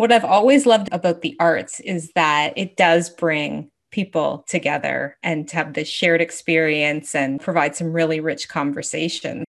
what 0.00 0.10
I've 0.10 0.24
always 0.24 0.64
loved 0.64 0.88
about 0.92 1.20
the 1.20 1.36
arts 1.38 1.78
is 1.80 2.10
that 2.14 2.54
it 2.56 2.78
does 2.78 3.10
bring 3.10 3.70
people 3.90 4.46
together 4.48 5.18
and 5.22 5.46
to 5.48 5.56
have 5.56 5.74
this 5.74 5.88
shared 5.88 6.22
experience 6.22 7.14
and 7.14 7.38
provide 7.38 7.76
some 7.76 7.92
really 7.92 8.18
rich 8.18 8.48
conversation. 8.48 9.44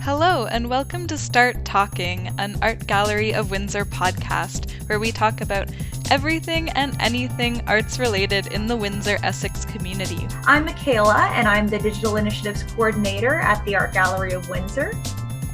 Hello, 0.00 0.46
and 0.46 0.68
welcome 0.68 1.06
to 1.06 1.16
Start 1.16 1.64
Talking, 1.64 2.34
an 2.38 2.58
Art 2.60 2.88
Gallery 2.88 3.32
of 3.32 3.52
Windsor 3.52 3.84
podcast, 3.84 4.72
where 4.88 4.98
we 4.98 5.12
talk 5.12 5.40
about 5.40 5.70
everything 6.10 6.68
and 6.70 6.96
anything 6.98 7.62
arts 7.68 8.00
related 8.00 8.48
in 8.48 8.66
the 8.66 8.76
Windsor 8.76 9.18
Essex 9.22 9.64
community. 9.64 10.26
I'm 10.46 10.64
Micaela, 10.64 11.30
and 11.34 11.46
I'm 11.46 11.68
the 11.68 11.78
Digital 11.78 12.16
Initiatives 12.16 12.64
Coordinator 12.64 13.38
at 13.38 13.64
the 13.64 13.76
Art 13.76 13.92
Gallery 13.92 14.32
of 14.32 14.48
Windsor. 14.48 14.92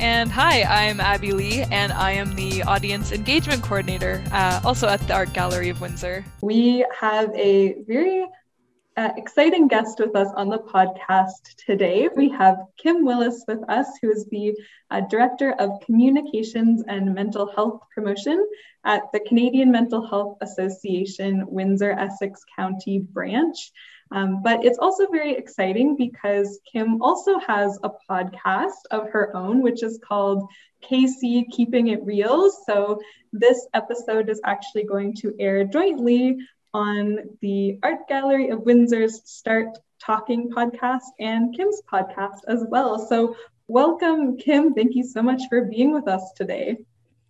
And 0.00 0.30
hi, 0.30 0.62
I'm 0.62 1.00
Abbey 1.00 1.32
Lee, 1.32 1.62
and 1.72 1.92
I 1.92 2.12
am 2.12 2.36
the 2.36 2.62
Audience 2.62 3.10
Engagement 3.10 3.64
Coordinator, 3.64 4.22
uh, 4.30 4.60
also 4.64 4.86
at 4.86 5.00
the 5.08 5.14
Art 5.14 5.32
Gallery 5.32 5.70
of 5.70 5.80
Windsor. 5.80 6.24
We 6.40 6.86
have 7.00 7.34
a 7.34 7.82
very 7.82 8.24
uh, 8.96 9.10
exciting 9.16 9.66
guest 9.66 9.98
with 9.98 10.14
us 10.14 10.28
on 10.36 10.50
the 10.50 10.58
podcast 10.60 11.56
today. 11.66 12.08
We 12.14 12.28
have 12.28 12.58
Kim 12.76 13.04
Willis 13.04 13.44
with 13.48 13.58
us, 13.68 13.88
who 14.00 14.12
is 14.12 14.26
the 14.26 14.54
uh, 14.92 15.00
Director 15.00 15.54
of 15.58 15.80
Communications 15.84 16.84
and 16.86 17.12
Mental 17.12 17.50
Health 17.56 17.80
Promotion 17.92 18.46
at 18.84 19.02
the 19.12 19.18
Canadian 19.20 19.72
Mental 19.72 20.06
Health 20.06 20.38
Association 20.42 21.44
Windsor 21.48 21.90
Essex 21.90 22.44
County 22.56 23.00
branch. 23.00 23.72
Um, 24.10 24.42
but 24.42 24.64
it's 24.64 24.78
also 24.78 25.06
very 25.08 25.34
exciting 25.34 25.96
because 25.96 26.60
Kim 26.70 27.02
also 27.02 27.38
has 27.40 27.78
a 27.82 27.90
podcast 28.08 28.86
of 28.90 29.10
her 29.10 29.36
own, 29.36 29.62
which 29.62 29.82
is 29.82 30.00
called 30.02 30.48
KC 30.82 31.50
Keeping 31.50 31.88
It 31.88 32.04
Real. 32.04 32.50
So 32.66 33.00
this 33.32 33.66
episode 33.74 34.28
is 34.28 34.40
actually 34.44 34.84
going 34.84 35.14
to 35.16 35.34
air 35.38 35.64
jointly 35.64 36.38
on 36.72 37.18
the 37.40 37.78
Art 37.82 38.08
Gallery 38.08 38.50
of 38.50 38.60
Windsor's 38.60 39.22
Start 39.28 39.78
Talking 40.00 40.50
podcast 40.50 41.02
and 41.18 41.54
Kim's 41.54 41.82
podcast 41.90 42.40
as 42.46 42.64
well. 42.68 43.04
So 43.04 43.36
welcome, 43.66 44.36
Kim. 44.38 44.74
Thank 44.74 44.94
you 44.94 45.04
so 45.04 45.22
much 45.22 45.42
for 45.48 45.64
being 45.64 45.92
with 45.92 46.08
us 46.08 46.32
today. 46.36 46.78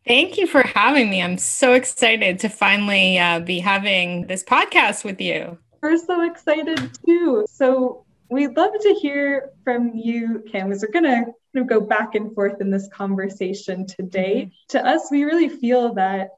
Thank 0.07 0.39
you 0.39 0.47
for 0.47 0.63
having 0.63 1.11
me. 1.11 1.23
I'm 1.23 1.39
so 1.39 1.75
excited 1.75 2.39
to 2.41 2.49
finally 2.49 3.19
uh, 3.19 3.41
be 3.41 3.59
having 3.59 4.27
this 4.27 4.45
podcast 4.45 5.05
with 5.05 5.21
you. 5.21 5.59
We're 5.81 5.97
so 5.97 6.23
excited 6.23 6.91
too. 7.07 7.47
So 7.49 8.05
we'd 8.31 8.57
love 8.57 8.73
to 8.81 8.95
hear 9.01 9.51
from 9.65 9.93
you, 9.95 10.45
Kim, 10.51 10.73
as 10.73 10.83
we're 10.83 10.93
going 10.93 11.05
to 11.05 11.33
kind 11.55 11.63
of 11.63 11.69
go 11.69 11.81
back 11.81 12.15
and 12.15 12.35
forth 12.35 12.61
in 12.61 12.71
this 12.71 12.89
conversation 12.93 13.87
today. 13.87 14.47
Mm-hmm. 14.47 14.79
To 14.79 14.87
us, 14.87 15.09
we 15.11 15.25
really 15.25 15.49
feel 15.49 15.95
that 15.95 16.31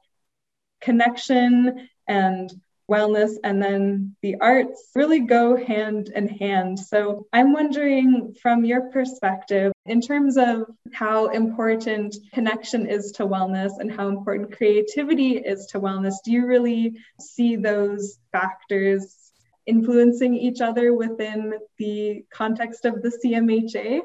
connection 0.81 1.89
and 2.07 2.51
wellness 2.89 3.35
and 3.43 3.61
then 3.63 4.15
the 4.21 4.35
arts 4.41 4.89
really 4.95 5.21
go 5.21 5.55
hand 5.55 6.11
in 6.13 6.27
hand. 6.27 6.77
So 6.77 7.25
I'm 7.31 7.53
wondering 7.53 8.35
from 8.41 8.65
your 8.65 8.89
perspective, 8.91 9.71
in 9.85 10.01
terms 10.01 10.37
of 10.37 10.65
how 10.91 11.27
important 11.27 12.15
connection 12.33 12.87
is 12.87 13.13
to 13.13 13.25
wellness 13.25 13.79
and 13.79 13.91
how 13.91 14.09
important 14.09 14.57
creativity 14.57 15.37
is 15.37 15.67
to 15.67 15.79
wellness, 15.79 16.15
do 16.25 16.31
you 16.31 16.45
really 16.45 16.97
see 17.19 17.55
those 17.55 18.19
factors 18.33 19.15
influencing 19.65 20.35
each 20.35 20.61
other 20.61 20.93
within 20.93 21.53
the 21.77 22.23
context 22.31 22.85
of 22.85 23.01
the 23.01 23.09
CMHA? 23.09 24.01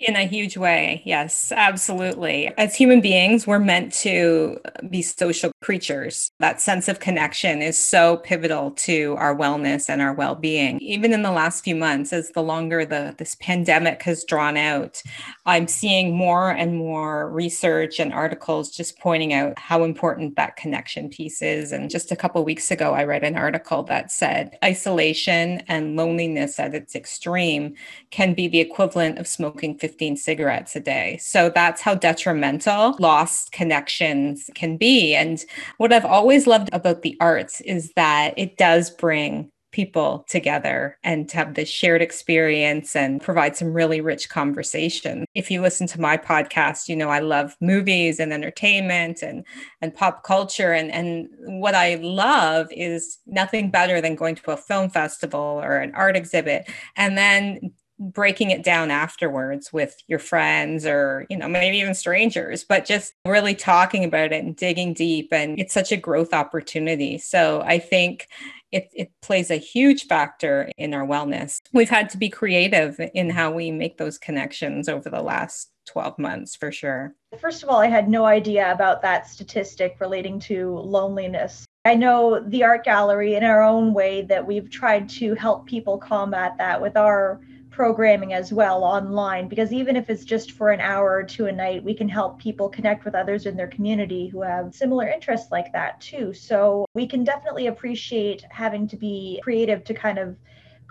In 0.00 0.16
a 0.16 0.26
huge 0.26 0.56
way. 0.56 1.02
Yes, 1.04 1.52
absolutely. 1.52 2.52
As 2.58 2.74
human 2.74 3.00
beings, 3.00 3.46
we're 3.46 3.60
meant 3.60 3.92
to 3.92 4.58
be 4.90 5.02
social 5.02 5.52
creatures. 5.62 6.32
That 6.40 6.60
sense 6.60 6.88
of 6.88 6.98
connection 6.98 7.62
is 7.62 7.78
so 7.78 8.16
pivotal 8.16 8.72
to 8.72 9.14
our 9.18 9.36
wellness 9.36 9.88
and 9.88 10.02
our 10.02 10.12
well-being. 10.12 10.80
Even 10.80 11.12
in 11.12 11.22
the 11.22 11.30
last 11.30 11.62
few 11.62 11.76
months, 11.76 12.12
as 12.12 12.32
the 12.32 12.42
longer 12.42 12.84
the 12.84 13.14
this 13.18 13.36
pandemic 13.36 14.02
has 14.02 14.24
drawn 14.24 14.56
out, 14.56 15.00
I'm 15.46 15.68
seeing 15.68 16.16
more 16.16 16.50
and 16.50 16.76
more 16.76 17.30
research 17.30 18.00
and 18.00 18.12
articles 18.12 18.72
just 18.72 18.98
pointing 18.98 19.32
out 19.32 19.56
how 19.56 19.84
important 19.84 20.34
that 20.34 20.56
connection 20.56 21.08
piece 21.08 21.40
is. 21.40 21.70
And 21.70 21.88
just 21.88 22.10
a 22.10 22.16
couple 22.16 22.44
weeks 22.44 22.72
ago, 22.72 22.94
I 22.94 23.04
read 23.04 23.22
an 23.22 23.36
article 23.36 23.84
that 23.84 24.10
said 24.10 24.58
isolation 24.64 25.62
and 25.68 25.94
loneliness 25.94 26.58
at 26.58 26.74
its 26.74 26.96
extreme 26.96 27.74
can 28.10 28.34
be 28.34 28.48
the 28.48 28.60
equivalent 28.60 29.18
of 29.18 29.28
smoking 29.28 29.78
15 29.84 30.16
cigarettes 30.16 30.74
a 30.74 30.80
day. 30.80 31.18
So 31.20 31.50
that's 31.50 31.82
how 31.82 31.94
detrimental 31.94 32.96
lost 32.98 33.52
connections 33.52 34.48
can 34.54 34.78
be. 34.78 35.14
And 35.14 35.44
what 35.76 35.92
I've 35.92 36.06
always 36.06 36.46
loved 36.46 36.70
about 36.72 37.02
the 37.02 37.18
arts 37.20 37.60
is 37.60 37.92
that 37.96 38.32
it 38.38 38.56
does 38.56 38.88
bring 38.88 39.50
people 39.72 40.24
together 40.26 40.96
and 41.04 41.28
to 41.28 41.36
have 41.36 41.52
this 41.52 41.68
shared 41.68 42.00
experience 42.00 42.96
and 42.96 43.20
provide 43.20 43.56
some 43.56 43.74
really 43.74 44.00
rich 44.00 44.30
conversation. 44.30 45.26
If 45.34 45.50
you 45.50 45.60
listen 45.60 45.86
to 45.88 46.00
my 46.00 46.16
podcast, 46.16 46.88
you 46.88 46.96
know 46.96 47.10
I 47.10 47.18
love 47.18 47.54
movies 47.60 48.20
and 48.20 48.32
entertainment 48.32 49.20
and 49.20 49.44
and 49.82 49.94
pop 49.94 50.22
culture 50.22 50.72
and 50.72 50.90
and 50.90 51.28
what 51.60 51.74
I 51.74 51.96
love 51.96 52.68
is 52.70 53.18
nothing 53.26 53.70
better 53.70 54.00
than 54.00 54.14
going 54.14 54.36
to 54.36 54.52
a 54.52 54.56
film 54.56 54.88
festival 54.88 55.60
or 55.62 55.76
an 55.76 55.92
art 55.94 56.16
exhibit 56.16 56.70
and 56.96 57.18
then 57.18 57.72
breaking 58.12 58.50
it 58.50 58.62
down 58.62 58.90
afterwards 58.90 59.72
with 59.72 59.96
your 60.06 60.18
friends 60.18 60.86
or 60.86 61.26
you 61.30 61.36
know 61.36 61.48
maybe 61.48 61.78
even 61.78 61.94
strangers 61.94 62.64
but 62.64 62.84
just 62.84 63.14
really 63.26 63.54
talking 63.54 64.04
about 64.04 64.32
it 64.32 64.44
and 64.44 64.56
digging 64.56 64.92
deep 64.92 65.28
and 65.32 65.58
it's 65.58 65.74
such 65.74 65.92
a 65.92 65.96
growth 65.96 66.32
opportunity. 66.32 67.18
So 67.18 67.62
i 67.62 67.78
think 67.78 68.28
it, 68.74 68.90
it 68.92 69.12
plays 69.22 69.52
a 69.52 69.56
huge 69.56 70.06
factor 70.06 70.68
in 70.76 70.94
our 70.94 71.06
wellness. 71.06 71.60
We've 71.72 71.88
had 71.88 72.10
to 72.10 72.18
be 72.18 72.28
creative 72.28 73.00
in 73.14 73.30
how 73.30 73.52
we 73.52 73.70
make 73.70 73.98
those 73.98 74.18
connections 74.18 74.88
over 74.88 75.08
the 75.08 75.22
last 75.22 75.70
12 75.86 76.18
months 76.18 76.56
for 76.56 76.72
sure. 76.72 77.14
First 77.38 77.62
of 77.62 77.68
all 77.68 77.78
i 77.78 77.86
had 77.86 78.08
no 78.08 78.24
idea 78.24 78.72
about 78.72 79.02
that 79.02 79.28
statistic 79.28 79.96
relating 80.00 80.40
to 80.40 80.78
loneliness. 80.78 81.66
I 81.84 81.94
know 81.94 82.40
the 82.40 82.64
art 82.64 82.84
gallery 82.84 83.34
in 83.34 83.44
our 83.44 83.62
own 83.62 83.92
way 83.92 84.22
that 84.22 84.46
we've 84.46 84.70
tried 84.70 85.08
to 85.10 85.34
help 85.34 85.66
people 85.66 85.98
combat 85.98 86.54
that 86.58 86.80
with 86.80 86.96
our 86.96 87.40
programming 87.74 88.32
as 88.32 88.52
well 88.52 88.84
online 88.84 89.48
because 89.48 89.72
even 89.72 89.96
if 89.96 90.08
it's 90.08 90.24
just 90.24 90.52
for 90.52 90.70
an 90.70 90.80
hour 90.80 91.10
or 91.10 91.24
two 91.24 91.46
a 91.46 91.52
night 91.52 91.82
we 91.82 91.92
can 91.92 92.08
help 92.08 92.38
people 92.38 92.68
connect 92.68 93.04
with 93.04 93.16
others 93.16 93.46
in 93.46 93.56
their 93.56 93.66
community 93.66 94.28
who 94.28 94.42
have 94.42 94.72
similar 94.72 95.08
interests 95.08 95.50
like 95.50 95.72
that 95.72 96.00
too. 96.00 96.32
So 96.32 96.86
we 96.94 97.04
can 97.08 97.24
definitely 97.24 97.66
appreciate 97.66 98.44
having 98.48 98.86
to 98.86 98.96
be 98.96 99.40
creative 99.42 99.82
to 99.84 99.94
kind 99.94 100.18
of 100.18 100.36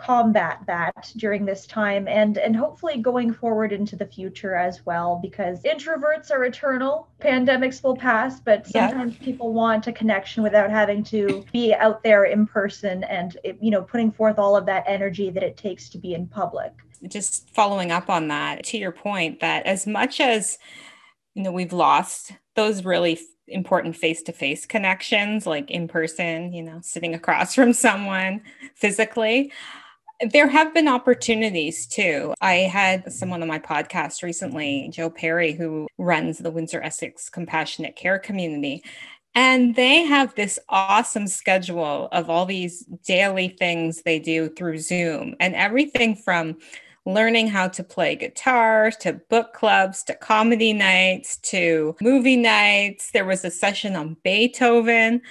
combat 0.03 0.59
that 0.67 1.13
during 1.15 1.45
this 1.45 1.65
time 1.65 2.09
and 2.09 2.37
and 2.37 2.55
hopefully 2.55 2.97
going 2.97 3.33
forward 3.33 3.71
into 3.71 3.95
the 3.95 4.05
future 4.05 4.53
as 4.53 4.85
well 4.85 5.17
because 5.21 5.61
introverts 5.63 6.29
are 6.29 6.43
eternal 6.43 7.07
pandemics 7.21 7.81
will 7.81 7.95
pass 7.95 8.41
but 8.41 8.67
sometimes 8.67 9.13
yeah. 9.13 9.25
people 9.25 9.53
want 9.53 9.87
a 9.87 9.93
connection 9.93 10.43
without 10.43 10.69
having 10.69 11.03
to 11.03 11.45
be 11.53 11.73
out 11.73 12.03
there 12.03 12.25
in 12.25 12.45
person 12.45 13.05
and 13.05 13.37
you 13.61 13.71
know 13.71 13.81
putting 13.81 14.11
forth 14.11 14.37
all 14.37 14.57
of 14.57 14.65
that 14.65 14.83
energy 14.87 15.29
that 15.29 15.43
it 15.43 15.55
takes 15.55 15.87
to 15.87 15.97
be 15.97 16.13
in 16.13 16.27
public 16.27 16.73
just 17.07 17.49
following 17.51 17.91
up 17.91 18.09
on 18.09 18.27
that 18.27 18.63
to 18.65 18.77
your 18.77 18.91
point 18.91 19.39
that 19.39 19.65
as 19.65 19.87
much 19.87 20.19
as 20.19 20.57
you 21.33 21.43
know 21.43 21.51
we've 21.51 21.73
lost 21.73 22.33
those 22.55 22.83
really 22.83 23.17
important 23.47 23.95
face-to-face 23.95 24.65
connections 24.65 25.45
like 25.45 25.71
in 25.71 25.87
person 25.87 26.51
you 26.51 26.61
know 26.61 26.79
sitting 26.81 27.13
across 27.13 27.55
from 27.55 27.71
someone 27.71 28.41
physically 28.75 29.49
there 30.31 30.47
have 30.47 30.73
been 30.73 30.87
opportunities 30.87 31.87
too. 31.87 32.33
I 32.41 32.53
had 32.53 33.11
someone 33.11 33.41
on 33.41 33.47
my 33.47 33.59
podcast 33.59 34.23
recently, 34.23 34.89
Joe 34.91 35.09
Perry, 35.09 35.53
who 35.53 35.87
runs 35.97 36.37
the 36.37 36.51
Windsor 36.51 36.81
Essex 36.81 37.29
Compassionate 37.29 37.95
Care 37.95 38.19
Community. 38.19 38.83
And 39.35 39.75
they 39.75 40.03
have 40.03 40.35
this 40.35 40.59
awesome 40.69 41.27
schedule 41.27 42.07
of 42.11 42.29
all 42.29 42.45
these 42.45 42.85
daily 43.05 43.49
things 43.59 44.03
they 44.03 44.19
do 44.19 44.49
through 44.49 44.77
Zoom 44.77 45.35
and 45.39 45.55
everything 45.55 46.15
from 46.15 46.57
learning 47.05 47.47
how 47.47 47.67
to 47.67 47.83
play 47.83 48.15
guitar 48.15 48.91
to 48.91 49.13
book 49.29 49.53
clubs 49.53 50.03
to 50.03 50.15
comedy 50.15 50.71
nights 50.71 51.37
to 51.37 51.95
movie 51.99 52.37
nights. 52.37 53.11
There 53.11 53.25
was 53.25 53.43
a 53.43 53.51
session 53.51 53.95
on 53.95 54.15
Beethoven. 54.23 55.21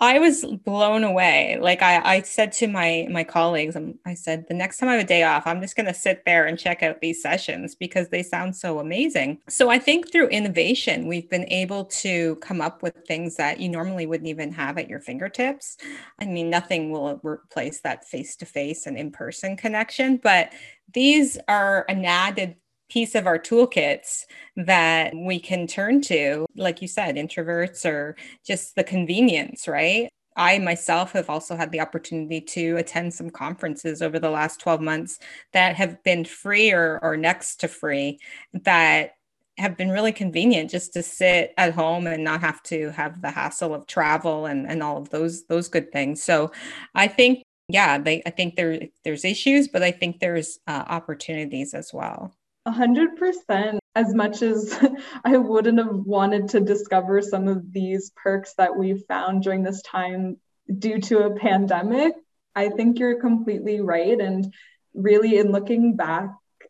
I 0.00 0.20
was 0.20 0.44
blown 0.44 1.02
away. 1.02 1.58
Like 1.60 1.82
I, 1.82 2.00
I 2.16 2.22
said 2.22 2.52
to 2.52 2.68
my 2.68 3.08
my 3.10 3.24
colleagues, 3.24 3.74
um, 3.74 3.98
I 4.06 4.14
said 4.14 4.46
the 4.46 4.54
next 4.54 4.78
time 4.78 4.88
I 4.88 4.92
have 4.92 5.04
a 5.04 5.06
day 5.06 5.24
off, 5.24 5.46
I'm 5.46 5.60
just 5.60 5.74
going 5.74 5.86
to 5.86 5.94
sit 5.94 6.24
there 6.24 6.46
and 6.46 6.58
check 6.58 6.82
out 6.82 7.00
these 7.00 7.20
sessions 7.20 7.74
because 7.74 8.08
they 8.08 8.22
sound 8.22 8.54
so 8.54 8.78
amazing. 8.78 9.38
So 9.48 9.70
I 9.70 9.78
think 9.78 10.12
through 10.12 10.28
innovation, 10.28 11.08
we've 11.08 11.28
been 11.28 11.46
able 11.48 11.84
to 11.86 12.36
come 12.36 12.60
up 12.60 12.82
with 12.82 12.94
things 13.06 13.36
that 13.36 13.58
you 13.58 13.68
normally 13.68 14.06
wouldn't 14.06 14.28
even 14.28 14.52
have 14.52 14.78
at 14.78 14.88
your 14.88 15.00
fingertips. 15.00 15.76
I 16.20 16.26
mean, 16.26 16.48
nothing 16.48 16.92
will 16.92 17.20
replace 17.24 17.80
that 17.80 18.04
face 18.04 18.36
to 18.36 18.46
face 18.46 18.86
and 18.86 18.96
in 18.96 19.10
person 19.10 19.56
connection, 19.56 20.18
but 20.18 20.52
these 20.94 21.38
are 21.48 21.84
an 21.88 22.04
added 22.04 22.56
piece 22.88 23.14
of 23.14 23.26
our 23.26 23.38
toolkits 23.38 24.24
that 24.56 25.14
we 25.14 25.38
can 25.38 25.66
turn 25.66 26.00
to, 26.02 26.46
like 26.56 26.82
you 26.82 26.88
said, 26.88 27.16
introverts 27.16 27.84
or 27.84 28.16
just 28.46 28.74
the 28.74 28.84
convenience, 28.84 29.68
right? 29.68 30.08
I 30.36 30.58
myself 30.60 31.12
have 31.12 31.28
also 31.28 31.56
had 31.56 31.72
the 31.72 31.80
opportunity 31.80 32.40
to 32.40 32.76
attend 32.76 33.12
some 33.12 33.28
conferences 33.28 34.00
over 34.00 34.20
the 34.20 34.30
last 34.30 34.60
12 34.60 34.80
months 34.80 35.18
that 35.52 35.74
have 35.74 36.02
been 36.04 36.24
free 36.24 36.70
or, 36.72 37.00
or 37.02 37.16
next 37.16 37.56
to 37.56 37.68
free 37.68 38.20
that 38.52 39.14
have 39.58 39.76
been 39.76 39.90
really 39.90 40.12
convenient 40.12 40.70
just 40.70 40.92
to 40.92 41.02
sit 41.02 41.52
at 41.58 41.74
home 41.74 42.06
and 42.06 42.22
not 42.22 42.40
have 42.40 42.62
to 42.62 42.90
have 42.90 43.20
the 43.20 43.30
hassle 43.30 43.74
of 43.74 43.86
travel 43.88 44.46
and, 44.46 44.70
and 44.70 44.82
all 44.82 44.98
of 44.98 45.10
those 45.10 45.44
those 45.46 45.68
good 45.68 45.90
things. 45.90 46.22
So 46.22 46.52
I 46.94 47.08
think 47.08 47.42
yeah, 47.68 47.98
they 47.98 48.22
I 48.24 48.30
think 48.30 48.56
there 48.56 48.80
there's 49.04 49.24
issues, 49.24 49.68
but 49.68 49.82
I 49.82 49.90
think 49.90 50.20
there's 50.20 50.58
uh, 50.66 50.84
opportunities 50.86 51.74
as 51.74 51.92
well. 51.92 52.32
A 52.68 52.70
hundred 52.70 53.16
percent. 53.16 53.80
As 53.94 54.12
much 54.12 54.42
as 54.42 54.78
I 55.24 55.38
wouldn't 55.38 55.78
have 55.78 56.04
wanted 56.04 56.50
to 56.50 56.60
discover 56.60 57.22
some 57.22 57.48
of 57.48 57.72
these 57.72 58.12
perks 58.14 58.52
that 58.58 58.76
we've 58.76 59.02
found 59.08 59.42
during 59.42 59.62
this 59.62 59.80
time 59.80 60.36
due 60.78 61.00
to 61.00 61.24
a 61.24 61.34
pandemic, 61.34 62.12
I 62.54 62.68
think 62.68 62.98
you're 62.98 63.22
completely 63.22 63.80
right. 63.80 64.20
And 64.20 64.52
really, 64.92 65.38
in 65.38 65.50
looking 65.50 65.96
back 65.96 66.28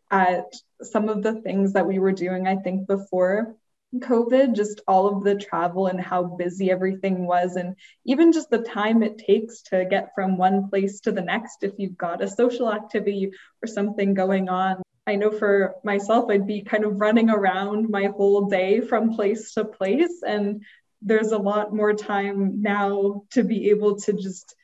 at 0.08 0.44
some 0.82 1.08
of 1.08 1.24
the 1.24 1.42
things 1.42 1.72
that 1.72 1.88
we 1.88 1.98
were 1.98 2.12
doing, 2.12 2.46
I 2.46 2.54
think 2.54 2.86
before 2.86 3.56
COVID, 3.92 4.54
just 4.54 4.82
all 4.86 5.08
of 5.08 5.24
the 5.24 5.34
travel 5.34 5.88
and 5.88 6.00
how 6.00 6.22
busy 6.22 6.70
everything 6.70 7.26
was, 7.26 7.56
and 7.56 7.74
even 8.04 8.30
just 8.30 8.50
the 8.50 8.58
time 8.62 9.02
it 9.02 9.18
takes 9.18 9.62
to 9.62 9.84
get 9.84 10.14
from 10.14 10.38
one 10.38 10.70
place 10.70 11.00
to 11.00 11.10
the 11.10 11.22
next 11.22 11.64
if 11.64 11.72
you've 11.76 11.98
got 11.98 12.22
a 12.22 12.28
social 12.28 12.72
activity 12.72 13.32
or 13.64 13.66
something 13.66 14.14
going 14.14 14.48
on. 14.48 14.80
I 15.08 15.16
know 15.16 15.30
for 15.30 15.76
myself, 15.84 16.30
I'd 16.30 16.46
be 16.46 16.62
kind 16.62 16.84
of 16.84 17.00
running 17.00 17.30
around 17.30 17.88
my 17.88 18.06
whole 18.06 18.48
day 18.48 18.80
from 18.82 19.14
place 19.14 19.54
to 19.54 19.64
place. 19.64 20.22
And 20.26 20.62
there's 21.00 21.32
a 21.32 21.38
lot 21.38 21.74
more 21.74 21.94
time 21.94 22.60
now 22.60 23.22
to 23.30 23.42
be 23.42 23.70
able 23.70 23.96
to 24.00 24.12
just 24.12 24.54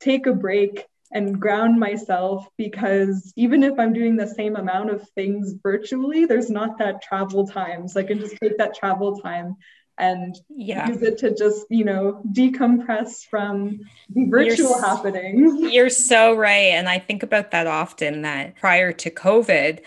take 0.00 0.26
a 0.26 0.32
break 0.32 0.86
and 1.12 1.38
ground 1.38 1.78
myself 1.78 2.46
because 2.56 3.32
even 3.36 3.62
if 3.62 3.78
I'm 3.78 3.92
doing 3.92 4.16
the 4.16 4.28
same 4.28 4.56
amount 4.56 4.90
of 4.90 5.06
things 5.10 5.54
virtually, 5.62 6.24
there's 6.24 6.48
not 6.48 6.78
that 6.78 7.02
travel 7.02 7.46
time. 7.46 7.86
So 7.86 8.00
I 8.00 8.04
can 8.04 8.20
just 8.20 8.36
take 8.40 8.56
that 8.56 8.74
travel 8.74 9.20
time 9.20 9.56
and 10.00 10.40
yeah. 10.48 10.88
use 10.88 11.02
it 11.02 11.18
to 11.18 11.34
just 11.34 11.66
you 11.70 11.84
know 11.84 12.22
decompress 12.32 13.24
from 13.24 13.80
the 14.08 14.24
virtual 14.26 14.70
you're, 14.70 14.80
happenings 14.80 15.60
you're 15.72 15.90
so 15.90 16.34
right 16.34 16.72
and 16.72 16.88
i 16.88 16.98
think 16.98 17.22
about 17.22 17.50
that 17.50 17.66
often 17.66 18.22
that 18.22 18.56
prior 18.56 18.92
to 18.92 19.10
covid 19.10 19.80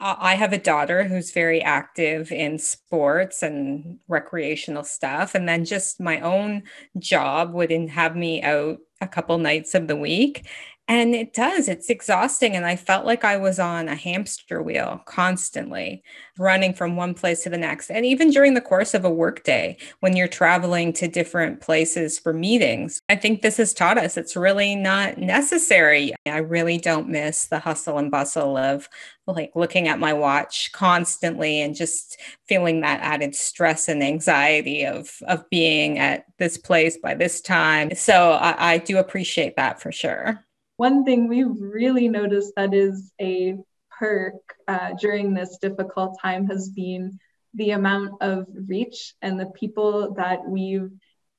I 0.00 0.36
have 0.36 0.52
a 0.52 0.58
daughter 0.58 1.02
who's 1.02 1.32
very 1.32 1.60
active 1.60 2.30
in 2.30 2.60
sports 2.60 3.42
and 3.42 3.98
recreational 4.06 4.84
stuff. 4.84 5.34
And 5.34 5.48
then 5.48 5.64
just 5.64 5.98
my 5.98 6.20
own 6.20 6.62
job 7.00 7.52
would 7.52 7.72
have 7.72 8.14
me 8.14 8.40
out 8.40 8.78
a 9.00 9.08
couple 9.08 9.38
nights 9.38 9.74
of 9.74 9.88
the 9.88 9.96
week. 9.96 10.46
And 10.90 11.14
it 11.14 11.34
does, 11.34 11.68
it's 11.68 11.90
exhausting. 11.90 12.56
And 12.56 12.64
I 12.64 12.74
felt 12.74 13.04
like 13.04 13.22
I 13.22 13.36
was 13.36 13.58
on 13.58 13.88
a 13.88 13.94
hamster 13.94 14.62
wheel 14.62 15.02
constantly 15.04 16.02
running 16.38 16.72
from 16.72 16.96
one 16.96 17.12
place 17.12 17.42
to 17.42 17.50
the 17.50 17.58
next. 17.58 17.90
And 17.90 18.06
even 18.06 18.30
during 18.30 18.54
the 18.54 18.62
course 18.62 18.94
of 18.94 19.04
a 19.04 19.10
workday, 19.10 19.76
when 20.00 20.16
you're 20.16 20.28
traveling 20.28 20.94
to 20.94 21.06
different 21.06 21.60
places 21.60 22.18
for 22.18 22.32
meetings, 22.32 23.02
I 23.10 23.16
think 23.16 23.42
this 23.42 23.58
has 23.58 23.74
taught 23.74 23.98
us 23.98 24.16
it's 24.16 24.34
really 24.34 24.74
not 24.74 25.18
necessary. 25.18 26.14
I 26.24 26.38
really 26.38 26.78
don't 26.78 27.10
miss 27.10 27.48
the 27.48 27.58
hustle 27.58 27.98
and 27.98 28.10
bustle 28.10 28.56
of 28.56 28.88
like 29.26 29.52
looking 29.54 29.88
at 29.88 29.98
my 29.98 30.14
watch 30.14 30.72
constantly 30.72 31.60
and 31.60 31.74
just 31.74 32.18
feeling 32.46 32.80
that 32.80 33.00
added 33.02 33.34
stress 33.34 33.88
and 33.88 34.02
anxiety 34.02 34.86
of 34.86 35.18
of 35.26 35.44
being 35.50 35.98
at 35.98 36.24
this 36.38 36.56
place 36.56 36.96
by 36.96 37.14
this 37.14 37.42
time. 37.42 37.94
So 37.94 38.32
I, 38.32 38.72
I 38.72 38.78
do 38.78 38.96
appreciate 38.96 39.56
that 39.56 39.82
for 39.82 39.92
sure. 39.92 40.47
One 40.78 41.04
thing 41.04 41.26
we've 41.26 41.60
really 41.60 42.06
noticed 42.08 42.52
that 42.54 42.72
is 42.72 43.12
a 43.20 43.56
perk 43.98 44.36
uh, 44.68 44.92
during 45.00 45.34
this 45.34 45.58
difficult 45.60 46.16
time 46.22 46.46
has 46.46 46.70
been 46.70 47.18
the 47.54 47.72
amount 47.72 48.22
of 48.22 48.46
reach 48.68 49.14
and 49.20 49.40
the 49.40 49.46
people 49.46 50.14
that 50.14 50.48
we've 50.48 50.88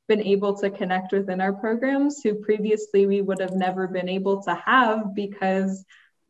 been 0.10 0.22
able 0.22 0.58
to 0.58 0.70
connect 0.70 1.14
with 1.14 1.30
in 1.30 1.40
our 1.40 1.54
programs 1.54 2.20
who 2.22 2.36
previously 2.36 3.06
we 3.06 3.22
would 3.22 3.40
have 3.40 3.54
never 3.54 3.88
been 3.88 4.10
able 4.10 4.44
to 4.44 4.54
have 4.56 5.16
because 5.16 5.86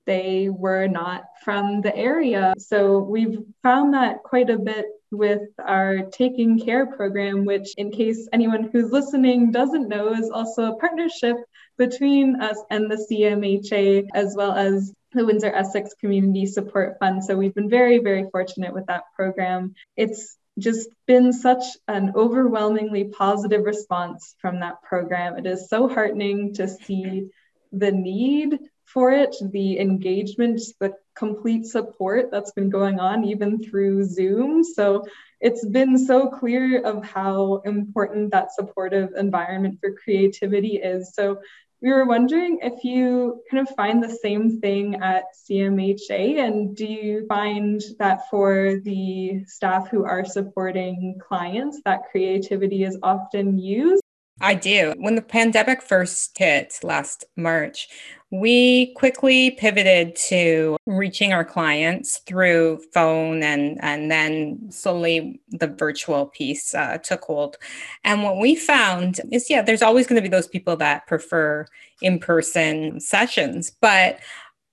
they 0.06 0.50
were 0.50 0.86
not 0.86 1.24
from 1.44 1.82
the 1.82 1.96
area. 1.96 2.54
So 2.60 3.00
we've 3.00 3.40
found 3.64 3.96
that 3.96 4.22
quite 4.22 4.52
a 4.52 4.60
bit 4.60 4.86
with 5.12 5.42
our 5.58 6.04
Taking 6.12 6.60
Care 6.60 6.86
program, 6.86 7.44
which, 7.44 7.74
in 7.78 7.90
case 7.90 8.30
anyone 8.32 8.70
who's 8.72 8.92
listening 8.92 9.52
doesn't 9.52 9.88
know, 9.88 10.14
is 10.14 10.30
also 10.30 10.66
a 10.66 10.76
partnership 10.78 11.38
between 11.80 12.42
us 12.42 12.60
and 12.70 12.92
the 12.92 13.04
CMHA, 13.10 14.10
as 14.14 14.36
well 14.36 14.52
as 14.52 14.94
the 15.14 15.26
Windsor 15.26 15.52
Essex 15.52 15.96
Community 16.00 16.46
Support 16.46 16.98
Fund. 17.00 17.24
So 17.24 17.36
we've 17.36 17.56
been 17.56 17.70
very, 17.70 17.98
very 17.98 18.30
fortunate 18.30 18.74
with 18.74 18.86
that 18.88 19.06
program. 19.16 19.74
It's 19.98 20.38
just 20.60 20.90
been 21.08 21.34
such 21.34 21.64
an 21.88 22.12
overwhelmingly 22.16 23.06
positive 23.06 23.64
response 23.64 24.36
from 24.40 24.60
that 24.60 24.84
program. 24.84 25.38
It 25.38 25.48
is 25.48 25.70
so 25.70 25.88
heartening 25.88 26.54
to 26.56 26.68
see 26.68 27.30
the 27.72 27.92
need 27.92 28.60
for 28.84 29.12
it, 29.12 29.36
the 29.42 29.80
engagement, 29.80 30.62
the 30.80 30.94
complete 31.16 31.66
support 31.66 32.30
that's 32.32 32.52
been 32.52 32.70
going 32.70 33.00
on 33.00 33.24
even 33.24 33.64
through 33.64 34.04
Zoom. 34.04 34.64
So 34.64 35.06
it's 35.40 35.66
been 35.66 35.98
so 35.98 36.28
clear 36.28 36.82
of 36.82 37.06
how 37.06 37.62
important 37.66 38.32
that 38.32 38.54
supportive 38.54 39.12
environment 39.16 39.80
for 39.80 39.94
creativity 39.94 40.78
is. 40.78 41.14
So 41.14 41.40
we 41.82 41.92
were 41.94 42.06
wondering 42.06 42.60
if 42.62 42.84
you 42.84 43.42
kind 43.50 43.66
of 43.66 43.74
find 43.76 44.04
the 44.04 44.10
same 44.10 44.60
thing 44.60 44.96
at 45.02 45.24
CMHA, 45.50 46.40
and 46.40 46.76
do 46.76 46.86
you 46.86 47.26
find 47.28 47.82
that 48.00 48.30
for 48.30 48.82
the 48.84 49.44
staff 49.46 49.90
who 49.90 50.04
are 50.04 50.26
supporting 50.26 51.18
clients, 51.26 51.82
that 51.86 52.10
creativity 52.12 52.84
is 52.84 52.98
often 53.02 53.58
used? 53.58 54.04
I 54.42 54.54
do. 54.54 54.94
When 54.98 55.16
the 55.16 55.22
pandemic 55.22 55.82
first 55.82 56.38
hit 56.38 56.80
last 56.84 57.26
March, 57.36 57.90
we 58.32 58.94
quickly 58.94 59.52
pivoted 59.52 60.16
to 60.16 60.78
reaching 60.86 61.34
our 61.34 61.44
clients 61.44 62.20
through 62.28 62.80
phone 62.94 63.42
and 63.42 63.80
and 63.82 64.12
then 64.12 64.60
slowly 64.70 65.42
the 65.50 65.68
virtual 65.68 66.28
piece 66.28 66.76
uh, 66.76 67.00
took 67.00 67.24
hold 67.24 67.58
and 68.04 68.22
what 68.22 68.38
we 68.38 68.56
found 68.56 69.20
is 69.32 69.50
yeah 69.50 69.64
there's 69.64 69.82
always 69.82 70.06
going 70.06 70.16
to 70.16 70.22
be 70.22 70.30
those 70.30 70.48
people 70.48 70.76
that 70.76 71.08
prefer 71.08 71.66
in-person 72.04 73.00
sessions 73.00 73.72
but 73.82 74.20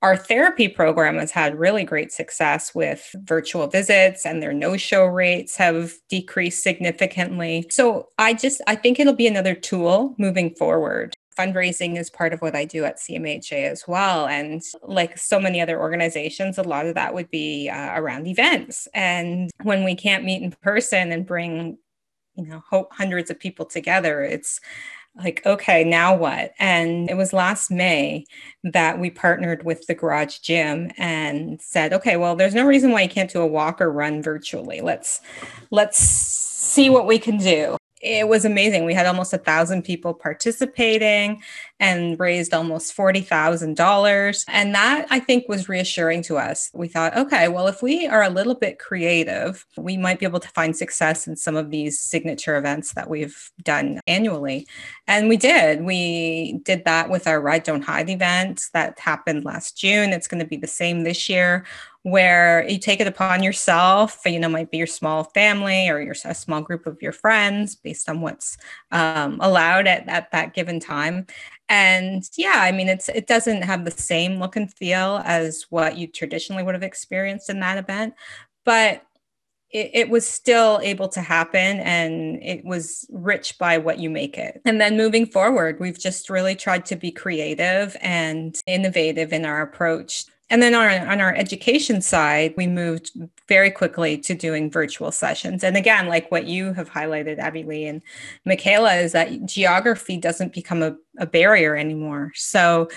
our 0.02 0.16
therapy 0.16 0.68
program 0.68 1.16
has 1.16 1.30
had 1.30 1.58
really 1.58 1.84
great 1.84 2.12
success 2.12 2.74
with 2.74 3.14
virtual 3.22 3.66
visits 3.66 4.26
and 4.26 4.42
their 4.42 4.52
no-show 4.52 5.04
rates 5.06 5.56
have 5.56 5.94
decreased 6.08 6.62
significantly 6.62 7.66
so 7.70 8.08
i 8.18 8.34
just 8.34 8.60
i 8.66 8.74
think 8.74 9.00
it'll 9.00 9.14
be 9.14 9.26
another 9.26 9.54
tool 9.54 10.14
moving 10.18 10.54
forward 10.54 11.14
fundraising 11.36 11.98
is 11.98 12.10
part 12.10 12.32
of 12.32 12.40
what 12.40 12.56
I 12.56 12.64
do 12.64 12.84
at 12.84 12.98
CMHA 12.98 13.70
as 13.70 13.84
well. 13.86 14.26
And 14.26 14.62
like 14.82 15.18
so 15.18 15.38
many 15.38 15.60
other 15.60 15.78
organizations, 15.78 16.58
a 16.58 16.62
lot 16.62 16.86
of 16.86 16.94
that 16.94 17.14
would 17.14 17.30
be 17.30 17.68
uh, 17.68 17.92
around 17.94 18.26
events. 18.26 18.88
And 18.94 19.50
when 19.62 19.84
we 19.84 19.94
can't 19.94 20.24
meet 20.24 20.42
in 20.42 20.52
person 20.52 21.12
and 21.12 21.26
bring, 21.26 21.78
you 22.36 22.46
know, 22.46 22.62
hundreds 22.90 23.30
of 23.30 23.38
people 23.38 23.66
together, 23.66 24.22
it's 24.22 24.60
like, 25.16 25.42
okay, 25.46 25.82
now 25.82 26.14
what? 26.14 26.52
And 26.58 27.08
it 27.08 27.16
was 27.16 27.32
last 27.32 27.70
May 27.70 28.26
that 28.64 28.98
we 28.98 29.10
partnered 29.10 29.64
with 29.64 29.86
the 29.86 29.94
Garage 29.94 30.38
Gym 30.38 30.90
and 30.98 31.60
said, 31.60 31.92
okay, 31.92 32.16
well, 32.16 32.36
there's 32.36 32.54
no 32.54 32.66
reason 32.66 32.92
why 32.92 33.02
you 33.02 33.08
can't 33.08 33.30
do 33.30 33.40
a 33.40 33.46
walk 33.46 33.80
or 33.80 33.90
run 33.90 34.22
virtually. 34.22 34.80
Let's 34.80 35.20
let's 35.70 35.98
see 35.98 36.90
what 36.90 37.06
we 37.06 37.18
can 37.18 37.38
do 37.38 37.76
it 38.02 38.28
was 38.28 38.44
amazing. 38.44 38.84
We 38.84 38.94
had 38.94 39.06
almost 39.06 39.32
a 39.32 39.38
thousand 39.38 39.82
people 39.82 40.14
participating 40.14 41.42
and 41.78 42.18
raised 42.18 42.54
almost 42.54 42.96
$40,000. 42.96 44.44
And 44.48 44.74
that 44.74 45.06
I 45.10 45.20
think 45.20 45.48
was 45.48 45.68
reassuring 45.68 46.22
to 46.22 46.38
us. 46.38 46.70
We 46.72 46.88
thought, 46.88 47.16
okay, 47.16 47.48
well, 47.48 47.66
if 47.66 47.82
we 47.82 48.06
are 48.06 48.22
a 48.22 48.30
little 48.30 48.54
bit 48.54 48.78
creative, 48.78 49.66
we 49.76 49.96
might 49.96 50.18
be 50.18 50.26
able 50.26 50.40
to 50.40 50.48
find 50.48 50.74
success 50.74 51.26
in 51.26 51.36
some 51.36 51.56
of 51.56 51.70
these 51.70 52.00
signature 52.00 52.56
events 52.56 52.94
that 52.94 53.10
we've 53.10 53.50
done 53.62 54.00
annually. 54.06 54.66
And 55.06 55.28
we 55.28 55.36
did. 55.36 55.84
We 55.84 56.60
did 56.64 56.84
that 56.84 57.10
with 57.10 57.26
our 57.26 57.40
Ride 57.40 57.64
Don't 57.64 57.82
Hide 57.82 58.08
event 58.08 58.66
that 58.72 58.98
happened 58.98 59.44
last 59.44 59.76
June. 59.76 60.10
It's 60.10 60.28
going 60.28 60.42
to 60.42 60.48
be 60.48 60.56
the 60.56 60.66
same 60.66 61.04
this 61.04 61.28
year 61.28 61.64
where 62.06 62.64
you 62.68 62.78
take 62.78 63.00
it 63.00 63.08
upon 63.08 63.42
yourself, 63.42 64.20
you 64.24 64.38
know, 64.38 64.48
might 64.48 64.70
be 64.70 64.78
your 64.78 64.86
small 64.86 65.24
family 65.24 65.88
or 65.88 66.00
your 66.00 66.14
a 66.24 66.36
small 66.36 66.60
group 66.60 66.86
of 66.86 67.02
your 67.02 67.10
friends 67.10 67.74
based 67.74 68.08
on 68.08 68.20
what's 68.20 68.56
um, 68.92 69.38
allowed 69.40 69.88
at, 69.88 70.08
at 70.08 70.30
that 70.30 70.54
given 70.54 70.78
time. 70.78 71.26
And 71.68 72.22
yeah, 72.36 72.56
I 72.56 72.72
mean, 72.72 72.88
it's 72.88 73.08
it 73.08 73.26
doesn't 73.26 73.62
have 73.62 73.84
the 73.84 73.90
same 73.90 74.38
look 74.38 74.56
and 74.56 74.72
feel 74.72 75.20
as 75.24 75.66
what 75.68 75.96
you 75.96 76.06
traditionally 76.06 76.62
would 76.62 76.74
have 76.74 76.82
experienced 76.82 77.50
in 77.50 77.60
that 77.60 77.78
event, 77.78 78.14
but 78.64 79.02
it, 79.70 79.90
it, 79.92 80.08
was 80.08 80.26
still 80.26 80.80
able 80.82 81.08
to 81.08 81.20
happen 81.20 81.80
and 81.80 82.40
it 82.42 82.64
was 82.64 83.04
rich 83.10 83.58
by 83.58 83.78
what 83.78 83.98
you 83.98 84.08
make 84.08 84.38
it. 84.38 84.60
And 84.64 84.80
then 84.80 84.96
moving 84.96 85.26
forward, 85.26 85.80
we've 85.80 85.98
just 85.98 86.30
really 86.30 86.54
tried 86.54 86.86
to 86.86 86.96
be 86.96 87.10
creative 87.10 87.96
and 88.00 88.56
innovative 88.66 89.32
in 89.32 89.44
our 89.44 89.62
approach. 89.62 90.24
And 90.48 90.62
then 90.62 90.74
on, 90.74 91.08
on 91.08 91.20
our 91.20 91.34
education 91.34 92.00
side, 92.00 92.54
we 92.56 92.68
moved 92.68 93.10
very 93.48 93.70
quickly 93.70 94.16
to 94.18 94.34
doing 94.34 94.70
virtual 94.70 95.10
sessions. 95.10 95.64
And 95.64 95.76
again, 95.76 96.06
like 96.06 96.30
what 96.30 96.46
you 96.46 96.72
have 96.74 96.88
highlighted, 96.88 97.38
Abbey 97.38 97.64
Lee 97.64 97.86
and 97.86 98.00
Micaela, 98.44 98.94
is 98.94 99.12
that 99.12 99.44
geography 99.44 100.16
doesn't 100.16 100.52
become 100.52 100.82
a, 100.82 100.94
a 101.18 101.26
barrier 101.26 101.76
anymore. 101.76 102.32
So 102.36 102.88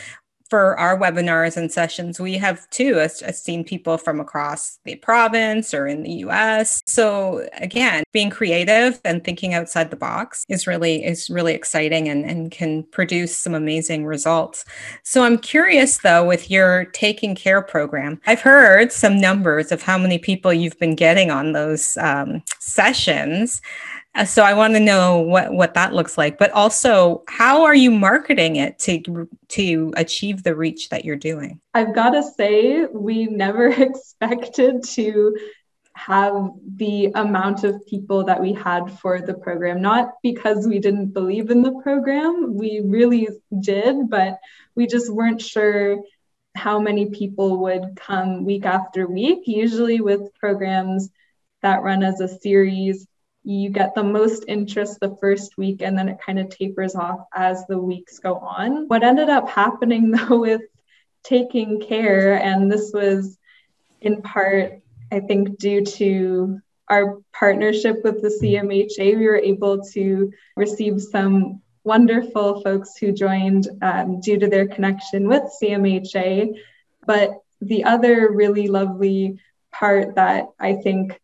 for 0.50 0.77
our 0.79 0.98
webinars 0.98 1.58
and 1.58 1.72
sessions, 1.72 2.20
we 2.20 2.38
have 2.38 2.70
too 2.70 3.00
I've 3.00 3.36
seen 3.36 3.63
people 3.63 3.98
from 3.98 4.20
across 4.20 4.79
the 4.84 4.96
province 4.96 5.74
or 5.74 5.88
in 5.88 6.03
the 6.03 6.12
US. 6.25 6.82
So 6.86 7.48
again, 7.53 8.03
being 8.12 8.29
creative 8.29 9.00
and 9.06 9.24
thinking 9.24 9.53
outside 9.53 9.91
the 9.91 9.96
box 9.96 10.46
is 10.50 10.68
really 10.68 11.03
is 11.06 11.29
really 11.29 11.53
exciting 11.53 12.08
and, 12.10 12.25
and 12.25 12.51
can 12.51 12.84
produce 12.84 13.38
some 13.38 13.53
amazing 13.53 14.06
results. 14.06 14.65
So 15.03 15.24
I'm 15.24 15.38
curious 15.38 16.00
though, 16.00 16.25
with 16.25 16.50
your 16.50 16.86
taking 16.86 17.36
care 17.36 17.62
program, 17.62 18.20
I've 18.25 18.41
heard 18.41 18.91
some 18.91 19.20
numbers 19.20 19.72
of 19.72 19.82
how 19.82 19.98
many 19.98 20.18
people 20.18 20.51
you've 20.51 20.79
been 20.79 20.96
getting 20.96 21.32
on 21.32 21.53
those 21.53 21.98
um, 21.98 22.44
sessions. 22.60 23.62
Uh, 24.16 24.25
so 24.25 24.44
I 24.44 24.54
want 24.54 24.74
to 24.74 24.80
know 24.80 25.20
what 25.20 25.54
what 25.54 25.75
that 25.75 25.94
looks 25.94 26.18
like, 26.18 26.38
but 26.38 26.51
also 26.51 27.24
how 27.28 27.63
are 27.63 27.75
you 27.75 27.92
marketing 27.92 28.56
it 28.56 28.80
to 28.80 29.30
to 29.50 29.94
achieve 29.96 30.44
the 30.44 30.56
reach 30.56 30.89
that 30.89 31.06
you're 31.06 31.16
doing? 31.16 31.60
I've 31.74 31.94
got 31.94 32.12
to 32.12 32.24
say 32.24 32.86
we 32.86 33.25
never 33.25 33.68
expected 33.82 34.84
to 34.96 35.38
have 35.94 36.51
the 36.78 37.12
amount 37.16 37.66
of 37.66 37.86
people 37.86 38.24
that 38.24 38.42
we 38.42 38.54
had 38.54 38.89
for 39.00 39.20
the 39.20 39.34
program 39.34 39.82
not 39.82 40.13
because 40.24 40.66
we 40.66 40.80
didn't 40.80 41.08
believe 41.08 41.50
in 41.50 41.62
the 41.62 41.74
program 41.84 42.56
we 42.56 42.80
really 42.86 43.28
did 43.60 44.10
but 44.10 44.39
we 44.75 44.88
just 44.88 45.12
weren't 45.12 45.42
sure 45.42 45.98
how 46.56 46.80
many 46.80 47.08
people 47.10 47.58
would 47.58 47.98
come 47.98 48.46
week 48.46 48.66
after 48.66 49.08
week 49.08 49.39
usually 49.46 50.00
with 50.00 50.34
programs 50.36 51.10
that 51.62 51.84
run 51.84 52.01
as 52.01 52.22
a 52.22 52.30
series 52.30 53.06
you 53.50 53.70
get 53.72 53.96
the 53.96 54.03
most 54.03 54.46
interest 54.48 55.00
the 55.00 55.18
first 55.20 55.58
week 55.58 55.82
and 55.82 55.98
then 55.98 56.08
it 56.08 56.20
kind 56.24 56.38
of 56.38 56.50
tapers 56.50 56.94
off 56.94 57.22
as 57.34 57.65
the 57.65 57.79
weeks 57.79 58.20
go 58.20 58.36
on. 58.36 58.88
What 58.88 59.03
ended 59.03 59.27
up 59.27 59.50
happening 59.50 60.12
though 60.29 60.39
with 60.39 60.62
taking 61.24 61.82
care, 61.82 62.36
and 62.36 62.72
this 62.72 62.91
was 62.94 63.39
in 64.01 64.22
part, 64.22 64.82
I 65.12 65.22
think, 65.22 65.58
due 65.58 65.84
to 65.84 66.62
our 66.89 67.18
partnership 67.34 68.03
with 68.03 68.22
the 68.22 68.29
CMHA, 68.29 69.18
we 69.18 69.25
were 69.25 69.36
able 69.36 69.84
to 69.94 70.32
receive 70.56 71.01
some 71.01 71.62
wonderful 71.84 72.62
folks 72.62 72.98
who 72.98 73.12
joined 73.12 73.68
um, 73.82 74.22
due 74.22 74.38
to 74.38 74.48
their 74.48 74.68
connection 74.68 75.27
with 75.27 75.44
CMHA. 75.62 76.53
But 77.06 77.41
the 77.62 77.84
other 77.86 78.32
really 78.32 78.68
lovely 78.68 79.39
part 79.72 80.15
that 80.15 80.50
I 80.60 80.75
think 80.75 81.20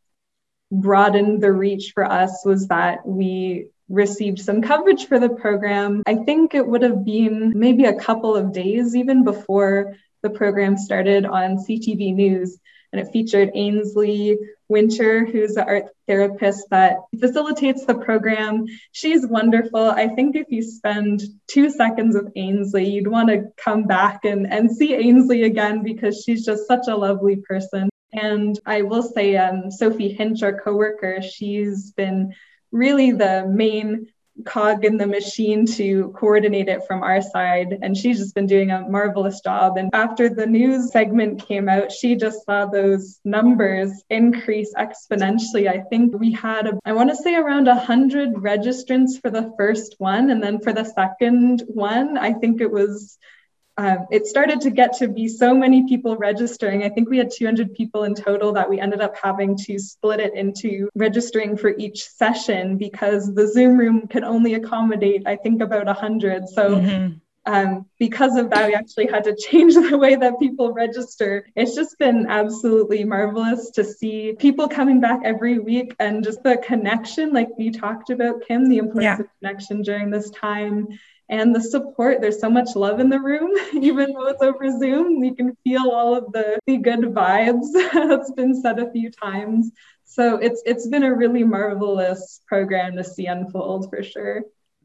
broadened 0.72 1.42
the 1.42 1.52
reach 1.52 1.92
for 1.94 2.04
us 2.04 2.44
was 2.46 2.68
that 2.68 3.06
we 3.06 3.70
received 3.90 4.40
some 4.40 4.62
coverage 4.62 5.06
for 5.08 5.20
the 5.20 5.30
program. 5.30 6.04
I 6.08 6.16
think 6.16 6.56
it 6.56 6.66
would 6.66 6.82
have 6.82 7.06
been 7.06 7.54
maybe 7.56 7.86
a 7.86 8.00
couple 8.00 8.36
of 8.36 8.52
days 8.52 8.96
even 8.96 9.24
before 9.24 9.96
the 10.24 10.30
program 10.30 10.78
started 10.78 11.26
on 11.26 11.58
CTV 11.58 12.16
News. 12.16 12.58
And 12.92 13.06
it 13.06 13.12
featured 13.12 13.52
Ainsley 13.54 14.38
Winter, 14.70 15.26
who's 15.26 15.58
an 15.58 15.66
art 15.68 15.86
therapist 16.08 16.70
that 16.70 16.98
facilitates 17.20 17.86
the 17.86 17.96
program. 17.96 18.66
She's 18.94 19.28
wonderful. 19.28 19.92
I 19.92 20.08
think 20.08 20.36
if 20.38 20.48
you 20.50 20.64
spend 20.64 21.22
two 21.48 21.70
seconds 21.70 22.16
with 22.16 22.32
Ainsley, 22.38 22.90
you'd 22.90 23.08
want 23.08 23.30
to 23.30 23.52
come 23.58 23.84
back 23.84 24.24
and, 24.24 24.52
and 24.52 24.72
see 24.72 24.96
Ainsley 24.96 25.44
again 25.44 25.84
because 25.84 26.24
she's 26.24 26.46
just 26.46 26.68
such 26.68 26.88
a 26.88 26.96
lovely 26.96 27.36
person. 27.36 27.90
And 28.18 28.60
I 28.66 28.82
will 28.82 29.04
say, 29.04 29.38
um, 29.38 29.72
Sophie 29.72 30.14
Hinch, 30.14 30.44
our 30.44 30.60
coworker, 30.60 31.22
she's 31.22 31.92
been 31.92 32.34
really 32.72 33.12
the 33.12 33.46
main 33.48 34.08
cog 34.44 34.84
in 34.84 34.98
the 34.98 35.08
machine 35.08 35.66
to 35.66 36.14
coordinate 36.18 36.68
it 36.68 36.86
from 36.86 37.04
our 37.04 37.22
side. 37.22 37.78
And 37.82 37.96
she's 37.96 38.20
just 38.20 38.36
been 38.36 38.48
doing 38.48 38.72
a 38.72 38.88
marvelous 38.88 39.40
job. 39.40 39.78
And 39.78 39.90
after 39.94 40.28
the 40.28 40.46
news 40.46 40.92
segment 40.92 41.48
came 41.48 41.70
out, 41.70 41.92
she 41.92 42.16
just 42.16 42.46
saw 42.46 42.66
those 42.66 43.20
numbers 43.24 44.04
increase 44.10 44.74
exponentially. 44.74 45.70
I 45.70 45.82
think 45.90 46.20
we 46.20 46.34
had, 46.34 46.68
a, 46.68 46.80
I 46.84 46.94
want 46.94 47.10
to 47.12 47.16
say 47.16 47.36
around 47.36 47.68
100 47.68 48.34
registrants 48.34 49.22
for 49.22 49.30
the 49.30 49.54
first 49.58 49.96
one. 50.00 50.30
And 50.30 50.44
then 50.44 50.60
for 50.60 50.74
the 50.74 50.84
second 50.84 51.64
one, 51.68 52.18
I 52.18 52.34
think 52.34 52.60
it 52.60 52.72
was 52.72 53.18
um, 53.78 54.08
it 54.10 54.26
started 54.26 54.62
to 54.62 54.70
get 54.70 54.94
to 54.98 55.08
be 55.08 55.28
so 55.28 55.54
many 55.54 55.88
people 55.88 56.16
registering. 56.16 56.84
I 56.84 56.90
think 56.90 57.10
we 57.10 57.18
had 57.18 57.30
200 57.30 57.74
people 57.74 58.04
in 58.04 58.16
total 58.16 58.54
that 58.54 58.70
we 58.70 58.80
ended 58.80 59.02
up 59.02 59.16
having 59.22 59.58
to 59.58 59.78
split 59.80 60.22
it 60.22 60.34
into 60.34 60.90
registering 60.96 61.58
for 61.58 61.76
each 61.78 62.08
session 62.08 62.78
because 62.78 63.34
the 63.34 63.48
Zoom 63.48 63.78
room 63.78 64.08
could 64.08 64.24
only 64.24 64.54
accommodate, 64.54 65.24
I 65.26 65.36
think, 65.36 65.62
about 65.62 65.88
100. 65.88 66.48
So 66.48 66.76
mm-hmm. 66.76 67.18
Um, 67.48 67.86
because 68.00 68.38
of 68.38 68.50
that, 68.50 68.68
we 68.68 68.74
actually 68.74 69.06
had 69.06 69.24
to 69.26 69.36
change 69.50 69.76
the 69.76 69.98
way 69.98 70.16
that 70.16 70.40
people 70.40 70.74
register. 70.74 71.48
It's 71.56 71.76
just 71.76 71.98
been 72.00 72.26
absolutely 72.28 73.04
marvelous 73.04 73.70
to 73.72 73.84
see 73.84 74.34
people 74.34 74.68
coming 74.68 75.00
back 75.00 75.20
every 75.24 75.60
week 75.60 75.96
and 76.00 76.24
just 76.24 76.42
the 76.42 76.58
connection, 76.58 77.34
like 77.34 77.50
we 77.58 77.70
talked 77.70 78.10
about, 78.10 78.48
Kim, 78.48 78.68
the 78.68 78.80
importance 78.80 79.20
yeah. 79.20 79.20
of 79.20 79.28
connection 79.40 79.84
during 79.84 80.10
this 80.10 80.32
time 80.32 80.88
and 81.30 81.56
the 81.56 81.62
support. 81.62 82.22
There's 82.22 82.40
so 82.40 82.50
much 82.50 82.76
love 82.76 83.00
in 83.00 83.10
the 83.10 83.20
room, 83.20 83.52
even 83.74 84.14
though 84.14 84.28
it's 84.28 84.42
over 84.42 84.70
Zoom. 84.80 85.24
You 85.24 85.36
can 85.36 85.58
feel 85.64 85.90
all 85.90 86.16
of 86.16 86.32
the, 86.32 86.60
the 86.68 86.78
good 86.78 87.02
vibes 87.02 87.72
that's 87.94 88.32
been 88.32 88.60
said 88.62 88.80
a 88.80 88.92
few 88.92 89.12
times. 89.12 89.72
So 90.04 90.38
it's 90.38 90.62
it's 90.66 90.88
been 90.88 91.04
a 91.04 91.14
really 91.14 91.44
marvelous 91.44 92.42
program 92.48 92.96
to 92.96 93.04
see 93.04 93.26
unfold 93.26 93.90
for 93.90 94.04
sure. 94.04 94.44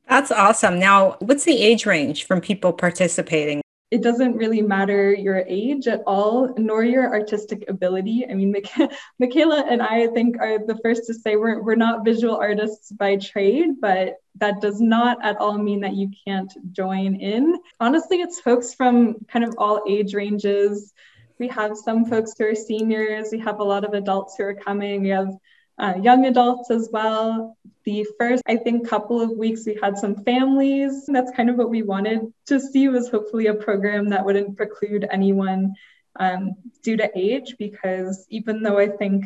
That's 0.09 0.33
awesome. 0.33 0.81
Now, 0.81 1.17
what's 1.21 1.45
the 1.45 1.63
age 1.63 1.87
range 1.87 2.25
from 2.25 2.41
people 2.41 2.73
participating? 2.73 3.63
It 3.91 4.03
doesn't 4.03 4.37
really 4.37 4.63
matter 4.63 5.13
your 5.13 5.45
age 5.49 5.89
at 5.89 6.03
all, 6.07 6.55
nor 6.57 6.85
your 6.85 7.13
artistic 7.13 7.69
ability. 7.69 8.25
I 8.31 8.35
mean, 8.35 8.55
Micaela 9.19 9.65
and 9.69 9.83
I, 9.83 10.05
I 10.05 10.07
think, 10.09 10.37
are 10.41 10.65
the 10.65 10.79
first 10.83 11.07
to 11.07 11.15
say 11.15 11.37
we're, 11.37 11.63
we're 11.63 11.75
not 11.75 12.05
visual 12.05 12.37
artists 12.37 12.93
by 12.93 13.17
trade, 13.17 13.81
but 13.81 14.21
that 14.37 14.61
does 14.61 14.81
not 14.81 15.19
at 15.25 15.39
all 15.39 15.59
mean 15.59 15.81
that 15.81 15.95
you 15.95 16.11
can't 16.25 16.53
join 16.73 17.17
in. 17.17 17.57
Honestly, 17.81 18.21
it's 18.21 18.41
folks 18.41 18.75
from 18.75 19.17
kind 19.27 19.45
of 19.45 19.55
all 19.59 19.83
age 19.89 20.15
ranges. 20.15 20.93
We 21.39 21.49
have 21.49 21.77
some 21.77 22.05
folks 22.05 22.35
who 22.39 22.47
are 22.47 22.55
seniors, 22.55 23.29
we 23.33 23.39
have 23.41 23.61
a 23.61 23.65
lot 23.65 23.85
of 23.85 23.95
adults 23.95 24.37
who 24.37 24.45
are 24.45 24.55
coming, 24.55 25.03
we 25.03 25.09
have 25.09 25.35
uh, 25.81 25.95
young 26.01 26.27
adults 26.27 26.71
as 26.71 26.89
well. 26.93 27.57
The 27.85 28.07
first, 28.19 28.43
I 28.47 28.57
think, 28.57 28.87
couple 28.87 29.21
of 29.21 29.31
weeks, 29.31 29.65
we 29.65 29.79
had 29.83 29.97
some 29.97 30.23
families. 30.25 31.07
That's 31.07 31.33
kind 31.33 31.49
of 31.49 31.57
what 31.57 31.71
we 31.71 31.83
wanted 31.83 32.33
to 32.47 32.61
see 32.61 32.89
was 32.89 33.09
hopefully 33.09 33.47
a 33.47 33.55
program 33.55 34.11
that 34.11 34.25
wouldn't 34.25 34.57
preclude 34.57 35.09
anyone 35.11 35.75
um, 36.17 36.55
due 36.83 36.99
to 36.99 37.11
age, 37.19 37.57
because 37.59 38.27
even 38.29 38.63
though 38.63 38.79
I 38.79 38.89
think 38.89 39.25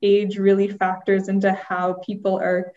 age 0.00 0.38
really 0.38 0.68
factors 0.68 1.28
into 1.28 1.52
how 1.52 1.94
people 1.94 2.38
are 2.38 2.72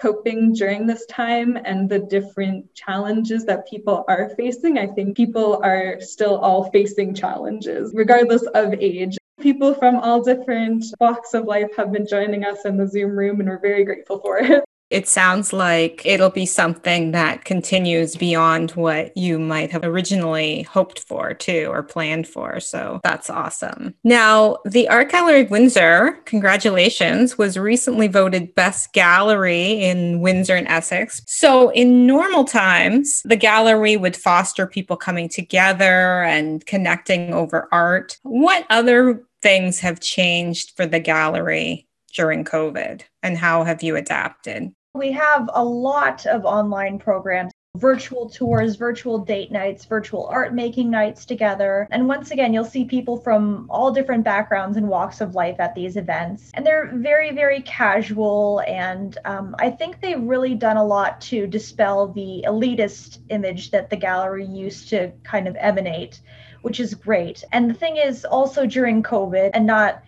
coping 0.00 0.54
during 0.54 0.86
this 0.86 1.04
time 1.06 1.58
and 1.64 1.88
the 1.88 1.98
different 1.98 2.74
challenges 2.74 3.44
that 3.44 3.68
people 3.68 4.04
are 4.08 4.30
facing. 4.30 4.78
I 4.78 4.86
think 4.86 5.16
people 5.16 5.60
are 5.62 6.00
still 6.00 6.38
all 6.38 6.70
facing 6.70 7.14
challenges, 7.14 7.92
regardless 7.94 8.42
of 8.54 8.72
age. 8.74 9.19
People 9.40 9.74
from 9.74 9.96
all 9.96 10.22
different 10.22 10.84
walks 11.00 11.34
of 11.34 11.44
life 11.44 11.74
have 11.76 11.92
been 11.92 12.06
joining 12.06 12.44
us 12.44 12.64
in 12.64 12.76
the 12.76 12.86
Zoom 12.86 13.18
room, 13.18 13.40
and 13.40 13.48
we're 13.48 13.58
very 13.58 13.84
grateful 13.84 14.20
for 14.20 14.38
it. 14.38 14.64
It 14.90 15.06
sounds 15.06 15.52
like 15.52 16.02
it'll 16.04 16.30
be 16.30 16.46
something 16.46 17.12
that 17.12 17.44
continues 17.44 18.16
beyond 18.16 18.72
what 18.72 19.16
you 19.16 19.38
might 19.38 19.70
have 19.70 19.84
originally 19.84 20.62
hoped 20.62 20.98
for, 20.98 21.32
too, 21.32 21.68
or 21.70 21.84
planned 21.84 22.26
for. 22.26 22.58
So 22.58 23.00
that's 23.04 23.30
awesome. 23.30 23.94
Now, 24.02 24.58
the 24.64 24.88
Art 24.88 25.12
Gallery 25.12 25.42
of 25.42 25.50
Windsor, 25.50 26.18
congratulations, 26.24 27.38
was 27.38 27.56
recently 27.56 28.08
voted 28.08 28.54
Best 28.56 28.92
Gallery 28.92 29.80
in 29.80 30.20
Windsor 30.20 30.56
and 30.56 30.66
Essex. 30.66 31.22
So, 31.26 31.68
in 31.70 32.04
normal 32.06 32.42
times, 32.42 33.22
the 33.24 33.36
gallery 33.36 33.96
would 33.96 34.16
foster 34.16 34.66
people 34.66 34.96
coming 34.96 35.28
together 35.28 36.24
and 36.24 36.66
connecting 36.66 37.32
over 37.32 37.68
art. 37.70 38.18
What 38.22 38.66
other 38.70 39.22
things 39.42 39.80
have 39.80 40.00
changed 40.00 40.72
for 40.76 40.86
the 40.86 41.00
gallery 41.00 41.86
during 42.14 42.44
COVID 42.44 43.02
and 43.22 43.38
how 43.38 43.64
have 43.64 43.82
you 43.82 43.96
adapted? 43.96 44.72
We 44.94 45.12
have 45.12 45.48
a 45.52 45.64
lot 45.64 46.26
of 46.26 46.44
online 46.44 46.98
programs. 46.98 47.52
virtual 47.76 48.28
tours, 48.28 48.74
virtual 48.74 49.18
date 49.18 49.52
nights, 49.52 49.84
virtual 49.84 50.26
art 50.26 50.52
making 50.52 50.90
nights 50.90 51.24
together. 51.24 51.86
And 51.92 52.08
once 52.08 52.32
again, 52.32 52.52
you'll 52.52 52.64
see 52.64 52.84
people 52.84 53.16
from 53.16 53.68
all 53.70 53.92
different 53.92 54.24
backgrounds 54.24 54.76
and 54.76 54.88
walks 54.88 55.20
of 55.20 55.36
life 55.36 55.60
at 55.60 55.74
these 55.76 55.96
events. 55.96 56.50
And 56.54 56.66
they're 56.66 56.90
very, 56.94 57.32
very 57.32 57.62
casual. 57.62 58.60
And 58.66 59.16
um, 59.24 59.54
I 59.60 59.70
think 59.70 60.00
they've 60.00 60.20
really 60.20 60.56
done 60.56 60.78
a 60.78 60.84
lot 60.84 61.20
to 61.22 61.46
dispel 61.46 62.08
the 62.08 62.44
elitist 62.44 63.18
image 63.28 63.70
that 63.70 63.88
the 63.88 63.96
gallery 63.96 64.46
used 64.46 64.88
to 64.88 65.12
kind 65.22 65.46
of 65.46 65.56
emanate, 65.60 66.20
which 66.62 66.80
is 66.80 66.94
great. 66.94 67.44
And 67.52 67.68
the 67.70 67.74
thing 67.74 67.96
is, 67.96 68.24
also 68.24 68.66
during 68.66 69.02
COVID, 69.02 69.50
and 69.54 69.66
not 69.66 70.02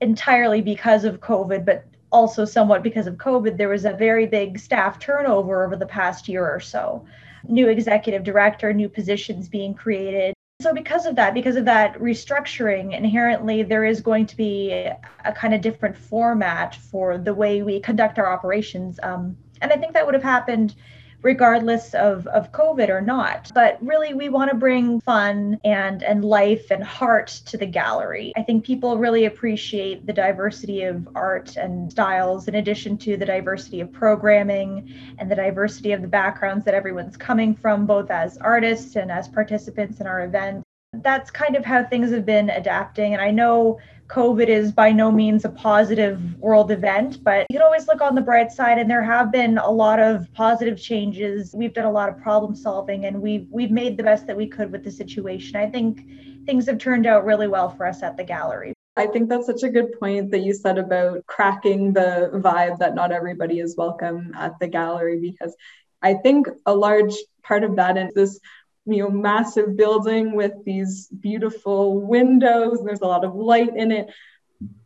entirely 0.00 0.60
because 0.60 1.04
of 1.04 1.20
COVID, 1.20 1.64
but 1.64 1.84
also 2.10 2.44
somewhat 2.44 2.82
because 2.82 3.06
of 3.06 3.14
COVID, 3.14 3.56
there 3.56 3.68
was 3.68 3.84
a 3.84 3.92
very 3.92 4.26
big 4.26 4.58
staff 4.58 4.98
turnover 4.98 5.64
over 5.64 5.76
the 5.76 5.86
past 5.86 6.28
year 6.28 6.46
or 6.48 6.60
so. 6.60 7.04
New 7.48 7.68
executive 7.68 8.22
director, 8.22 8.72
new 8.72 8.88
positions 8.88 9.48
being 9.48 9.74
created. 9.74 10.34
So, 10.60 10.72
because 10.72 11.06
of 11.06 11.16
that, 11.16 11.34
because 11.34 11.56
of 11.56 11.64
that 11.64 11.94
restructuring, 11.94 12.96
inherently 12.96 13.64
there 13.64 13.84
is 13.84 14.00
going 14.00 14.26
to 14.26 14.36
be 14.36 14.70
a, 14.70 15.32
kind 15.34 15.54
of 15.54 15.60
different 15.60 15.96
format 15.96 16.76
for 16.76 17.18
the 17.18 17.34
way 17.34 17.62
we 17.62 17.80
conduct 17.80 18.18
our 18.18 18.32
operations. 18.32 19.00
Um, 19.02 19.36
and 19.60 19.72
I 19.72 19.76
think 19.76 19.92
that 19.94 20.04
would 20.04 20.14
have 20.14 20.22
happened 20.22 20.76
regardless 21.22 21.94
of, 21.94 22.26
of 22.28 22.52
COVID 22.52 22.88
or 22.88 23.00
not. 23.00 23.50
But 23.54 23.78
really, 23.80 24.14
we 24.14 24.28
want 24.28 24.50
to 24.50 24.56
bring 24.56 25.00
fun 25.00 25.58
and, 25.64 26.02
and 26.02 26.24
life 26.24 26.70
and 26.70 26.82
heart 26.82 27.28
to 27.46 27.56
the 27.56 27.66
gallery. 27.66 28.32
I 28.36 28.42
think 28.42 28.64
people 28.64 28.98
really 28.98 29.24
appreciate 29.24 30.06
the 30.06 30.12
diversity 30.12 30.82
of 30.82 31.08
art 31.14 31.56
and 31.56 31.90
styles, 31.90 32.48
in 32.48 32.56
addition 32.56 32.98
to 32.98 33.16
the 33.16 33.26
diversity 33.26 33.80
of 33.80 33.92
programming 33.92 34.92
and 35.18 35.30
the 35.30 35.36
diversity 35.36 35.92
of 35.92 36.02
the 36.02 36.08
backgrounds 36.08 36.64
that 36.64 36.74
everyone's 36.74 37.16
coming 37.16 37.54
from, 37.54 37.86
both 37.86 38.10
as 38.10 38.38
artists 38.38 38.96
and 38.96 39.10
as 39.10 39.28
participants 39.28 40.00
in 40.00 40.06
our 40.06 40.24
event. 40.24 40.61
That's 40.94 41.30
kind 41.30 41.56
of 41.56 41.64
how 41.64 41.84
things 41.84 42.10
have 42.10 42.26
been 42.26 42.50
adapting. 42.50 43.14
And 43.14 43.22
I 43.22 43.30
know 43.30 43.80
COVID 44.08 44.48
is 44.48 44.72
by 44.72 44.92
no 44.92 45.10
means 45.10 45.46
a 45.46 45.48
positive 45.48 46.20
world 46.38 46.70
event, 46.70 47.24
but 47.24 47.46
you 47.48 47.58
can 47.58 47.62
always 47.62 47.86
look 47.86 48.02
on 48.02 48.14
the 48.14 48.20
bright 48.20 48.52
side 48.52 48.76
and 48.76 48.90
there 48.90 49.02
have 49.02 49.32
been 49.32 49.56
a 49.56 49.70
lot 49.70 50.00
of 50.00 50.30
positive 50.34 50.78
changes. 50.78 51.54
We've 51.54 51.72
done 51.72 51.86
a 51.86 51.90
lot 51.90 52.10
of 52.10 52.18
problem 52.18 52.54
solving 52.54 53.06
and 53.06 53.22
we've 53.22 53.46
we've 53.50 53.70
made 53.70 53.96
the 53.96 54.02
best 54.02 54.26
that 54.26 54.36
we 54.36 54.46
could 54.46 54.70
with 54.70 54.84
the 54.84 54.90
situation. 54.90 55.56
I 55.56 55.70
think 55.70 56.04
things 56.44 56.66
have 56.66 56.76
turned 56.76 57.06
out 57.06 57.24
really 57.24 57.48
well 57.48 57.70
for 57.70 57.86
us 57.86 58.02
at 58.02 58.18
the 58.18 58.24
gallery. 58.24 58.74
I 58.94 59.06
think 59.06 59.30
that's 59.30 59.46
such 59.46 59.62
a 59.62 59.70
good 59.70 59.98
point 59.98 60.30
that 60.32 60.40
you 60.40 60.52
said 60.52 60.76
about 60.76 61.24
cracking 61.24 61.94
the 61.94 62.30
vibe 62.34 62.80
that 62.80 62.94
not 62.94 63.12
everybody 63.12 63.60
is 63.60 63.76
welcome 63.78 64.34
at 64.36 64.58
the 64.60 64.68
gallery 64.68 65.18
because 65.18 65.56
I 66.02 66.14
think 66.14 66.48
a 66.66 66.74
large 66.74 67.14
part 67.42 67.64
of 67.64 67.76
that 67.76 67.96
is 67.96 68.12
this 68.12 68.40
you 68.86 68.98
know 68.98 69.10
massive 69.10 69.76
building 69.76 70.34
with 70.34 70.52
these 70.64 71.08
beautiful 71.08 72.00
windows 72.00 72.80
there's 72.84 73.00
a 73.00 73.06
lot 73.06 73.24
of 73.24 73.34
light 73.34 73.76
in 73.76 73.92
it. 73.92 74.08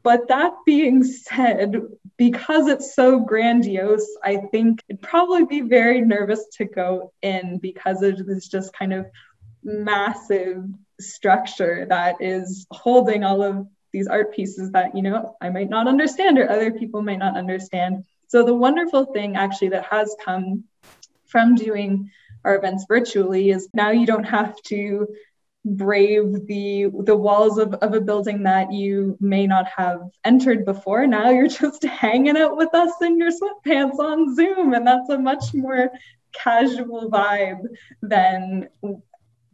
But 0.03 0.29
that 0.29 0.53
being 0.65 1.05
said 1.05 1.77
because 2.17 2.67
it's 2.67 2.95
so 2.95 3.21
grandiose 3.21 4.07
i 4.25 4.37
think 4.51 4.81
it'd 4.89 5.03
probably 5.03 5.45
be 5.45 5.61
very 5.61 6.01
nervous 6.01 6.47
to 6.53 6.65
go 6.65 7.13
in 7.23 7.59
because 7.59 8.03
it 8.03 8.19
is 8.27 8.49
just 8.49 8.73
kind 8.73 8.93
of 8.95 9.07
massive 9.63 10.65
structure 10.99 11.87
that 11.89 12.17
is 12.21 12.67
holding 12.71 13.23
all 13.23 13.43
of 13.43 13.67
these 13.93 14.07
art 14.07 14.35
pieces 14.35 14.71
that 14.73 14.97
you 14.97 15.03
know 15.03 15.37
i 15.43 15.51
might 15.51 15.69
not 15.69 15.89
understand 15.89 16.39
or 16.39 16.49
other 16.49 16.73
people 16.73 17.03
might 17.03 17.19
not 17.19 17.37
understand. 17.37 18.05
So 18.29 18.45
the 18.45 18.55
wonderful 18.55 19.07
thing 19.07 19.37
actually 19.37 19.69
that 19.69 19.87
has 19.87 20.15
come 20.25 20.65
from 21.27 21.55
doing 21.55 22.11
our 22.47 22.57
events 22.57 22.87
virtually 22.89 23.51
is 23.51 23.69
now 23.75 23.91
you 23.91 24.07
don't 24.07 24.25
have 24.25 24.57
to 24.63 25.09
brave 25.65 26.47
the 26.47 26.87
the 27.05 27.17
walls 27.17 27.59
of, 27.59 27.75
of 27.75 27.93
a 27.93 28.01
building 28.01 28.45
that 28.45 28.73
you 28.73 29.17
may 29.21 29.47
not 29.49 29.67
have 29.77 30.01
entered 30.25 30.65
before. 30.65 31.07
Now 31.07 31.31
you're 31.31 31.49
just 31.49 31.83
hanging 32.05 32.37
out 32.37 32.57
with 32.57 32.73
us 32.73 32.93
in 33.03 33.19
your 33.19 33.33
sweatpants 33.33 33.99
on 33.99 34.35
zoom 34.35 34.75
and 34.75 34.87
that's 34.87 35.11
a 35.11 35.19
much 35.19 35.53
more 35.53 35.91
casual 36.33 37.11
vibe 37.11 37.63
than 38.01 38.69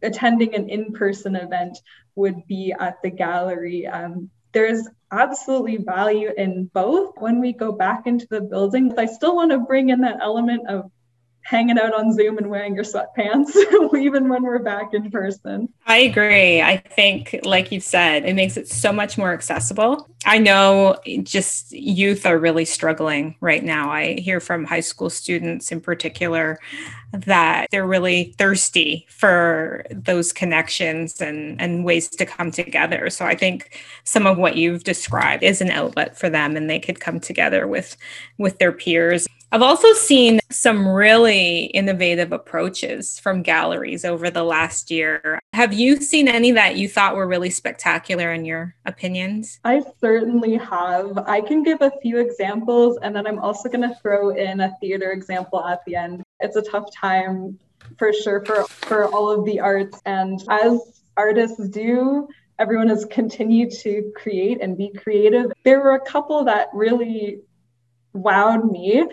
attending 0.03 0.55
an 0.55 0.69
in-person 0.69 1.37
event 1.37 1.79
would 2.15 2.47
be 2.47 2.75
at 2.79 3.01
the 3.03 3.11
gallery. 3.11 3.87
Um, 3.87 4.29
there's 4.53 4.87
absolutely 5.11 5.79
value 5.79 6.31
in 6.37 6.71
both. 6.75 7.15
When 7.17 7.41
we 7.41 7.55
go 7.55 7.73
back 7.73 8.07
into 8.07 8.27
the 8.29 8.43
building 8.43 8.93
i 8.99 9.07
still 9.07 9.35
want 9.35 9.53
to 9.53 9.59
bring 9.61 9.89
in 9.89 10.03
that 10.03 10.19
element 10.21 10.69
of 10.69 10.91
hanging 11.45 11.79
out 11.79 11.95
on 11.95 12.13
Zoom 12.13 12.39
and 12.39 12.49
wearing 12.49 12.75
your 12.75 12.85
sweatpants, 12.85 13.57
even 13.99 14.29
when 14.29 14.43
we're 14.43 14.61
back 14.61 14.95
in 14.95 15.11
person. 15.11 15.69
I 15.87 15.99
agree. 15.99 16.63
I 16.63 16.77
think, 16.77 17.41
like 17.45 17.73
you 17.73 17.81
said, 17.81 18.25
it 18.25 18.35
makes 18.35 18.57
it 18.57 18.69
so 18.69 18.93
much 18.93 19.19
more 19.19 19.33
accessible. 19.33 20.09
I 20.25 20.39
know 20.39 20.97
just 21.23 21.73
youth 21.73 22.27
are 22.27 22.39
really 22.39 22.65
struggling 22.65 23.35
right 23.41 23.65
now. 23.65 23.91
I 23.91 24.21
hear 24.21 24.41
from 24.41 24.65
high 24.65 24.81
school 24.81 25.11
students 25.11 25.73
in 25.73 25.81
particular 25.81 26.59
that 27.13 27.69
they're 27.71 27.87
really 27.87 28.35
thirsty 28.39 29.07
for 29.11 29.85
those 29.91 30.33
connections 30.33 31.21
and, 31.21 31.61
and 31.61 31.85
ways 31.85 32.09
to 32.09 32.25
come 32.25 32.51
together. 32.51 33.11
So 33.11 33.27
I 33.27 33.35
think 33.35 33.81
some 34.05 34.27
of 34.27 34.39
what 34.39 34.57
you've 34.57 34.85
described 34.85 35.43
is 35.43 35.61
an 35.61 35.71
outlet 35.71 36.19
for 36.19 36.31
them 36.31 36.57
and 36.57 36.71
they 36.71 36.79
could 36.79 37.01
come 37.01 37.21
together 37.21 37.67
with 37.67 37.97
with 38.39 38.59
their 38.59 38.73
peers. 38.73 39.27
I've 39.53 39.61
also 39.61 39.93
seen 39.93 40.41
some 40.51 40.89
really 40.89 41.65
innovative 41.67 42.33
approaches 42.33 43.19
from 43.19 43.43
galleries 43.43 44.03
over 44.03 44.31
the 44.31 44.45
last 44.45 44.91
year. 44.91 45.39
Have 45.53 45.75
you 45.75 46.01
seen 46.01 46.27
any 46.27 46.53
that 46.53 46.79
you 46.79 46.89
thought 46.89 47.17
were 47.17 47.29
really 47.29 47.51
spectacular 47.51 48.33
in 48.33 48.47
your 48.47 48.75
opinions? 48.87 49.61
I 49.63 49.83
certainly 50.13 50.57
have. 50.59 51.17
I 51.27 51.41
can 51.41 51.63
give 51.63 51.81
a 51.81 51.91
few 52.03 52.19
examples 52.19 52.99
and 53.03 53.17
then 53.17 53.27
I'm 53.27 53.39
also 53.39 53.71
going 53.71 53.89
to 53.89 53.95
throw 54.03 54.29
in 54.29 54.61
a 54.61 54.77
theater 54.79 55.11
example 55.11 55.65
at 55.65 55.81
the 55.87 55.97
end. 55.97 56.23
It's 56.41 56.57
a 56.57 56.61
tough 56.61 56.95
time 56.95 57.59
for 57.97 58.13
sure 58.13 58.45
for, 58.45 58.65
for 58.65 59.07
all 59.07 59.31
of 59.31 59.47
the 59.47 59.61
arts. 59.61 59.99
And 60.05 60.39
as 60.51 61.03
artists 61.17 61.67
do, 61.69 62.29
everyone 62.59 62.89
has 62.89 63.07
continued 63.07 63.71
to 63.85 64.13
create 64.15 64.61
and 64.61 64.77
be 64.77 64.93
creative. 64.93 65.51
There 65.65 65.81
were 65.81 65.95
a 65.95 66.05
couple 66.05 66.45
that 66.45 66.69
really 66.75 67.41
wowed 68.15 68.71
me. 68.71 69.07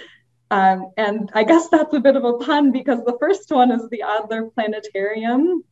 Um, 0.52 0.92
and 0.98 1.32
I 1.34 1.46
guess 1.46 1.70
that's 1.70 1.94
a 1.94 2.02
bit 2.02 2.18
of 2.18 2.26
a 2.26 2.34
pun 2.40 2.74
because 2.74 3.06
the 3.06 3.16
first 3.22 3.50
one 3.52 3.72
is 3.72 3.88
the 3.90 4.02
Adler 4.02 4.50
Planetarium. 4.50 5.64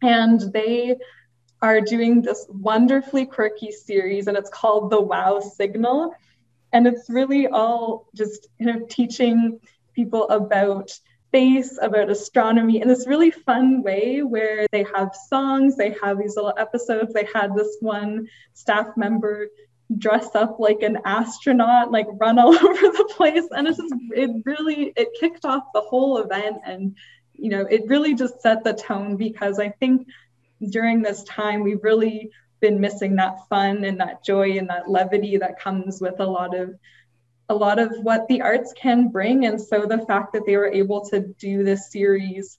And 0.00 0.40
they 0.40 0.96
are 1.62 1.80
doing 1.80 2.20
this 2.20 2.44
wonderfully 2.48 3.24
quirky 3.24 3.70
series, 3.70 4.26
and 4.26 4.36
it's 4.36 4.50
called 4.50 4.90
The 4.90 5.00
Wow 5.00 5.40
Signal. 5.40 6.14
And 6.72 6.86
it's 6.86 7.08
really 7.08 7.46
all 7.46 8.08
just 8.14 8.48
kind 8.62 8.82
of 8.82 8.88
teaching 8.88 9.60
people 9.94 10.28
about 10.28 10.90
space, 11.32 11.78
about 11.80 12.10
astronomy 12.10 12.82
in 12.82 12.88
this 12.88 13.06
really 13.06 13.30
fun 13.30 13.82
way 13.82 14.22
where 14.22 14.66
they 14.72 14.84
have 14.94 15.14
songs, 15.28 15.76
they 15.76 15.94
have 16.02 16.18
these 16.18 16.36
little 16.36 16.52
episodes. 16.58 17.14
They 17.14 17.26
had 17.32 17.54
this 17.54 17.76
one 17.80 18.28
staff 18.54 18.88
member 18.96 19.48
dress 19.98 20.34
up 20.34 20.58
like 20.58 20.82
an 20.82 20.98
astronaut, 21.04 21.90
like 21.90 22.06
run 22.20 22.38
all 22.38 22.54
over 22.54 22.74
the 22.74 23.12
place. 23.16 23.44
And 23.50 23.68
it's 23.68 23.78
just, 23.78 23.94
it 24.14 24.30
really, 24.44 24.92
it 24.96 25.08
kicked 25.18 25.44
off 25.44 25.64
the 25.72 25.80
whole 25.80 26.18
event. 26.18 26.58
And, 26.64 26.96
you 27.34 27.50
know, 27.50 27.66
it 27.70 27.82
really 27.86 28.14
just 28.14 28.40
set 28.40 28.64
the 28.64 28.74
tone 28.74 29.16
because 29.16 29.58
I 29.58 29.70
think 29.70 30.06
during 30.70 31.02
this 31.02 31.22
time, 31.24 31.62
we've 31.62 31.82
really 31.82 32.30
been 32.60 32.80
missing 32.80 33.16
that 33.16 33.46
fun 33.48 33.84
and 33.84 34.00
that 34.00 34.24
joy 34.24 34.52
and 34.58 34.68
that 34.68 34.88
levity 34.88 35.36
that 35.36 35.58
comes 35.58 36.00
with 36.00 36.20
a 36.20 36.26
lot 36.26 36.56
of 36.56 36.74
a 37.48 37.54
lot 37.54 37.78
of 37.78 37.92
what 38.02 38.26
the 38.28 38.40
arts 38.40 38.72
can 38.72 39.08
bring. 39.08 39.44
And 39.46 39.60
so 39.60 39.84
the 39.84 39.98
fact 40.06 40.32
that 40.32 40.46
they 40.46 40.56
were 40.56 40.72
able 40.72 41.04
to 41.10 41.20
do 41.20 41.64
this 41.64 41.90
series 41.90 42.56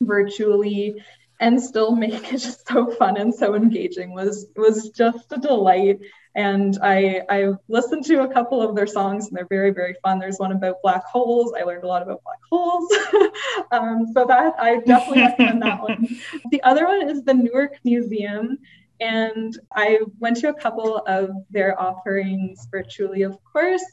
virtually 0.00 1.00
and 1.40 1.60
still 1.60 1.96
make 1.96 2.32
it 2.32 2.38
just 2.38 2.68
so 2.68 2.90
fun 2.92 3.16
and 3.16 3.34
so 3.34 3.54
engaging 3.54 4.14
was 4.14 4.46
was 4.56 4.90
just 4.90 5.32
a 5.32 5.38
delight 5.38 5.98
and 6.36 6.78
I 6.82 7.22
I 7.28 7.52
listened 7.68 8.04
to 8.04 8.22
a 8.22 8.32
couple 8.32 8.62
of 8.62 8.76
their 8.76 8.86
songs 8.86 9.26
and 9.26 9.36
they're 9.36 9.46
very 9.48 9.70
very 9.70 9.96
fun. 10.02 10.18
There's 10.18 10.38
one 10.38 10.52
about 10.52 10.76
black 10.82 11.04
holes. 11.04 11.52
I 11.58 11.64
learned 11.64 11.84
a 11.84 11.88
lot 11.88 12.02
about 12.02 12.22
black 12.22 12.38
holes, 12.48 12.88
um, 13.72 14.06
so 14.14 14.24
that 14.26 14.54
I 14.58 14.78
definitely 14.80 15.22
recommend 15.22 15.62
that 15.62 15.82
one. 15.88 16.06
The 16.50 16.62
other 16.62 16.86
one 16.86 17.08
is 17.08 17.24
the 17.24 17.34
Newark 17.34 17.78
Museum, 17.84 18.58
and 19.00 19.58
I 19.74 20.00
went 20.20 20.36
to 20.38 20.50
a 20.50 20.54
couple 20.54 20.98
of 20.98 21.30
their 21.50 21.80
offerings 21.80 22.68
virtually, 22.70 23.22
of 23.22 23.36
course. 23.42 23.84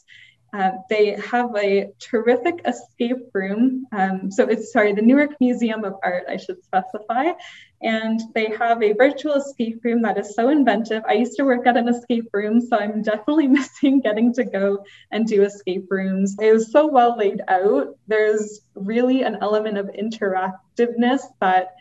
Uh, 0.53 0.71
they 0.89 1.11
have 1.19 1.55
a 1.55 1.89
terrific 1.99 2.61
escape 2.65 3.29
room. 3.33 3.85
Um, 3.91 4.31
so 4.31 4.45
it's 4.45 4.71
sorry, 4.71 4.93
the 4.93 5.01
Newark 5.01 5.31
Museum 5.39 5.83
of 5.83 5.95
Art, 6.03 6.23
I 6.29 6.37
should 6.37 6.63
specify. 6.63 7.31
and 7.81 8.19
they 8.33 8.49
have 8.57 8.81
a 8.81 8.93
virtual 8.93 9.33
escape 9.33 9.83
room 9.83 10.01
that 10.01 10.17
is 10.17 10.33
so 10.33 10.49
inventive. 10.49 11.03
I 11.07 11.13
used 11.13 11.37
to 11.37 11.43
work 11.43 11.67
at 11.67 11.77
an 11.77 11.87
escape 11.87 12.29
room, 12.33 12.59
so 12.59 12.77
I'm 12.77 13.03
definitely 13.03 13.47
missing 13.59 14.01
getting 14.01 14.33
to 14.33 14.43
go 14.43 14.83
and 15.11 15.27
do 15.27 15.43
escape 15.43 15.85
rooms. 15.89 16.35
It 16.41 16.51
was 16.53 16.71
so 16.71 16.87
well 16.87 17.17
laid 17.17 17.41
out. 17.47 17.95
There's 18.07 18.61
really 18.73 19.23
an 19.23 19.37
element 19.41 19.77
of 19.77 19.87
interactiveness 19.87 21.21
that 21.39 21.75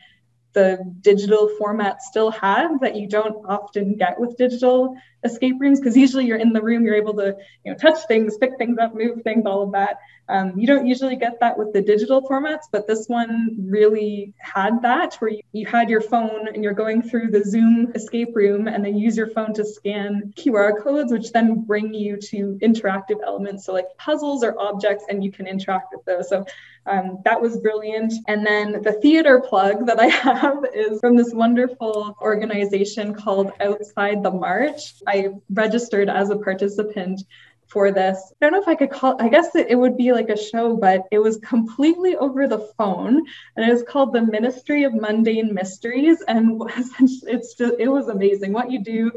the 0.56 0.78
digital 1.02 1.50
format 1.58 2.00
still 2.00 2.30
had 2.30 2.68
that 2.80 2.96
you 2.96 3.06
don't 3.06 3.44
often 3.46 3.94
get 3.94 4.18
with 4.18 4.38
digital 4.38 4.96
escape 5.22 5.56
rooms 5.60 5.78
because 5.78 5.96
usually 5.96 6.24
you're 6.24 6.38
in 6.38 6.52
the 6.54 6.62
room 6.62 6.84
you're 6.84 6.94
able 6.94 7.12
to 7.12 7.36
you 7.62 7.70
know 7.70 7.76
touch 7.76 7.98
things 8.08 8.38
pick 8.38 8.56
things 8.56 8.78
up 8.78 8.94
move 8.94 9.20
things 9.22 9.44
all 9.44 9.62
of 9.62 9.72
that. 9.72 9.98
Um, 10.28 10.58
you 10.58 10.66
don't 10.66 10.86
usually 10.86 11.16
get 11.16 11.38
that 11.40 11.56
with 11.58 11.74
the 11.74 11.82
digital 11.82 12.22
formats 12.22 12.64
but 12.72 12.86
this 12.86 13.06
one 13.06 13.54
really 13.68 14.32
had 14.38 14.80
that 14.82 15.14
where 15.16 15.30
you, 15.30 15.42
you 15.52 15.66
had 15.66 15.90
your 15.90 16.00
phone 16.00 16.48
and 16.48 16.64
you're 16.64 16.72
going 16.72 17.02
through 17.02 17.30
the 17.30 17.44
zoom 17.44 17.92
escape 17.94 18.34
room 18.34 18.66
and 18.66 18.82
then 18.82 18.96
use 18.96 19.16
your 19.16 19.28
phone 19.28 19.52
to 19.54 19.64
scan 19.64 20.32
qr 20.36 20.82
codes 20.82 21.12
which 21.12 21.32
then 21.32 21.64
bring 21.64 21.92
you 21.92 22.16
to 22.16 22.58
interactive 22.62 23.22
elements. 23.22 23.66
So 23.66 23.74
like 23.74 23.86
puzzles 23.98 24.42
or 24.42 24.58
objects 24.58 25.04
and 25.10 25.22
you 25.22 25.30
can 25.30 25.46
interact 25.46 25.92
with 25.94 26.04
those. 26.06 26.30
So 26.30 26.46
um, 26.86 27.18
that 27.24 27.40
was 27.40 27.58
brilliant. 27.58 28.12
And 28.28 28.46
then 28.46 28.82
the 28.82 28.92
theater 28.92 29.40
plug 29.40 29.86
that 29.86 29.98
I 29.98 30.06
have 30.28 30.64
is 30.74 31.00
from 31.00 31.16
this 31.16 31.32
wonderful 31.32 32.16
organization 32.20 33.14
called 33.14 33.52
Outside 33.60 34.22
the 34.22 34.30
March. 34.30 34.94
I 35.06 35.30
registered 35.50 36.08
as 36.08 36.30
a 36.30 36.36
participant 36.36 37.22
for 37.66 37.90
this. 37.90 38.32
I 38.40 38.44
don't 38.44 38.52
know 38.52 38.62
if 38.62 38.68
I 38.68 38.76
could 38.76 38.90
call 38.90 39.20
I 39.20 39.28
guess 39.28 39.54
it, 39.56 39.66
it, 39.70 39.74
would 39.74 39.96
be 39.96 40.12
like 40.12 40.28
a 40.28 40.36
show, 40.36 40.76
but 40.76 41.02
it 41.10 41.18
was 41.18 41.38
completely 41.38 42.16
over 42.16 42.46
the 42.46 42.70
phone 42.78 43.22
and 43.56 43.68
it 43.68 43.72
was 43.72 43.82
called 43.82 44.12
the 44.12 44.22
Ministry 44.22 44.84
of 44.84 44.94
Mundane 44.94 45.52
Mysteries. 45.52 46.22
And 46.28 46.62
it's 47.00 47.54
just 47.54 47.74
it 47.78 47.88
was 47.88 48.08
amazing. 48.08 48.52
What 48.52 48.70
you 48.70 48.84
do, 48.84 49.10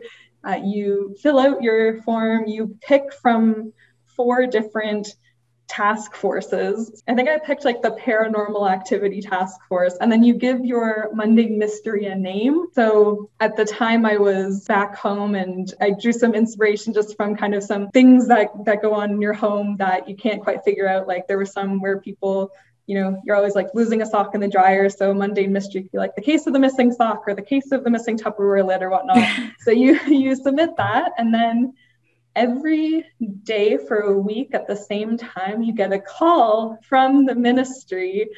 uh, 0.43 0.59
you 0.63 1.15
fill 1.21 1.37
out 1.37 1.61
your 1.61 2.01
form, 2.01 2.47
you 2.47 2.75
pick 2.81 3.13
from 3.13 3.71
four 4.15 4.47
different 4.47 5.15
task 5.69 6.15
forces. 6.15 7.03
I 7.07 7.13
think 7.13 7.29
I 7.29 7.37
picked 7.37 7.63
like 7.63 7.81
the 7.81 7.91
paranormal 7.91 8.69
activity 8.69 9.21
task 9.21 9.61
force, 9.69 9.95
and 10.01 10.11
then 10.11 10.23
you 10.23 10.33
give 10.33 10.65
your 10.65 11.09
mundane 11.13 11.57
mystery 11.57 12.07
a 12.07 12.15
name. 12.15 12.65
So 12.73 13.29
at 13.39 13.55
the 13.55 13.65
time 13.65 14.05
I 14.05 14.17
was 14.17 14.65
back 14.65 14.95
home 14.95 15.35
and 15.35 15.71
I 15.79 15.91
drew 15.91 16.11
some 16.11 16.33
inspiration 16.33 16.93
just 16.93 17.15
from 17.15 17.35
kind 17.35 17.53
of 17.53 17.63
some 17.63 17.89
things 17.89 18.27
that, 18.27 18.49
that 18.65 18.81
go 18.81 18.93
on 18.93 19.11
in 19.11 19.21
your 19.21 19.33
home 19.33 19.77
that 19.77 20.09
you 20.09 20.15
can't 20.15 20.41
quite 20.41 20.63
figure 20.63 20.87
out. 20.87 21.07
Like 21.07 21.27
there 21.27 21.37
were 21.37 21.45
some 21.45 21.79
where 21.79 22.01
people 22.01 22.51
you 22.87 22.99
know, 22.99 23.21
you're 23.23 23.35
always 23.35 23.53
like 23.53 23.67
losing 23.75 24.01
a 24.01 24.05
sock 24.05 24.33
in 24.33 24.41
the 24.41 24.47
dryer. 24.47 24.89
So 24.89 25.13
mundane 25.13 25.53
mystery 25.53 25.83
could 25.83 25.91
be 25.91 25.99
like 25.99 26.15
the 26.15 26.23
case 26.23 26.47
of 26.47 26.53
the 26.53 26.59
missing 26.59 26.91
sock 26.91 27.21
or 27.27 27.35
the 27.35 27.43
case 27.43 27.71
of 27.71 27.83
the 27.83 27.91
missing 27.91 28.17
Tupperware 28.17 28.65
lid 28.65 28.81
or 28.81 28.89
whatnot. 28.89 29.23
so 29.59 29.69
you 29.69 29.99
you 30.07 30.35
submit 30.35 30.75
that 30.77 31.11
and 31.19 31.31
then 31.31 31.75
every 32.39 33.05
day 33.43 33.75
for 33.75 33.97
a 33.97 34.17
week 34.17 34.51
at 34.53 34.65
the 34.65 34.75
same 34.75 35.17
time, 35.17 35.61
you 35.61 35.73
get 35.73 35.91
a 35.91 35.99
call 35.99 36.79
from 36.87 37.25
the 37.25 37.35
ministry 37.35 38.29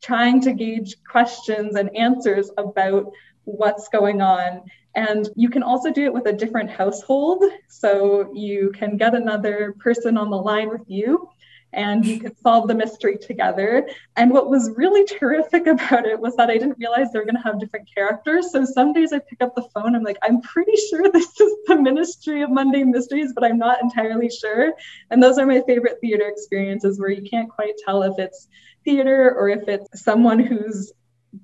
trying 0.00 0.40
to 0.40 0.52
gauge 0.52 0.94
questions 1.10 1.74
and 1.74 1.94
answers 1.96 2.52
about 2.56 3.12
what's 3.42 3.88
going 3.88 4.22
on. 4.22 4.62
And 4.94 5.28
you 5.34 5.50
can 5.50 5.64
also 5.64 5.90
do 5.90 6.04
it 6.04 6.12
with 6.12 6.26
a 6.26 6.32
different 6.32 6.70
household. 6.70 7.42
So 7.68 8.30
you 8.32 8.70
can 8.78 8.96
get 8.96 9.16
another 9.16 9.74
person 9.80 10.16
on 10.16 10.30
the 10.30 10.36
line 10.36 10.68
with 10.68 10.84
you 10.86 11.28
and 11.72 12.04
you 12.04 12.20
could 12.20 12.38
solve 12.38 12.68
the 12.68 12.74
mystery 12.74 13.16
together. 13.16 13.88
And 14.16 14.30
what 14.30 14.50
was 14.50 14.70
really 14.76 15.04
terrific 15.04 15.66
about 15.66 16.06
it 16.06 16.18
was 16.18 16.36
that 16.36 16.50
I 16.50 16.54
didn't 16.54 16.78
realize 16.78 17.12
they 17.12 17.18
were 17.18 17.24
going 17.24 17.36
to 17.36 17.42
have 17.42 17.60
different 17.60 17.88
characters. 17.92 18.52
So 18.52 18.64
some 18.64 18.92
days 18.92 19.12
I 19.12 19.18
pick 19.20 19.42
up 19.42 19.54
the 19.54 19.68
phone, 19.74 19.96
I'm 19.96 20.02
like, 20.02 20.18
I'm 20.22 20.40
pretty 20.42 20.76
sure 20.90 21.08
this 21.12 21.40
is 21.40 21.52
the 21.66 21.76
Ministry 21.76 22.42
of 22.42 22.50
Mundane 22.50 22.90
Mysteries, 22.90 23.32
but 23.34 23.44
I'm 23.44 23.58
not 23.58 23.82
entirely 23.82 24.30
sure. 24.30 24.72
And 25.10 25.22
those 25.22 25.38
are 25.38 25.46
my 25.46 25.62
favorite 25.66 25.98
theater 26.00 26.28
experiences 26.28 27.00
where 27.00 27.10
you 27.10 27.28
can't 27.28 27.48
quite 27.48 27.74
tell 27.84 28.02
if 28.02 28.18
it's 28.18 28.48
theater 28.84 29.34
or 29.36 29.48
if 29.48 29.68
it's 29.68 30.02
someone 30.02 30.38
who's 30.38 30.92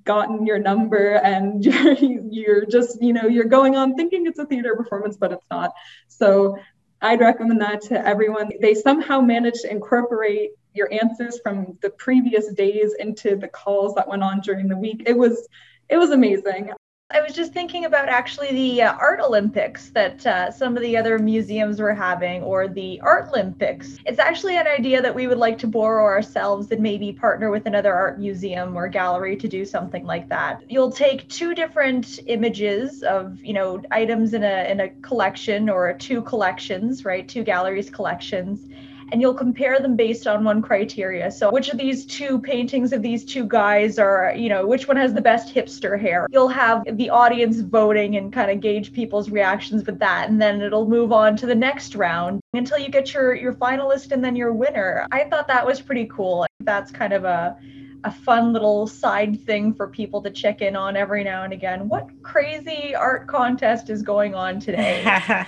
gotten 0.03 0.45
your 0.45 0.59
number 0.59 1.15
and 1.15 1.65
you're, 1.65 1.93
you're 1.93 2.65
just 2.65 3.01
you 3.01 3.11
know 3.11 3.25
you're 3.25 3.45
going 3.45 3.75
on 3.75 3.95
thinking 3.95 4.27
it's 4.27 4.37
a 4.37 4.45
theater 4.45 4.75
performance 4.75 5.17
but 5.17 5.31
it's 5.31 5.45
not 5.49 5.73
so 6.07 6.57
I'd 7.01 7.21
recommend 7.21 7.61
that 7.61 7.81
to 7.83 8.05
everyone. 8.05 8.51
They 8.61 8.73
somehow 8.73 9.21
managed 9.21 9.61
to 9.61 9.71
incorporate 9.71 10.51
your 10.73 10.91
answers 10.93 11.39
from 11.39 11.77
the 11.81 11.89
previous 11.91 12.51
days 12.53 12.93
into 12.99 13.35
the 13.35 13.47
calls 13.47 13.95
that 13.95 14.07
went 14.07 14.23
on 14.23 14.41
during 14.41 14.67
the 14.67 14.77
week. 14.77 15.03
It 15.05 15.17
was 15.17 15.47
it 15.89 15.97
was 15.97 16.11
amazing. 16.11 16.71
I 17.11 17.21
was 17.21 17.33
just 17.33 17.53
thinking 17.53 17.85
about 17.85 18.07
actually 18.07 18.51
the 18.51 18.83
uh, 18.83 18.93
art 18.93 19.19
Olympics 19.19 19.89
that 19.95 20.23
uh, 20.27 20.51
some 20.51 20.77
of 20.77 20.83
the 20.83 20.95
other 20.95 21.17
museums 21.17 21.79
were 21.79 21.95
having, 21.95 22.43
or 22.43 22.67
the 22.67 23.01
Art 23.01 23.29
Olympics. 23.29 23.97
It's 24.05 24.19
actually 24.19 24.57
an 24.57 24.67
idea 24.67 25.01
that 25.01 25.15
we 25.15 25.25
would 25.25 25.39
like 25.39 25.57
to 25.57 25.67
borrow 25.67 26.03
ourselves 26.03 26.71
and 26.71 26.83
maybe 26.83 27.11
partner 27.11 27.49
with 27.49 27.65
another 27.65 27.95
art 27.95 28.19
museum 28.19 28.77
or 28.77 28.87
gallery 28.87 29.35
to 29.37 29.47
do 29.47 29.65
something 29.65 30.05
like 30.05 30.29
that. 30.29 30.61
You'll 30.69 30.91
take 30.91 31.27
two 31.29 31.55
different 31.55 32.19
images 32.27 33.01
of, 33.01 33.43
you 33.43 33.53
know, 33.53 33.81
items 33.89 34.35
in 34.35 34.43
a 34.43 34.69
in 34.69 34.81
a 34.81 34.89
collection 35.01 35.67
or 35.67 35.91
two 35.93 36.21
collections, 36.21 37.05
right? 37.05 37.27
Two 37.27 37.43
galleries 37.43 37.89
collections 37.89 38.67
and 39.11 39.21
you'll 39.21 39.33
compare 39.33 39.79
them 39.79 39.95
based 39.95 40.27
on 40.27 40.43
one 40.43 40.61
criteria. 40.61 41.31
So 41.31 41.51
which 41.51 41.69
of 41.69 41.77
these 41.77 42.05
two 42.05 42.39
paintings 42.39 42.93
of 42.93 43.01
these 43.01 43.25
two 43.25 43.45
guys 43.45 43.99
are, 43.99 44.33
you 44.35 44.49
know, 44.49 44.65
which 44.65 44.87
one 44.87 44.97
has 44.97 45.13
the 45.13 45.21
best 45.21 45.53
hipster 45.53 45.99
hair? 45.99 46.27
You'll 46.31 46.47
have 46.49 46.83
the 46.97 47.09
audience 47.09 47.59
voting 47.59 48.15
and 48.17 48.31
kind 48.31 48.51
of 48.51 48.59
gauge 48.59 48.93
people's 48.93 49.29
reactions 49.29 49.85
with 49.85 49.99
that. 49.99 50.29
And 50.29 50.41
then 50.41 50.61
it'll 50.61 50.87
move 50.87 51.11
on 51.11 51.35
to 51.37 51.45
the 51.45 51.55
next 51.55 51.95
round 51.95 52.41
until 52.53 52.77
you 52.77 52.89
get 52.89 53.13
your 53.13 53.35
your 53.35 53.53
finalist 53.53 54.11
and 54.11 54.23
then 54.23 54.35
your 54.35 54.53
winner. 54.53 55.07
I 55.11 55.25
thought 55.25 55.47
that 55.47 55.65
was 55.65 55.81
pretty 55.81 56.05
cool. 56.05 56.45
That's 56.61 56.91
kind 56.91 57.13
of 57.13 57.25
a 57.25 57.57
a 58.03 58.11
fun 58.11 58.53
little 58.53 58.87
side 58.87 59.39
thing 59.45 59.73
for 59.73 59.87
people 59.87 60.21
to 60.21 60.29
check 60.29 60.61
in 60.61 60.75
on 60.75 60.95
every 60.95 61.23
now 61.23 61.43
and 61.43 61.53
again. 61.53 61.89
What 61.89 62.07
crazy 62.23 62.95
art 62.95 63.27
contest 63.27 63.89
is 63.89 64.01
going 64.01 64.35
on 64.35 64.59
today? 64.59 65.03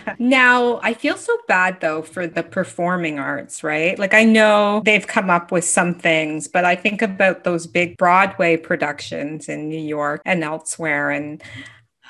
now, 0.19 0.79
I 0.83 0.93
feel 0.93 1.17
so 1.17 1.35
bad 1.47 1.79
though 1.81 2.01
for 2.01 2.27
the 2.27 2.43
performing 2.43 3.19
arts, 3.19 3.63
right? 3.63 3.97
Like 3.97 4.13
I 4.13 4.23
know 4.23 4.81
they've 4.85 5.07
come 5.07 5.29
up 5.29 5.51
with 5.51 5.65
some 5.65 5.93
things, 5.93 6.47
but 6.47 6.65
I 6.65 6.75
think 6.75 7.01
about 7.01 7.43
those 7.43 7.67
big 7.67 7.97
Broadway 7.97 8.57
productions 8.57 9.47
in 9.47 9.69
New 9.69 9.81
York 9.81 10.21
and 10.25 10.43
elsewhere 10.43 11.09
and 11.09 11.41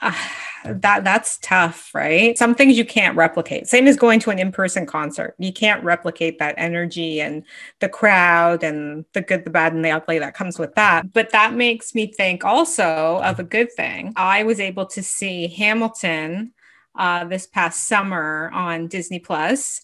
that 0.65 1.03
that's 1.03 1.37
tough, 1.39 1.93
right? 1.93 2.37
Some 2.37 2.55
things 2.55 2.77
you 2.77 2.85
can't 2.85 3.15
replicate. 3.15 3.67
Same 3.67 3.87
as 3.87 3.95
going 3.95 4.19
to 4.21 4.29
an 4.29 4.39
in-person 4.39 4.85
concert. 4.85 5.35
You 5.39 5.51
can't 5.51 5.83
replicate 5.83 6.39
that 6.39 6.55
energy 6.57 7.19
and 7.21 7.43
the 7.79 7.89
crowd 7.89 8.63
and 8.63 9.05
the 9.13 9.21
good, 9.21 9.43
the 9.43 9.49
bad, 9.49 9.73
and 9.73 9.83
the 9.83 9.91
ugly 9.91 10.19
that 10.19 10.33
comes 10.33 10.59
with 10.59 10.75
that. 10.75 11.13
But 11.13 11.31
that 11.31 11.53
makes 11.53 11.95
me 11.95 12.07
think 12.11 12.45
also 12.45 13.21
of 13.23 13.39
a 13.39 13.43
good 13.43 13.71
thing. 13.71 14.13
I 14.15 14.43
was 14.43 14.59
able 14.59 14.85
to 14.87 15.01
see 15.03 15.47
Hamilton 15.47 16.53
uh, 16.95 17.25
this 17.25 17.47
past 17.47 17.87
summer 17.87 18.51
on 18.53 18.87
Disney 18.87 19.19
Plus 19.19 19.81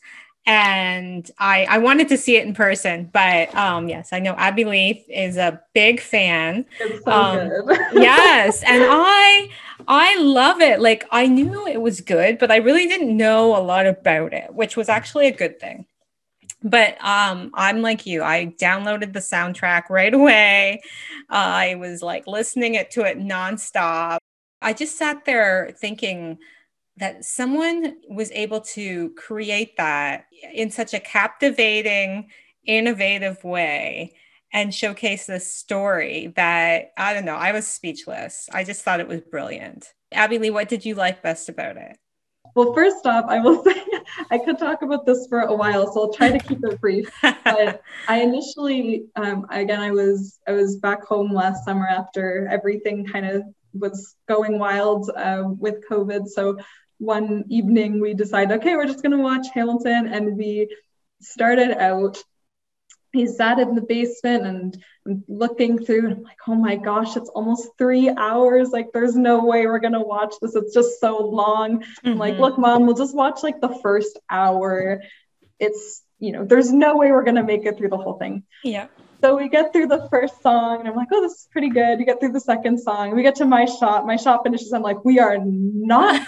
and 0.48 1.30
I, 1.40 1.68
I 1.70 1.78
wanted 1.80 2.08
to 2.08 2.18
see 2.18 2.38
it 2.38 2.48
in 2.48 2.54
person, 2.54 3.10
but 3.12 3.54
um, 3.54 3.90
yes, 3.90 4.14
I 4.14 4.20
know 4.20 4.34
Abby 4.36 4.64
Leith 4.64 5.04
is 5.10 5.36
a 5.36 5.62
big 5.74 6.00
fan. 6.00 6.66
So 7.04 7.12
um, 7.12 7.52
yes, 7.94 8.64
and 8.64 8.82
I 8.88 9.50
I 9.90 10.18
love 10.22 10.62
it. 10.62 10.80
Like 10.80 11.06
I 11.12 11.28
knew 11.28 11.68
it 11.68 11.82
was 11.82 12.00
good, 12.00 12.40
but 12.40 12.50
I 12.50 12.58
really 12.58 12.88
didn't 12.88 13.16
know 13.16 13.58
a 13.58 13.62
lot 13.62 13.86
about 13.88 14.32
it, 14.34 14.54
which 14.54 14.78
was 14.78 14.88
actually 14.88 15.28
a 15.28 15.36
good 15.36 15.60
thing. 15.60 15.86
But 16.64 16.94
um, 17.04 17.52
I'm 17.54 17.82
like 17.82 18.06
you. 18.06 18.24
I 18.24 18.56
downloaded 18.58 19.12
the 19.12 19.20
soundtrack 19.20 19.90
right 19.90 20.14
away. 20.14 20.82
Uh, 21.30 21.36
I 21.36 21.76
was 21.76 22.02
like 22.02 22.26
listening 22.26 22.76
it 22.76 22.90
to 22.92 23.02
it 23.02 23.20
nonstop. 23.20 24.20
I 24.62 24.72
just 24.72 24.98
sat 24.98 25.26
there 25.26 25.76
thinking 25.78 26.40
that 26.98 27.24
someone 27.24 27.98
was 28.10 28.32
able 28.32 28.62
to 28.62 29.12
create 29.12 29.78
that 29.78 30.26
in 30.54 30.72
such 30.72 30.94
a 30.94 31.00
captivating, 31.00 32.30
innovative 32.66 33.44
way 33.44 34.14
and 34.54 34.74
showcase 34.74 35.26
this 35.26 35.54
story 35.54 36.34
that 36.36 36.92
I 36.98 37.14
don't 37.14 37.26
know, 37.26 37.36
I 37.36 37.52
was 37.52 37.68
speechless. 37.68 38.50
I 38.54 38.64
just 38.64 38.82
thought 38.82 39.00
it 39.00 39.08
was 39.08 39.22
brilliant. 39.22 39.94
Abbey 40.12 40.40
Lee, 40.40 40.50
what 40.50 40.70
did 40.70 40.86
you 40.86 40.96
like 40.96 41.22
best 41.22 41.50
about 41.50 41.78
it? 41.78 41.98
Well, 42.56 42.74
first 42.74 43.06
off, 43.06 43.26
I 43.28 43.40
will 43.40 43.64
say 43.66 43.84
I 44.32 44.40
could 44.40 44.58
talk 44.58 44.82
about 44.82 45.06
this 45.06 45.28
for 45.28 45.42
a 45.42 45.56
while, 45.56 45.92
so 45.94 46.02
I'll 46.02 46.14
try 46.14 46.32
to 46.32 46.40
keep 46.40 46.60
it 46.64 46.82
brief. 46.82 47.12
But 47.22 47.82
I 48.08 48.22
initially, 48.22 49.06
um, 49.16 49.46
again, 49.52 49.80
I 49.80 49.92
was 49.92 50.40
I 50.48 50.54
was 50.54 50.78
back 50.78 51.04
home 51.04 51.34
last 51.34 51.66
summer 51.66 51.88
after 51.88 52.48
everything 52.52 53.06
kind 53.06 53.26
of 53.26 53.44
was 53.74 54.16
going 54.28 54.60
wild 54.60 55.12
uh, 55.16 55.44
with 55.46 55.88
COVID. 55.90 56.28
So 56.28 56.58
one 57.00 57.46
evening 57.50 58.02
we 58.02 58.14
decided, 58.14 58.60
okay, 58.60 58.76
we're 58.76 58.88
just 58.88 59.04
going 59.04 59.16
to 59.16 59.24
watch 59.24 59.48
Hamilton, 59.54 60.08
and 60.08 60.38
we 60.38 60.76
started 61.22 61.78
out 61.78 62.24
he 63.14 63.28
sat 63.28 63.60
in 63.60 63.76
the 63.76 63.82
basement 63.82 64.46
and 64.46 64.84
I'm 65.08 65.24
looking 65.28 65.84
through 65.84 66.06
and 66.06 66.14
I'm 66.14 66.24
like, 66.24 66.38
oh 66.48 66.56
my 66.56 66.76
gosh, 66.76 67.16
it's 67.16 67.30
almost 67.30 67.70
three 67.78 68.10
hours. 68.10 68.70
Like, 68.72 68.92
there's 68.94 69.16
no 69.16 69.46
way 69.46 69.66
we're 69.66 69.80
gonna 69.80 70.04
watch 70.04 70.34
this. 70.42 70.56
It's 70.56 70.74
just 70.74 71.00
so 71.00 71.18
long. 71.26 71.80
Mm-hmm. 71.80 72.08
I'm 72.10 72.18
like, 72.18 72.34
mm-hmm. 72.34 72.44
look, 72.44 72.58
mom, 72.58 72.86
we'll 72.86 72.96
just 72.96 73.16
watch 73.16 73.44
like 73.44 73.62
the 73.62 73.80
first 73.82 74.20
hour. 74.30 75.02
It's, 75.60 76.04
you 76.20 76.32
know, 76.32 76.46
there's 76.46 76.72
no 76.72 76.98
way 76.98 77.12
we're 77.12 77.24
gonna 77.24 77.44
make 77.44 77.66
it 77.66 77.78
through 77.78 77.90
the 77.90 77.98
whole 77.98 78.18
thing. 78.18 78.44
Yeah. 78.64 78.88
So 79.22 79.36
we 79.36 79.50
get 79.50 79.74
through 79.74 79.88
the 79.88 80.08
first 80.12 80.42
song 80.44 80.82
and 80.82 80.88
I'm 80.88 80.96
like, 80.96 81.08
oh, 81.12 81.22
this 81.22 81.32
is 81.32 81.48
pretty 81.52 81.70
good. 81.70 82.00
You 82.00 82.06
get 82.06 82.20
through 82.20 82.34
the 82.34 82.40
second 82.40 82.80
song. 82.80 83.16
We 83.16 83.24
get 83.24 83.36
to 83.36 83.46
my 83.46 83.66
shot. 83.66 84.06
My 84.06 84.16
shot 84.16 84.42
finishes. 84.44 84.74
I'm 84.74 84.84
like, 84.84 85.04
we 85.04 85.18
are 85.18 85.38
not 85.44 86.22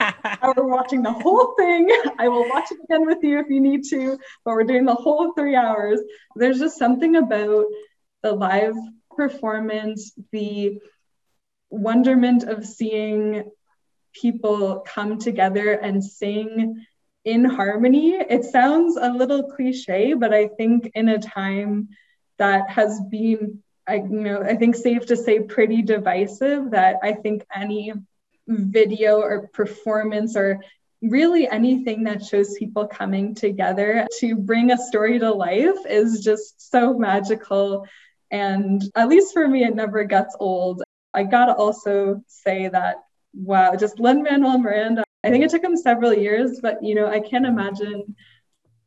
we're 0.56 0.66
watching 0.66 1.02
the 1.02 1.12
whole 1.12 1.54
thing. 1.56 1.88
I 2.18 2.28
will 2.28 2.48
watch 2.48 2.70
it 2.70 2.78
again 2.84 3.06
with 3.06 3.18
you 3.22 3.38
if 3.40 3.48
you 3.48 3.60
need 3.60 3.84
to, 3.90 4.18
but 4.44 4.54
we're 4.54 4.64
doing 4.64 4.84
the 4.84 4.94
whole 4.94 5.32
three 5.34 5.56
hours. 5.56 6.00
There's 6.34 6.58
just 6.58 6.78
something 6.78 7.16
about 7.16 7.66
the 8.22 8.32
live 8.32 8.74
performance, 9.16 10.12
the 10.32 10.80
wonderment 11.70 12.44
of 12.44 12.64
seeing 12.64 13.50
people 14.20 14.80
come 14.86 15.18
together 15.18 15.72
and 15.72 16.02
sing 16.02 16.84
in 17.24 17.44
harmony. 17.44 18.12
It 18.12 18.44
sounds 18.44 18.96
a 18.96 19.10
little 19.10 19.50
cliche, 19.50 20.14
but 20.14 20.32
I 20.32 20.48
think 20.48 20.90
in 20.94 21.08
a 21.08 21.18
time 21.18 21.88
that 22.38 22.70
has 22.70 23.00
been 23.10 23.62
I 23.88 23.96
you 23.96 24.20
know 24.20 24.42
I 24.42 24.56
think 24.56 24.76
safe 24.76 25.06
to 25.06 25.16
say 25.16 25.40
pretty 25.40 25.82
divisive 25.82 26.72
that 26.72 26.96
I 27.02 27.12
think 27.12 27.46
any 27.54 27.92
Mm. 28.48 28.72
video 28.72 29.18
or 29.18 29.48
performance 29.48 30.36
or 30.36 30.60
really 31.02 31.48
anything 31.48 32.04
that 32.04 32.24
shows 32.24 32.54
people 32.56 32.86
coming 32.86 33.34
together 33.34 34.06
to 34.20 34.36
bring 34.36 34.70
a 34.70 34.78
story 34.78 35.18
to 35.18 35.32
life 35.32 35.78
is 35.88 36.22
just 36.22 36.70
so 36.70 36.96
magical. 36.96 37.86
And 38.30 38.82
at 38.94 39.08
least 39.08 39.32
for 39.32 39.48
me 39.48 39.64
it 39.64 39.74
never 39.74 40.04
gets 40.04 40.36
old. 40.38 40.82
I 41.12 41.24
gotta 41.24 41.54
also 41.54 42.22
say 42.28 42.68
that 42.68 42.96
wow 43.34 43.74
just 43.74 44.00
Lin-Manuel 44.00 44.58
Miranda 44.58 45.04
i 45.24 45.30
think 45.30 45.44
it 45.44 45.50
took 45.50 45.64
him 45.64 45.76
several 45.76 46.14
years 46.14 46.60
but 46.60 46.82
you 46.82 46.94
know 46.94 47.06
i 47.06 47.20
can't 47.20 47.46
imagine 47.46 48.14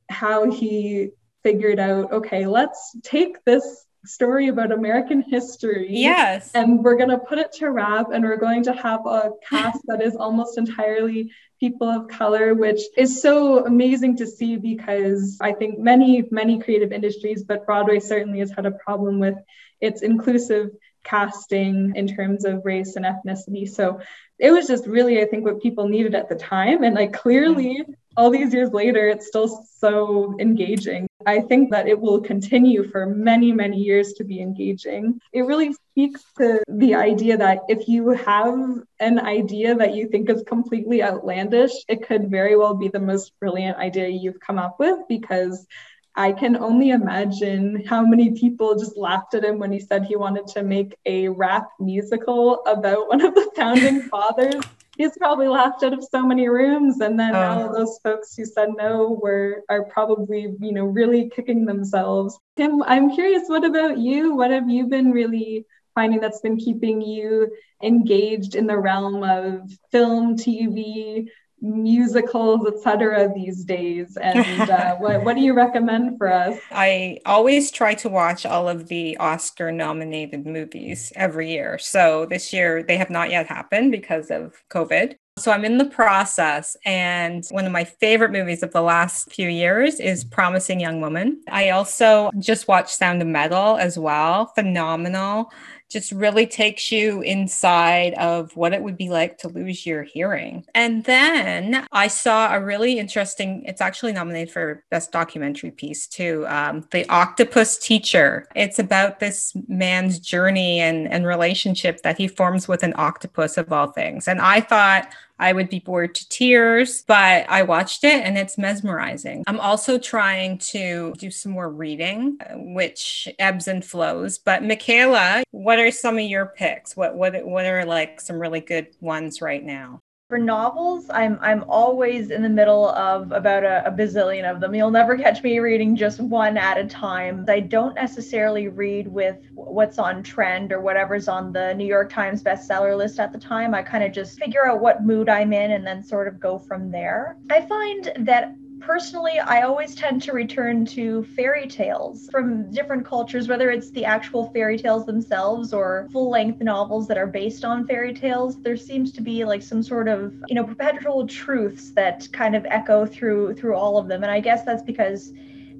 how 0.10 0.50
he 0.50 1.10
figured 1.44 1.80
out 1.80 2.12
okay 2.12 2.48
let's 2.48 2.96
take 3.04 3.44
this 3.46 3.86
story 4.10 4.48
about 4.48 4.72
American 4.72 5.22
history. 5.22 5.88
Yes. 5.90 6.52
And 6.54 6.84
we're 6.84 6.98
going 6.98 7.10
to 7.10 7.20
put 7.20 7.38
it 7.38 7.52
to 7.54 7.70
rap 7.70 8.08
and 8.12 8.24
we're 8.24 8.38
going 8.38 8.64
to 8.64 8.74
have 8.74 9.06
a 9.06 9.32
cast 9.48 9.80
that 9.86 10.02
is 10.02 10.16
almost 10.16 10.58
entirely 10.58 11.32
people 11.60 11.88
of 11.88 12.08
color, 12.08 12.54
which 12.54 12.82
is 12.98 13.22
so 13.22 13.66
amazing 13.66 14.18
to 14.18 14.26
see 14.26 14.56
because 14.56 15.38
I 15.42 15.52
think 15.52 15.78
many, 15.78 16.28
many 16.32 16.60
creative 16.60 16.92
industries, 16.92 17.44
but 17.44 17.66
Broadway 17.66 18.00
certainly 18.00 18.40
has 18.40 18.52
had 18.52 18.66
a 18.66 18.72
problem 18.72 19.20
with 19.20 19.36
its 19.82 20.02
inclusive 20.02 20.70
casting 21.04 21.94
in 21.96 22.08
terms 22.08 22.46
of 22.46 22.66
race 22.66 22.96
and 22.96 23.06
ethnicity. 23.06 23.68
So 23.70 24.02
it 24.38 24.52
was 24.52 24.68
just 24.68 24.86
really, 24.88 25.22
I 25.22 25.26
think, 25.26 25.44
what 25.46 25.62
people 25.62 25.88
needed 25.88 26.16
at 26.16 26.30
the 26.30 26.36
time. 26.36 26.84
And 26.84 26.96
like 26.96 27.14
clearly, 27.14 27.84
all 28.18 28.30
these 28.30 28.54
years 28.54 28.72
later, 28.72 29.08
it's 29.08 29.28
still 29.28 29.66
so 29.78 30.36
engaging. 30.40 31.08
I 31.26 31.42
think 31.42 31.72
that 31.72 31.88
it 31.88 32.00
will 32.00 32.22
continue 32.22 32.90
for 32.90 33.06
many, 33.06 33.52
many 33.52 33.78
years 33.78 34.14
to 34.14 34.24
be 34.24 34.42
engaging. 34.42 35.20
It 35.34 35.42
really 35.42 35.74
speaks 35.74 36.24
to 36.38 36.62
the 36.68 36.96
idea 36.96 37.38
that 37.38 37.60
if 37.68 37.88
you 37.88 38.10
have 38.10 38.84
an 39.00 39.20
idea 39.20 39.76
that 39.76 39.96
you 39.96 40.08
think 40.08 40.30
is 40.30 40.44
completely 40.48 41.04
outlandish, 41.04 41.72
it 41.88 42.08
could 42.08 42.30
very 42.30 42.56
well 42.56 42.74
be 42.74 42.88
the 42.88 43.00
most 43.00 43.38
brilliant 43.40 43.78
idea 43.78 44.08
you've 44.08 44.40
come 44.40 44.58
up 44.58 44.80
with 44.80 45.00
because 45.08 45.68
I 46.16 46.32
can 46.32 46.58
only 46.58 46.90
imagine 46.90 47.86
how 47.86 48.06
many 48.06 48.32
people 48.32 48.78
just 48.78 48.98
laughed 48.98 49.36
at 49.36 49.46
him 49.46 49.60
when 49.60 49.72
he 49.72 49.80
said 49.80 50.04
he 50.04 50.16
wanted 50.16 50.48
to 50.48 50.64
make 50.64 50.98
a 51.06 51.30
rap 51.30 51.70
musical 51.80 52.62
about 52.66 53.08
one 53.08 53.22
of 53.22 53.36
the 53.36 53.50
founding 53.56 54.02
fathers 54.10 54.64
he's 55.00 55.18
probably 55.18 55.48
laughed 55.48 55.82
out 55.82 55.94
of 55.94 56.04
so 56.04 56.22
many 56.24 56.48
rooms 56.50 57.00
and 57.00 57.18
then 57.18 57.34
oh. 57.34 57.42
all 57.42 57.66
of 57.66 57.74
those 57.74 58.00
folks 58.04 58.36
who 58.36 58.46
said 58.46 58.70
no 58.78 59.18
were 59.24 59.64
are 59.70 59.86
probably 59.86 60.54
you 60.60 60.74
know 60.74 60.86
really 60.86 61.32
kicking 61.36 61.66
themselves 61.66 62.38
Kim 62.56 62.84
i'm 62.84 63.10
curious 63.10 63.44
what 63.48 63.66
about 63.66 63.98
you 63.98 64.36
what 64.36 64.52
have 64.52 64.70
you 64.70 64.86
been 64.86 65.12
really 65.12 65.66
finding 65.96 66.20
that's 66.20 66.42
been 66.42 66.58
keeping 66.58 67.02
you 67.02 67.50
engaged 67.82 68.56
in 68.56 68.68
the 68.68 68.78
realm 68.78 69.24
of 69.24 69.72
film 69.92 70.36
tv 70.36 71.26
musicals, 71.62 72.68
etc. 72.68 73.32
these 73.34 73.64
days. 73.64 74.18
And 74.18 74.70
uh, 74.70 74.96
what, 75.00 75.24
what 75.24 75.36
do 75.36 75.42
you 75.42 75.54
recommend 75.54 76.18
for 76.18 76.32
us? 76.32 76.58
I 76.72 77.20
always 77.26 77.72
try 77.72 77.94
to 77.96 78.10
watch 78.10 78.46
all 78.46 78.70
of 78.70 78.88
the 78.88 79.18
Oscar 79.18 79.72
nominated 79.72 80.46
movies 80.46 81.12
every 81.16 81.52
year. 81.52 81.78
So 81.78 82.26
this 82.26 82.54
year 82.54 82.84
they 82.84 82.98
have 82.98 83.10
not 83.10 83.30
yet 83.30 83.48
happened 83.48 83.92
because 83.92 84.32
of 84.32 84.64
COVID. 84.70 85.16
So 85.38 85.52
I'm 85.52 85.64
in 85.64 85.78
the 85.78 85.86
process. 85.86 86.76
And 86.86 87.46
one 87.52 87.66
of 87.66 87.72
my 87.72 87.86
favorite 87.86 88.32
movies 88.32 88.62
of 88.62 88.74
the 88.74 88.82
last 88.82 89.32
few 89.32 89.48
years 89.48 90.00
is 90.00 90.26
Promising 90.26 90.82
Young 90.82 91.00
Woman. 91.00 91.42
I 91.50 91.70
also 91.70 92.30
just 92.40 92.68
watched 92.68 92.90
Sound 92.90 93.22
of 93.22 93.28
Metal 93.28 93.78
as 93.78 93.98
well. 93.98 94.48
Phenomenal 94.48 95.50
just 95.90 96.12
really 96.12 96.46
takes 96.46 96.92
you 96.92 97.22
inside 97.22 98.14
of 98.14 98.56
what 98.56 98.74
it 98.74 98.82
would 98.82 98.98
be 98.98 99.10
like 99.10 99.38
to 99.40 99.48
lose 99.48 99.86
your 99.86 100.04
hearing. 100.04 100.66
And 100.76 101.04
then 101.04 101.86
I 101.92 102.08
saw 102.08 102.54
a 102.54 102.64
really 102.64 103.00
interesting, 103.00 103.64
it's 103.66 103.82
actually 103.82 104.14
nominated 104.14 104.52
for 104.54 104.84
Best 104.92 105.12
Documentary 105.12 105.72
Piece 105.72 106.08
too 106.08 106.46
um, 106.48 106.88
The 106.92 107.10
Octopus 107.10 107.78
Teacher. 107.78 108.48
It's 108.56 108.80
about 108.80 109.20
this 109.20 109.54
man's 109.68 110.20
journey 110.20 110.80
and, 110.80 111.12
and 111.12 111.26
relationship 111.26 112.02
that 112.04 112.18
he 112.18 112.28
forms 112.28 112.68
with 112.68 112.84
an 112.84 112.94
octopus 112.96 113.58
of 113.58 113.72
all 113.72 113.88
things. 113.88 114.28
And 114.28 114.40
I 114.40 114.62
thought, 114.62 115.12
I 115.40 115.54
would 115.54 115.70
be 115.70 115.80
bored 115.80 116.16
to 116.16 116.28
tears, 116.30 117.04
but 117.08 117.50
I 117.50 117.64
watched 117.64 118.04
it 118.04 118.24
and 118.26 118.38
it's 118.38 118.58
mesmerizing. 118.58 119.44
I'm 119.48 119.60
also 119.60 119.98
trying 119.98 120.58
to 120.60 121.14
do 121.18 121.32
some 121.32 121.54
more 121.54 121.70
reading, 121.70 122.38
which 122.74 123.28
ebbs 123.40 123.68
and 123.68 123.84
flows. 123.84 124.38
But 124.38 124.64
Micaela, 124.64 125.44
what 125.52 125.80
are 125.80 125.92
some 125.92 126.18
of 126.18 126.26
your 126.26 126.48
picks? 126.48 126.98
What 126.98 127.16
what 127.16 127.46
what 127.46 127.66
are 127.66 127.86
like 127.86 128.20
some 128.22 128.40
really 128.40 128.62
good 128.62 128.88
ones 129.00 129.42
right 129.42 129.64
now? 129.64 130.02
For 130.30 130.38
novels, 130.38 131.10
I'm 131.10 131.40
I'm 131.42 131.64
always 131.68 132.30
in 132.30 132.44
the 132.44 132.50
middle 132.50 132.90
of 132.90 133.32
about 133.32 133.64
a, 133.64 133.84
a, 133.88 133.92
bazillion 133.92 134.48
of 134.48 134.60
them. 134.60 134.76
You'll 134.76 134.92
never 134.92 135.18
catch 135.18 135.42
me 135.42 135.58
reading 135.58 135.96
just 135.96 136.20
one 136.20 136.56
at 136.56 136.78
a 136.78 136.86
time. 136.86 137.46
I 137.48 137.62
don't 137.62 137.96
necessarily 137.96 138.68
read 138.68 139.08
with 139.08 139.38
what's 139.56 139.98
on 139.98 140.22
trend 140.22 140.72
or 140.72 140.82
whatever's 140.82 141.28
on 141.28 141.52
the 141.52 141.74
New 141.74 141.88
York 141.88 142.14
Times 142.14 142.44
bestseller 142.44 142.96
list 142.96 143.20
at 143.20 143.34
the 143.34 143.40
time. 143.40 143.74
I 143.74 143.82
kind 143.82 144.04
of 144.04 144.12
just 144.12 144.38
figure 144.38 144.68
out 144.68 144.82
what 144.82 145.04
mood 145.04 145.30
I'm 145.30 145.52
in 145.52 145.72
and 145.72 145.84
then 145.84 146.04
sort 146.04 146.28
of 146.28 146.40
go 146.40 146.60
from 146.60 146.92
there. 146.92 147.36
I 147.50 147.62
find 147.62 148.12
that 148.18 148.54
personally, 148.80 149.40
I 149.40 149.62
always 149.62 149.96
tend 149.96 150.22
to 150.24 150.34
return 150.34 150.86
to 150.88 151.24
fairy 151.36 151.68
tales 151.68 152.30
from 152.32 152.72
different 152.72 153.06
cultures, 153.06 153.48
whether 153.48 153.70
it's 153.72 153.92
the 153.92 154.06
actual 154.06 154.50
fairy 154.52 154.78
tales 154.78 155.06
themselves 155.06 155.74
or 155.74 156.08
full 156.12 156.30
length 156.30 156.62
novels 156.62 157.08
that 157.08 157.18
are 157.18 157.28
based 157.28 157.66
on 157.66 157.86
fairy 157.86 158.14
tales. 158.14 158.62
There 158.62 158.78
seems 158.78 159.12
to 159.14 159.22
be 159.22 159.46
like 159.46 159.62
some 159.62 159.84
sort 159.84 160.08
of, 160.08 160.34
you 160.48 160.56
know, 160.56 160.64
perpetual 160.64 161.28
truths 161.28 161.92
that 161.92 162.28
kind 162.32 162.56
of 162.56 162.66
echo 162.66 163.06
through 163.06 163.56
through 163.56 163.76
all 163.76 163.98
of 163.98 164.08
them. 164.08 164.24
And 164.24 164.32
I 164.32 164.40
guess 164.40 164.64
that's 164.64 164.84
because 164.84 165.34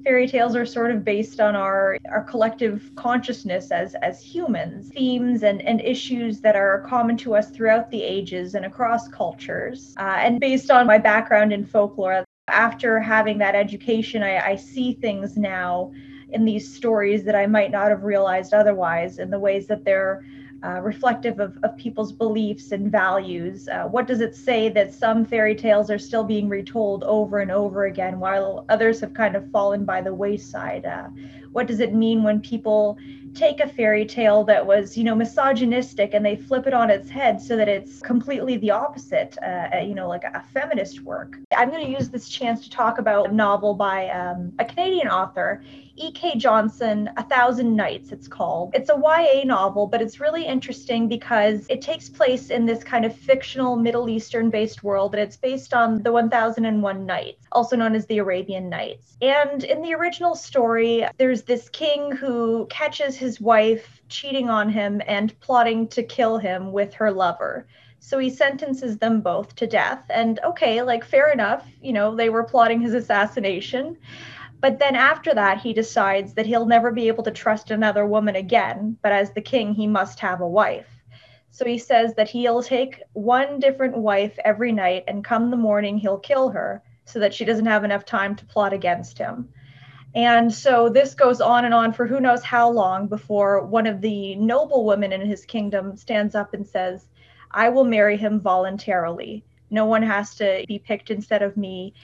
fairy 0.04 0.26
tales 0.26 0.56
are 0.56 0.66
sort 0.66 0.90
of 0.90 1.04
based 1.04 1.40
on 1.40 1.54
our 1.54 1.98
our 2.10 2.24
collective 2.24 2.90
consciousness 2.96 3.70
as 3.70 3.94
as 3.96 4.22
humans 4.22 4.88
themes 4.88 5.42
and 5.42 5.60
and 5.62 5.80
issues 5.80 6.40
that 6.40 6.56
are 6.56 6.84
common 6.88 7.16
to 7.16 7.34
us 7.34 7.50
throughout 7.50 7.90
the 7.90 8.02
ages 8.02 8.54
and 8.54 8.64
across 8.64 9.08
cultures 9.08 9.94
uh, 9.98 10.16
and 10.18 10.40
based 10.40 10.70
on 10.70 10.86
my 10.86 10.96
background 10.96 11.52
in 11.52 11.66
folklore 11.66 12.24
after 12.50 13.00
having 13.00 13.38
that 13.38 13.54
education, 13.54 14.22
I, 14.22 14.38
I 14.38 14.56
see 14.56 14.94
things 14.94 15.36
now 15.36 15.92
in 16.32 16.44
these 16.44 16.72
stories 16.72 17.24
that 17.24 17.34
I 17.34 17.46
might 17.46 17.70
not 17.70 17.90
have 17.90 18.04
realized 18.04 18.54
otherwise 18.54 19.18
in 19.18 19.30
the 19.30 19.38
ways 19.38 19.66
that 19.66 19.84
they're 19.84 20.24
uh, 20.64 20.80
reflective 20.80 21.40
of, 21.40 21.58
of 21.62 21.76
people's 21.76 22.12
beliefs 22.12 22.72
and 22.72 22.90
values. 22.90 23.68
Uh, 23.68 23.84
what 23.84 24.06
does 24.06 24.20
it 24.20 24.34
say 24.34 24.68
that 24.68 24.92
some 24.92 25.24
fairy 25.24 25.54
tales 25.54 25.90
are 25.90 25.98
still 25.98 26.24
being 26.24 26.48
retold 26.48 27.02
over 27.04 27.40
and 27.40 27.50
over 27.50 27.84
again 27.84 28.20
while 28.20 28.64
others 28.68 29.00
have 29.00 29.14
kind 29.14 29.36
of 29.36 29.50
fallen 29.50 29.84
by 29.84 30.00
the 30.00 30.12
wayside? 30.12 30.84
Uh, 30.84 31.08
what 31.52 31.66
does 31.66 31.80
it 31.80 31.94
mean 31.94 32.22
when 32.22 32.40
people 32.40 32.96
take 33.34 33.60
a 33.60 33.68
fairy 33.68 34.04
tale 34.04 34.44
that 34.44 34.64
was, 34.64 34.96
you 34.96 35.04
know, 35.04 35.14
misogynistic 35.14 36.14
and 36.14 36.24
they 36.24 36.36
flip 36.36 36.66
it 36.66 36.74
on 36.74 36.90
its 36.90 37.08
head 37.08 37.40
so 37.40 37.56
that 37.56 37.68
it's 37.68 38.00
completely 38.00 38.56
the 38.56 38.70
opposite, 38.70 39.36
uh, 39.42 39.68
uh 39.74 39.78
you 39.78 39.94
know, 39.94 40.08
like 40.08 40.24
a 40.24 40.44
feminist 40.52 41.02
work? 41.02 41.36
I'm 41.56 41.70
going 41.70 41.84
to 41.84 41.90
use 41.90 42.08
this 42.08 42.28
chance 42.28 42.62
to 42.64 42.70
talk 42.70 42.98
about 42.98 43.30
a 43.30 43.32
novel 43.32 43.74
by 43.74 44.08
um, 44.10 44.52
a 44.58 44.64
Canadian 44.64 45.08
author 45.08 45.62
E.K. 46.00 46.38
Johnston, 46.38 47.10
A 47.18 47.22
Thousand 47.22 47.76
Nights, 47.76 48.10
it's 48.10 48.26
called. 48.26 48.70
It's 48.74 48.88
a 48.88 48.96
YA 48.96 49.44
novel, 49.44 49.86
but 49.86 50.00
it's 50.00 50.18
really 50.18 50.46
interesting 50.46 51.08
because 51.08 51.66
it 51.68 51.82
takes 51.82 52.08
place 52.08 52.48
in 52.48 52.64
this 52.64 52.82
kind 52.82 53.04
of 53.04 53.14
fictional 53.14 53.76
Middle 53.76 54.08
Eastern 54.08 54.48
based 54.48 54.82
world, 54.82 55.14
and 55.14 55.22
it's 55.22 55.36
based 55.36 55.74
on 55.74 56.02
the 56.02 56.10
1001 56.10 57.04
Nights, 57.04 57.46
also 57.52 57.76
known 57.76 57.94
as 57.94 58.06
the 58.06 58.16
Arabian 58.16 58.70
Nights. 58.70 59.18
And 59.20 59.62
in 59.62 59.82
the 59.82 59.92
original 59.92 60.34
story, 60.34 61.06
there's 61.18 61.42
this 61.42 61.68
king 61.68 62.12
who 62.12 62.66
catches 62.70 63.14
his 63.16 63.38
wife 63.38 64.00
cheating 64.08 64.48
on 64.48 64.70
him 64.70 65.02
and 65.06 65.38
plotting 65.40 65.86
to 65.88 66.02
kill 66.02 66.38
him 66.38 66.72
with 66.72 66.94
her 66.94 67.12
lover. 67.12 67.66
So 67.98 68.18
he 68.18 68.30
sentences 68.30 68.96
them 68.96 69.20
both 69.20 69.54
to 69.56 69.66
death. 69.66 70.02
And 70.08 70.40
okay, 70.42 70.80
like 70.80 71.04
fair 71.04 71.30
enough, 71.30 71.66
you 71.82 71.92
know, 71.92 72.16
they 72.16 72.30
were 72.30 72.44
plotting 72.44 72.80
his 72.80 72.94
assassination. 72.94 73.98
But 74.60 74.78
then 74.78 74.94
after 74.94 75.32
that, 75.34 75.60
he 75.60 75.72
decides 75.72 76.34
that 76.34 76.46
he'll 76.46 76.66
never 76.66 76.92
be 76.92 77.08
able 77.08 77.24
to 77.24 77.30
trust 77.30 77.70
another 77.70 78.06
woman 78.06 78.36
again. 78.36 78.98
But 79.02 79.12
as 79.12 79.32
the 79.32 79.40
king, 79.40 79.72
he 79.72 79.86
must 79.86 80.20
have 80.20 80.40
a 80.40 80.48
wife. 80.48 80.88
So 81.50 81.64
he 81.64 81.78
says 81.78 82.14
that 82.14 82.28
he'll 82.28 82.62
take 82.62 83.02
one 83.12 83.58
different 83.58 83.96
wife 83.96 84.38
every 84.44 84.72
night, 84.72 85.04
and 85.08 85.24
come 85.24 85.50
the 85.50 85.56
morning, 85.56 85.98
he'll 85.98 86.18
kill 86.18 86.50
her 86.50 86.82
so 87.06 87.18
that 87.18 87.34
she 87.34 87.44
doesn't 87.44 87.66
have 87.66 87.84
enough 87.84 88.04
time 88.04 88.36
to 88.36 88.46
plot 88.46 88.72
against 88.72 89.18
him. 89.18 89.48
And 90.14 90.52
so 90.52 90.88
this 90.88 91.14
goes 91.14 91.40
on 91.40 91.64
and 91.64 91.74
on 91.74 91.92
for 91.92 92.06
who 92.06 92.20
knows 92.20 92.42
how 92.42 92.68
long 92.70 93.06
before 93.06 93.64
one 93.64 93.86
of 93.86 94.00
the 94.00 94.34
noble 94.36 94.84
women 94.84 95.12
in 95.12 95.20
his 95.22 95.44
kingdom 95.44 95.96
stands 95.96 96.34
up 96.34 96.52
and 96.52 96.66
says, 96.66 97.06
I 97.50 97.68
will 97.68 97.84
marry 97.84 98.16
him 98.16 98.40
voluntarily. 98.40 99.44
No 99.70 99.86
one 99.86 100.02
has 100.02 100.34
to 100.36 100.64
be 100.66 100.78
picked 100.78 101.10
instead 101.10 101.42
of 101.42 101.56
me. 101.56 101.94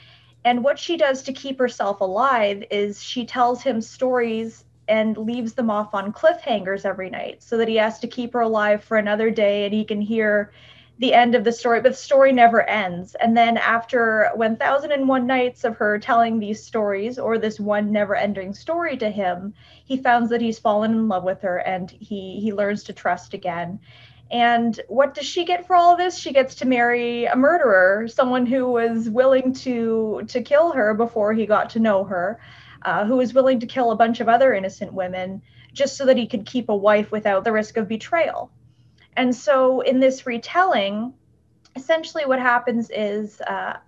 And 0.46 0.62
what 0.62 0.78
she 0.78 0.96
does 0.96 1.24
to 1.24 1.32
keep 1.32 1.58
herself 1.58 2.00
alive 2.00 2.62
is 2.70 3.02
she 3.02 3.26
tells 3.26 3.64
him 3.64 3.80
stories 3.80 4.64
and 4.86 5.18
leaves 5.18 5.54
them 5.54 5.70
off 5.70 5.92
on 5.92 6.12
cliffhangers 6.12 6.84
every 6.84 7.10
night 7.10 7.42
so 7.42 7.58
that 7.58 7.66
he 7.66 7.74
has 7.74 7.98
to 7.98 8.06
keep 8.06 8.32
her 8.32 8.42
alive 8.42 8.84
for 8.84 8.96
another 8.96 9.28
day 9.28 9.64
and 9.64 9.74
he 9.74 9.84
can 9.84 10.00
hear 10.00 10.52
the 11.00 11.12
end 11.12 11.34
of 11.34 11.42
the 11.42 11.50
story, 11.50 11.80
but 11.80 11.90
the 11.90 11.98
story 11.98 12.32
never 12.32 12.62
ends. 12.62 13.16
And 13.16 13.36
then 13.36 13.56
after 13.56 14.30
1001 14.36 15.26
nights 15.26 15.64
of 15.64 15.76
her 15.78 15.98
telling 15.98 16.38
these 16.38 16.62
stories 16.62 17.18
or 17.18 17.38
this 17.38 17.58
one 17.58 17.90
never 17.90 18.14
ending 18.14 18.54
story 18.54 18.96
to 18.98 19.10
him, 19.10 19.52
he 19.84 19.96
finds 19.96 20.30
that 20.30 20.40
he's 20.40 20.60
fallen 20.60 20.92
in 20.92 21.08
love 21.08 21.24
with 21.24 21.42
her 21.42 21.58
and 21.58 21.90
he 21.90 22.38
he 22.40 22.52
learns 22.52 22.84
to 22.84 22.92
trust 22.92 23.34
again. 23.34 23.80
And 24.30 24.78
what 24.88 25.14
does 25.14 25.26
she 25.26 25.44
get 25.44 25.66
for 25.66 25.76
all 25.76 25.92
of 25.92 25.98
this? 25.98 26.18
She 26.18 26.32
gets 26.32 26.56
to 26.56 26.66
marry 26.66 27.26
a 27.26 27.36
murderer, 27.36 28.08
someone 28.08 28.44
who 28.44 28.66
was 28.66 29.08
willing 29.08 29.52
to 29.54 30.22
to 30.28 30.42
kill 30.42 30.72
her 30.72 30.94
before 30.94 31.32
he 31.32 31.46
got 31.46 31.70
to 31.70 31.80
know 31.80 32.04
her, 32.04 32.40
uh, 32.82 33.04
who 33.04 33.16
was 33.16 33.34
willing 33.34 33.60
to 33.60 33.66
kill 33.66 33.92
a 33.92 33.96
bunch 33.96 34.20
of 34.20 34.28
other 34.28 34.52
innocent 34.52 34.92
women 34.92 35.42
just 35.72 35.96
so 35.96 36.06
that 36.06 36.16
he 36.16 36.26
could 36.26 36.44
keep 36.44 36.68
a 36.68 36.76
wife 36.76 37.12
without 37.12 37.44
the 37.44 37.52
risk 37.52 37.76
of 37.76 37.86
betrayal. 37.86 38.50
And 39.16 39.34
so, 39.34 39.80
in 39.80 40.00
this 40.00 40.26
retelling, 40.26 41.14
essentially 41.76 42.24
what 42.26 42.40
happens 42.40 42.90
is. 42.90 43.40
Uh, 43.40 43.78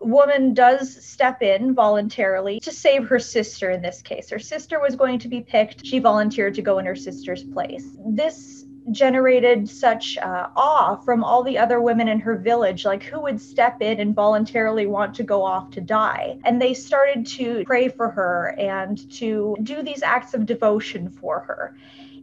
woman 0.00 0.52
does 0.52 1.02
step 1.02 1.40
in 1.40 1.72
voluntarily 1.72 2.60
to 2.60 2.70
save 2.70 3.06
her 3.08 3.18
sister 3.18 3.70
in 3.70 3.80
this 3.80 4.02
case. 4.02 4.28
Her 4.28 4.38
sister 4.38 4.80
was 4.80 4.96
going 4.96 5.18
to 5.20 5.28
be 5.28 5.40
picked. 5.40 5.86
She 5.86 5.98
volunteered 5.98 6.54
to 6.56 6.62
go 6.62 6.78
in 6.78 6.84
her 6.84 6.96
sister's 6.96 7.42
place. 7.42 7.86
This 8.04 8.63
generated 8.90 9.68
such 9.68 10.18
uh, 10.18 10.48
awe 10.56 10.96
from 10.96 11.24
all 11.24 11.42
the 11.42 11.58
other 11.58 11.80
women 11.80 12.08
in 12.08 12.20
her 12.20 12.36
village 12.36 12.84
like 12.84 13.02
who 13.02 13.20
would 13.20 13.40
step 13.40 13.80
in 13.80 14.00
and 14.00 14.14
voluntarily 14.14 14.86
want 14.86 15.14
to 15.14 15.22
go 15.22 15.42
off 15.42 15.70
to 15.70 15.80
die? 15.80 16.38
And 16.44 16.60
they 16.60 16.74
started 16.74 17.26
to 17.26 17.64
pray 17.64 17.88
for 17.88 18.10
her 18.10 18.54
and 18.58 19.10
to 19.12 19.56
do 19.62 19.82
these 19.82 20.02
acts 20.02 20.34
of 20.34 20.46
devotion 20.46 21.08
for 21.08 21.40
her. 21.40 21.76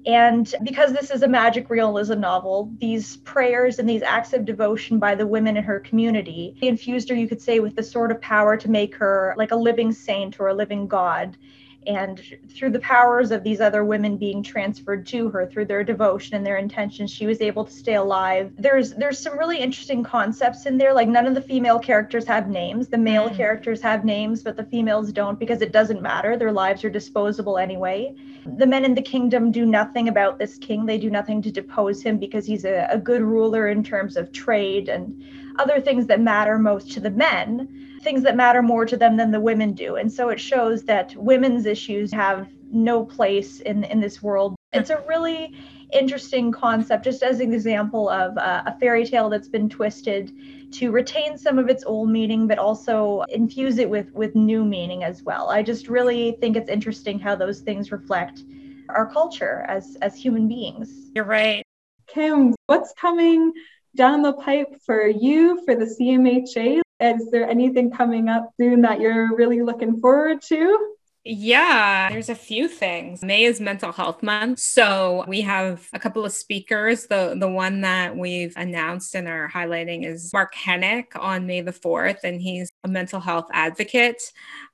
And 0.05 0.53
because 0.63 0.93
this 0.93 1.11
is 1.11 1.21
a 1.21 1.27
magic 1.27 1.69
realism 1.69 2.19
novel, 2.19 2.71
these 2.79 3.17
prayers 3.17 3.77
and 3.77 3.87
these 3.87 4.01
acts 4.01 4.33
of 4.33 4.45
devotion 4.45 4.97
by 4.97 5.13
the 5.13 5.27
women 5.27 5.57
in 5.57 5.63
her 5.63 5.79
community 5.79 6.55
infused 6.61 7.09
her, 7.09 7.15
you 7.15 7.27
could 7.27 7.41
say, 7.41 7.59
with 7.59 7.75
the 7.75 7.83
sort 7.83 8.11
of 8.11 8.19
power 8.19 8.57
to 8.57 8.69
make 8.69 8.95
her 8.95 9.35
like 9.37 9.51
a 9.51 9.55
living 9.55 9.91
saint 9.91 10.39
or 10.39 10.47
a 10.47 10.53
living 10.53 10.87
god 10.87 11.37
and 11.87 12.21
through 12.49 12.69
the 12.69 12.79
powers 12.79 13.31
of 13.31 13.43
these 13.43 13.59
other 13.59 13.83
women 13.83 14.17
being 14.17 14.43
transferred 14.43 15.05
to 15.07 15.29
her 15.29 15.47
through 15.47 15.65
their 15.65 15.83
devotion 15.83 16.35
and 16.35 16.45
their 16.45 16.57
intentions 16.57 17.11
she 17.11 17.25
was 17.25 17.41
able 17.41 17.65
to 17.65 17.71
stay 17.71 17.95
alive. 17.95 18.51
There's 18.57 18.93
there's 18.93 19.17
some 19.17 19.37
really 19.37 19.59
interesting 19.59 20.03
concepts 20.03 20.65
in 20.65 20.77
there. 20.77 20.93
Like 20.93 21.07
none 21.07 21.25
of 21.25 21.33
the 21.33 21.41
female 21.41 21.79
characters 21.79 22.25
have 22.25 22.49
names. 22.49 22.87
The 22.87 22.97
male 22.97 23.29
mm. 23.29 23.35
characters 23.35 23.81
have 23.81 24.05
names 24.05 24.43
but 24.43 24.55
the 24.55 24.63
females 24.63 25.11
don't 25.11 25.39
because 25.39 25.61
it 25.61 25.71
doesn't 25.71 26.01
matter. 26.01 26.37
Their 26.37 26.51
lives 26.51 26.83
are 26.83 26.89
disposable 26.89 27.57
anyway. 27.57 28.15
The 28.57 28.67
men 28.67 28.85
in 28.85 28.95
the 28.95 29.01
kingdom 29.01 29.51
do 29.51 29.65
nothing 29.65 30.07
about 30.07 30.37
this 30.37 30.57
king. 30.57 30.85
They 30.85 30.97
do 30.97 31.09
nothing 31.09 31.41
to 31.43 31.51
depose 31.51 32.01
him 32.01 32.17
because 32.17 32.45
he's 32.45 32.65
a, 32.65 32.87
a 32.91 32.97
good 32.97 33.21
ruler 33.21 33.67
in 33.67 33.83
terms 33.83 34.17
of 34.17 34.31
trade 34.31 34.89
and 34.89 35.23
other 35.57 35.79
things 35.81 36.07
that 36.07 36.19
matter 36.21 36.57
most 36.57 36.91
to 36.91 36.99
the 36.99 37.11
men 37.11 37.81
things 38.01 38.23
that 38.23 38.35
matter 38.35 38.61
more 38.61 38.85
to 38.85 38.97
them 38.97 39.15
than 39.15 39.31
the 39.31 39.39
women 39.39 39.73
do. 39.73 39.95
And 39.95 40.11
so 40.11 40.29
it 40.29 40.39
shows 40.39 40.83
that 40.83 41.15
women's 41.15 41.65
issues 41.65 42.11
have 42.11 42.47
no 42.71 43.05
place 43.05 43.59
in 43.61 43.83
in 43.85 43.99
this 43.99 44.21
world. 44.21 44.55
It's 44.73 44.89
a 44.89 45.03
really 45.07 45.53
interesting 45.91 46.51
concept, 46.51 47.03
just 47.03 47.21
as 47.21 47.41
an 47.41 47.53
example 47.53 48.09
of 48.09 48.37
uh, 48.37 48.63
a 48.65 48.79
fairy 48.79 49.05
tale 49.05 49.29
that's 49.29 49.49
been 49.49 49.69
twisted 49.69 50.31
to 50.73 50.91
retain 50.91 51.37
some 51.37 51.59
of 51.59 51.67
its 51.67 51.83
old 51.83 52.09
meaning, 52.09 52.47
but 52.47 52.57
also 52.57 53.23
infuse 53.29 53.77
it 53.77 53.89
with 53.89 54.11
with 54.13 54.35
new 54.35 54.63
meaning 54.63 55.03
as 55.03 55.21
well. 55.23 55.49
I 55.49 55.61
just 55.63 55.87
really 55.87 56.37
think 56.39 56.55
it's 56.55 56.69
interesting 56.69 57.19
how 57.19 57.35
those 57.35 57.59
things 57.59 57.91
reflect 57.91 58.43
our 58.89 59.11
culture 59.11 59.65
as 59.67 59.97
as 60.01 60.15
human 60.15 60.47
beings. 60.47 61.11
You're 61.13 61.25
right. 61.25 61.63
Kim, 62.07 62.55
what's 62.67 62.93
coming 62.93 63.53
down 63.95 64.21
the 64.21 64.33
pipe 64.33 64.81
for 64.85 65.07
you 65.07 65.63
for 65.65 65.75
the 65.75 65.85
CMHA? 65.85 66.81
Is 66.99 67.31
there 67.31 67.49
anything 67.49 67.91
coming 67.91 68.29
up 68.29 68.49
soon 68.59 68.81
that 68.81 68.99
you're 68.99 69.35
really 69.35 69.61
looking 69.61 69.99
forward 69.99 70.41
to? 70.43 70.95
Yeah, 71.23 72.09
there's 72.09 72.29
a 72.29 72.35
few 72.35 72.67
things. 72.67 73.21
May 73.21 73.43
is 73.43 73.61
mental 73.61 73.91
health 73.91 74.23
month. 74.23 74.57
So 74.57 75.23
we 75.27 75.41
have 75.41 75.87
a 75.93 75.99
couple 75.99 76.25
of 76.25 76.31
speakers. 76.31 77.05
The 77.05 77.35
the 77.39 77.49
one 77.49 77.81
that 77.81 78.17
we've 78.17 78.53
announced 78.57 79.13
and 79.13 79.27
are 79.27 79.47
highlighting 79.47 80.03
is 80.03 80.33
Mark 80.33 80.55
Henick 80.55 81.07
on 81.15 81.45
May 81.45 81.61
the 81.61 81.73
4th. 81.73 82.23
And 82.23 82.41
he's 82.41 82.71
a 82.83 82.87
mental 82.87 83.19
health 83.19 83.49
advocate, 83.53 84.21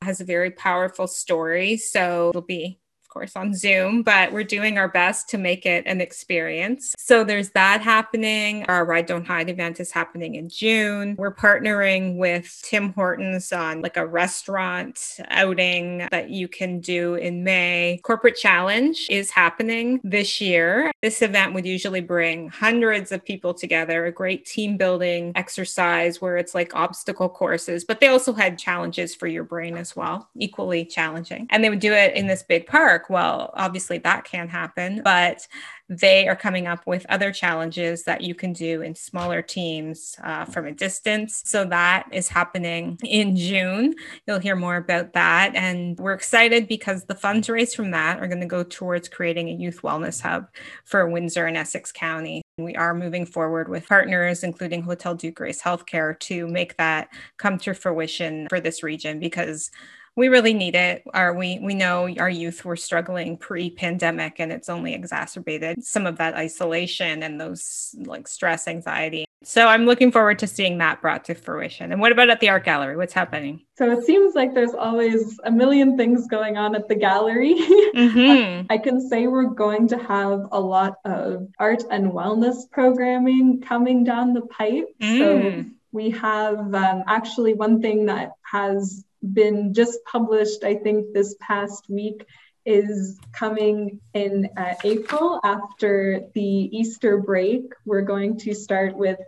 has 0.02 0.22
a 0.22 0.26
very 0.26 0.52
powerful 0.52 1.08
story. 1.08 1.76
So 1.76 2.30
it'll 2.30 2.42
be 2.42 2.80
course, 3.18 3.36
on 3.36 3.52
Zoom, 3.52 4.04
but 4.04 4.32
we're 4.32 4.44
doing 4.44 4.78
our 4.78 4.88
best 4.88 5.28
to 5.30 5.40
make 5.40 5.66
it 5.66 5.84
an 5.88 6.02
experience. 6.02 6.94
So 7.00 7.24
there's 7.24 7.50
that 7.52 7.82
happening. 7.82 8.64
Our 8.66 8.86
Ride 8.86 9.08
Don't 9.08 9.26
Hide 9.26 9.50
event 9.50 9.80
is 9.80 9.92
happening 9.92 10.36
in 10.36 10.50
June. 10.50 11.16
We're 11.18 11.34
partnering 11.34 12.18
with 12.18 12.62
Tim 12.64 12.94
Hortons 12.94 13.52
on 13.52 13.82
like 13.82 13.98
a 13.98 14.06
restaurant 14.06 15.18
outing 15.30 16.08
that 16.12 16.30
you 16.30 16.48
can 16.48 16.80
do 16.80 17.16
in 17.16 17.44
May. 17.44 18.00
Corporate 18.04 18.36
Challenge 18.36 19.08
is 19.10 19.32
happening 19.32 20.00
this 20.04 20.40
year. 20.40 20.92
This 21.02 21.24
event 21.24 21.56
would 21.56 21.66
usually 21.66 22.02
bring 22.02 22.50
hundreds 22.50 23.12
of 23.12 23.26
people 23.26 23.56
together, 23.56 24.06
a 24.06 24.12
great 24.12 24.46
team 24.46 24.78
building 24.78 25.32
exercise 25.34 26.22
where 26.22 26.38
it's 26.38 26.54
like 26.54 26.76
obstacle 26.76 27.30
courses, 27.30 27.84
but 27.84 28.00
they 28.00 28.10
also 28.10 28.32
had 28.32 28.60
challenges 28.60 29.16
for 29.16 29.26
your 29.26 29.44
brain 29.44 29.76
as 29.76 29.96
well, 29.96 30.30
equally 30.38 30.86
challenging. 30.86 31.48
And 31.50 31.64
they 31.64 31.72
would 31.72 31.80
do 31.80 31.94
it 31.94 32.14
in 32.16 32.28
this 32.28 32.44
big 32.44 32.68
park 32.68 33.07
well, 33.10 33.52
obviously 33.54 33.98
that 34.00 34.24
can 34.24 34.48
happen, 34.48 35.02
but 35.04 35.48
they 35.90 36.28
are 36.28 36.36
coming 36.36 36.68
up 36.68 36.86
with 36.86 37.06
other 37.08 37.32
challenges 37.32 38.04
that 38.04 38.22
you 38.22 38.36
can 38.36 38.52
do 38.52 38.82
in 38.82 38.94
smaller 38.94 39.42
teams 39.42 40.18
uh, 40.22 40.44
from 40.44 40.66
a 40.66 40.72
distance. 40.72 41.42
So 41.46 41.64
that 41.66 42.08
is 42.12 42.28
happening 42.28 42.98
in 43.04 43.38
June. 43.38 43.96
You'll 44.26 44.40
hear 44.40 44.56
more 44.56 44.76
about 44.76 45.14
that. 45.14 45.56
And 45.56 45.98
we're 45.98 46.14
excited 46.14 46.68
because 46.68 47.06
the 47.06 47.16
funds 47.16 47.50
raised 47.50 47.76
from 47.76 47.92
that 47.92 48.20
are 48.20 48.28
going 48.28 48.42
to 48.42 48.46
go 48.46 48.64
towards 48.64 49.08
creating 49.08 49.48
a 49.50 49.54
youth 49.54 49.82
wellness 49.82 50.22
hub 50.22 50.48
for 50.84 51.08
Windsor 51.08 51.46
and 51.46 51.56
Essex 51.56 51.92
County. 51.92 52.42
We 52.58 52.76
are 52.76 52.94
moving 52.94 53.26
forward 53.26 53.70
with 53.70 53.88
partners, 53.88 54.44
including 54.44 54.84
Hôtel-Dieu 54.84 55.32
Grace 55.32 55.62
Healthcare, 55.62 56.20
to 56.22 56.48
make 56.48 56.76
that 56.78 57.10
come 57.38 57.58
to 57.60 57.74
fruition 57.74 58.48
for 58.50 58.60
this 58.60 58.84
region 58.84 59.20
because 59.20 59.72
we 60.18 60.30
really 60.30 60.54
need 60.56 60.76
it. 60.76 61.04
Our, 61.14 61.34
we 61.34 61.60
we 61.60 61.76
know 61.76 62.10
our 62.20 62.30
youth 62.30 62.66
were 62.66 62.76
struggling 62.76 63.38
pre-pandemic, 63.38 64.40
and 64.40 64.52
it's 64.52 64.68
only 64.68 64.96
exacerbated 64.96 65.86
some 65.86 66.08
of 66.08 66.18
that 66.18 66.34
isolation 66.34 67.22
and 67.22 67.40
those 67.40 67.96
like 68.00 68.28
stress, 68.28 68.68
anxiety. 68.68 69.26
So 69.44 69.68
I'm 69.68 69.86
looking 69.86 70.12
forward 70.12 70.40
to 70.40 70.48
seeing 70.48 70.80
that 70.80 71.02
brought 71.02 71.24
to 71.26 71.36
fruition. 71.36 71.92
And 71.92 72.02
what 72.02 72.12
about 72.12 72.32
at 72.32 72.40
the 72.40 72.50
art 72.50 72.66
gallery? 72.66 72.98
What's 72.98 73.14
happening? 73.14 73.62
So 73.78 73.92
it 73.92 74.04
seems 74.04 74.34
like 74.34 74.56
there's 74.56 74.74
always 74.74 75.40
a 75.44 75.52
million 75.52 75.96
things 75.96 76.26
going 76.28 76.58
on 76.58 76.76
at 76.76 76.90
the 76.90 76.96
gallery. 76.96 77.56
Mm-hmm. 77.98 78.68
I 78.70 78.78
can 78.78 79.02
say 79.02 79.26
we're 79.26 79.46
going 79.46 79.88
to 79.88 79.98
have 79.98 80.48
a 80.52 80.60
lot 80.60 80.98
of 81.04 81.48
art 81.58 81.84
and 81.90 82.12
wellness 82.12 82.70
programming 82.70 83.60
coming 83.62 84.04
down 84.04 84.34
the 84.34 84.42
pipe. 84.42 84.86
Mm. 85.02 85.18
So 85.18 85.66
we 85.92 86.12
have 86.12 86.60
um, 86.76 87.04
actually 87.08 87.56
one 87.56 87.82
thing 87.82 88.06
that 88.06 88.34
has 88.52 89.04
been 89.34 89.74
just 89.74 90.00
published, 90.06 90.64
I 90.64 90.76
think, 90.76 91.14
this 91.14 91.36
past 91.40 91.86
week 91.90 92.26
is 92.66 93.18
coming 93.32 94.02
in 94.14 94.50
uh, 94.58 94.76
April 94.84 95.40
after 95.44 96.28
the 96.34 96.42
Easter 96.78 97.18
break. 97.18 97.72
We're 97.86 98.02
going 98.02 98.38
to 98.40 98.54
start 98.54 98.96
with 98.96 99.20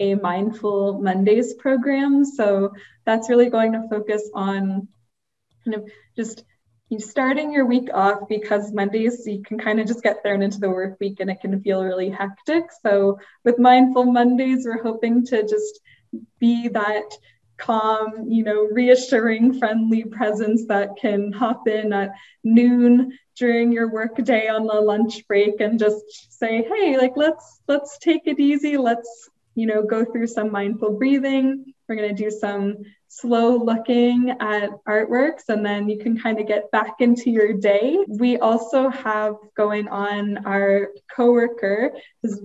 a 0.00 0.16
Mindful 0.16 1.00
Mondays 1.00 1.54
program. 1.54 2.24
So 2.24 2.72
that's 3.04 3.28
really 3.28 3.50
going 3.50 3.72
to 3.72 3.88
focus 3.88 4.28
on 4.34 4.88
kind 5.64 5.76
of 5.76 5.88
just 6.16 6.44
starting 6.98 7.52
your 7.52 7.66
week 7.66 7.88
off 7.92 8.28
because 8.28 8.72
Mondays 8.72 9.26
you 9.26 9.42
can 9.42 9.58
kind 9.58 9.78
of 9.78 9.86
just 9.86 10.02
get 10.02 10.22
thrown 10.22 10.42
into 10.42 10.58
the 10.58 10.70
work 10.70 10.96
week 11.00 11.20
and 11.20 11.30
it 11.30 11.40
can 11.40 11.60
feel 11.62 11.84
really 11.84 12.08
hectic. 12.08 12.64
So 12.82 13.18
with 13.44 13.58
Mindful 13.58 14.06
Mondays, 14.06 14.64
we're 14.64 14.82
hoping 14.82 15.24
to 15.26 15.42
just 15.42 15.80
be 16.40 16.68
that 16.68 17.10
calm, 17.58 18.30
you 18.30 18.44
know, 18.44 18.62
reassuring, 18.62 19.58
friendly 19.58 20.04
presence 20.04 20.66
that 20.66 20.96
can 21.00 21.32
hop 21.32 21.68
in 21.68 21.92
at 21.92 22.10
noon 22.44 23.18
during 23.36 23.72
your 23.72 23.90
work 23.90 24.16
day 24.24 24.48
on 24.48 24.66
the 24.66 24.80
lunch 24.80 25.26
break 25.26 25.60
and 25.60 25.78
just 25.78 26.38
say, 26.38 26.62
hey, 26.62 26.96
like 26.96 27.16
let's 27.16 27.60
let's 27.68 27.98
take 27.98 28.22
it 28.26 28.40
easy. 28.40 28.76
Let's, 28.76 29.28
you 29.54 29.66
know, 29.66 29.82
go 29.82 30.04
through 30.04 30.28
some 30.28 30.50
mindful 30.50 30.98
breathing. 30.98 31.74
We're 31.88 31.96
gonna 31.96 32.14
do 32.14 32.30
some 32.30 32.78
slow 33.08 33.56
looking 33.56 34.30
at 34.40 34.70
artworks 34.86 35.48
and 35.48 35.64
then 35.64 35.88
you 35.88 35.98
can 35.98 36.18
kind 36.18 36.38
of 36.38 36.46
get 36.46 36.70
back 36.70 36.96
into 37.00 37.30
your 37.30 37.54
day. 37.54 37.98
We 38.06 38.38
also 38.38 38.90
have 38.90 39.36
going 39.56 39.88
on 39.88 40.46
our 40.46 40.90
coworker 41.14 41.92
is 42.22 42.40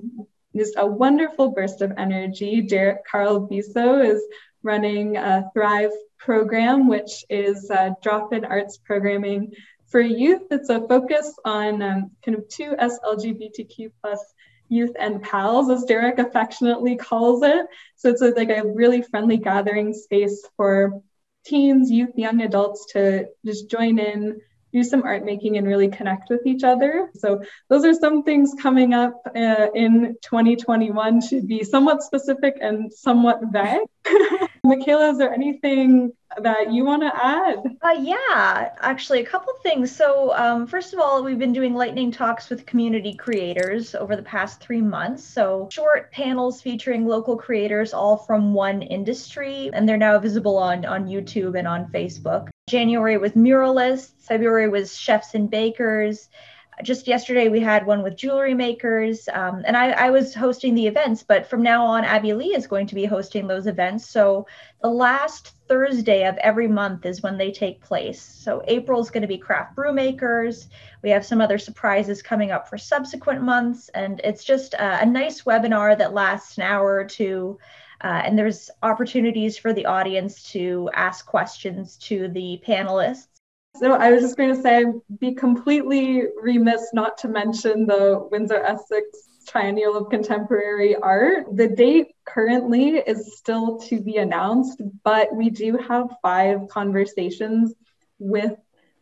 just 0.55 0.75
a 0.77 0.85
wonderful 0.85 1.51
burst 1.51 1.81
of 1.81 1.91
energy. 1.97 2.61
Derek 2.61 3.05
Carl 3.05 3.47
Biso 3.47 4.05
is 4.05 4.21
running 4.63 5.17
a 5.17 5.49
Thrive 5.53 5.91
program, 6.17 6.87
which 6.87 7.25
is 7.29 7.71
drop-in 8.01 8.45
arts 8.45 8.77
programming 8.77 9.53
for 9.93 10.01
youth. 10.01 10.41
It's 10.49 10.69
a 10.69 10.85
focus 10.87 11.35
on 11.45 11.81
um, 11.83 12.11
kind 12.25 12.37
of 12.37 12.49
two 12.49 12.75
SLGBTQ 12.79 13.91
plus 14.01 14.19
youth 14.67 14.95
and 14.99 15.21
pals, 15.21 15.69
as 15.69 15.83
Derek 15.85 16.17
affectionately 16.17 16.95
calls 16.95 17.43
it. 17.43 17.67
So 17.95 18.09
it's 18.09 18.21
like 18.21 18.49
a 18.49 18.65
really 18.65 19.03
friendly 19.03 19.37
gathering 19.37 19.93
space 19.93 20.43
for 20.57 21.01
teens, 21.45 21.91
youth, 21.91 22.11
young 22.15 22.41
adults 22.41 22.87
to 22.93 23.27
just 23.45 23.69
join 23.69 23.99
in, 23.99 24.41
do 24.73 24.83
some 24.83 25.03
art 25.03 25.23
making, 25.23 25.57
and 25.57 25.67
really 25.67 25.89
connect 25.89 26.29
with 26.31 26.45
each 26.47 26.63
other. 26.63 27.11
So 27.15 27.43
those 27.69 27.85
are 27.85 27.93
some 27.93 28.23
things 28.23 28.55
coming 28.59 28.95
up 28.95 29.21
uh, 29.35 29.67
in 29.75 30.15
2021 30.23 31.21
to 31.29 31.43
be 31.43 31.63
somewhat 31.63 32.01
specific 32.01 32.57
and 32.59 32.91
somewhat 32.91 33.41
vague. 33.51 33.87
Micaela, 34.65 35.09
is 35.09 35.17
there 35.17 35.33
anything 35.33 36.13
that 36.41 36.71
you 36.71 36.85
want 36.85 37.01
to 37.01 37.11
add? 37.13 37.57
Uh, 37.81 37.99
yeah, 37.99 38.69
actually, 38.79 39.19
a 39.19 39.25
couple 39.25 39.51
things. 39.61 39.93
So, 39.93 40.33
um, 40.35 40.67
first 40.67 40.93
of 40.93 40.99
all, 40.99 41.21
we've 41.21 41.37
been 41.37 41.51
doing 41.51 41.73
lightning 41.73 42.11
talks 42.11 42.49
with 42.49 42.65
community 42.65 43.13
creators 43.13 43.93
over 43.93 44.15
the 44.15 44.23
past 44.23 44.61
three 44.61 44.81
months. 44.81 45.21
So, 45.21 45.67
short 45.69 46.13
panels 46.13 46.61
featuring 46.61 47.05
local 47.05 47.35
creators, 47.35 47.93
all 47.93 48.15
from 48.15 48.53
one 48.53 48.81
industry, 48.83 49.69
and 49.73 49.87
they're 49.87 49.97
now 49.97 50.17
visible 50.17 50.57
on 50.57 50.85
on 50.85 51.07
YouTube 51.07 51.59
and 51.59 51.67
on 51.67 51.91
Facebook. 51.91 52.47
January 52.69 53.17
was 53.17 53.33
muralists. 53.33 54.13
February 54.21 54.69
was 54.69 54.97
chefs 54.97 55.35
and 55.35 55.51
bakers 55.51 56.29
just 56.81 57.07
yesterday 57.07 57.49
we 57.49 57.59
had 57.59 57.85
one 57.85 58.01
with 58.01 58.15
jewelry 58.15 58.53
makers 58.53 59.29
um, 59.33 59.63
and 59.65 59.77
I, 59.77 59.91
I, 59.91 60.09
was 60.09 60.33
hosting 60.33 60.73
the 60.73 60.87
events 60.87 61.21
but 61.21 61.45
from 61.45 61.61
now 61.61 61.85
on 61.85 62.03
Abbey 62.03 62.33
Lee 62.33 62.55
is 62.55 62.67
going 62.67 62.87
to 62.87 62.95
be 62.95 63.05
hosting 63.05 63.47
those 63.47 63.67
events. 63.67 64.09
So 64.09 64.47
the 64.81 64.89
last 64.89 65.53
thursday 65.67 66.27
of 66.27 66.37
every 66.37 66.67
month 66.67 67.05
is 67.05 67.21
when 67.21 67.37
they 67.37 67.51
take 67.51 67.81
place. 67.81 68.21
So 68.21 68.63
april 68.67 69.01
is 69.01 69.11
going 69.11 69.21
to 69.21 69.27
be 69.27 69.37
craft 69.37 69.75
brew 69.75 69.93
makers 69.93 70.67
we 71.03 71.09
have 71.09 71.25
some 71.25 71.41
other 71.41 71.57
surprises 71.57 72.21
coming 72.21 72.51
up 72.51 72.67
for 72.67 72.77
subsequent 72.77 73.41
months 73.41 73.89
and 73.89 74.21
it's 74.23 74.43
just 74.43 74.73
a, 74.73 75.01
a 75.01 75.05
nice 75.05 75.43
webinar 75.43 75.97
that 75.97 76.13
lasts 76.13 76.57
an 76.57 76.63
hour 76.63 76.95
or 76.95 77.05
two 77.05 77.59
uh, 78.01 78.21
and 78.25 78.37
there's 78.37 78.69
opportunities 78.81 79.57
for 79.57 79.71
the 79.71 79.85
audience 79.85 80.43
to 80.51 80.89
ask 80.93 81.25
questions 81.25 81.95
to 81.97 82.27
the 82.29 82.61
panelists 82.67 83.32
so 83.75 83.93
I 83.93 84.11
was 84.11 84.21
just 84.21 84.37
going 84.37 84.55
to 84.55 84.61
say, 84.61 84.85
be 85.19 85.33
completely 85.33 86.23
remiss 86.41 86.89
not 86.93 87.17
to 87.19 87.27
mention 87.27 87.85
the 87.85 88.27
Windsor 88.31 88.63
Essex 88.63 89.05
Triennial 89.47 89.97
of 89.97 90.09
Contemporary 90.09 90.95
Art. 90.95 91.55
The 91.55 91.67
date 91.67 92.15
currently 92.25 92.97
is 92.97 93.37
still 93.37 93.79
to 93.79 93.99
be 93.99 94.17
announced, 94.17 94.81
but 95.03 95.35
we 95.35 95.49
do 95.49 95.77
have 95.77 96.07
five 96.21 96.67
conversations 96.69 97.73
with 98.19 98.53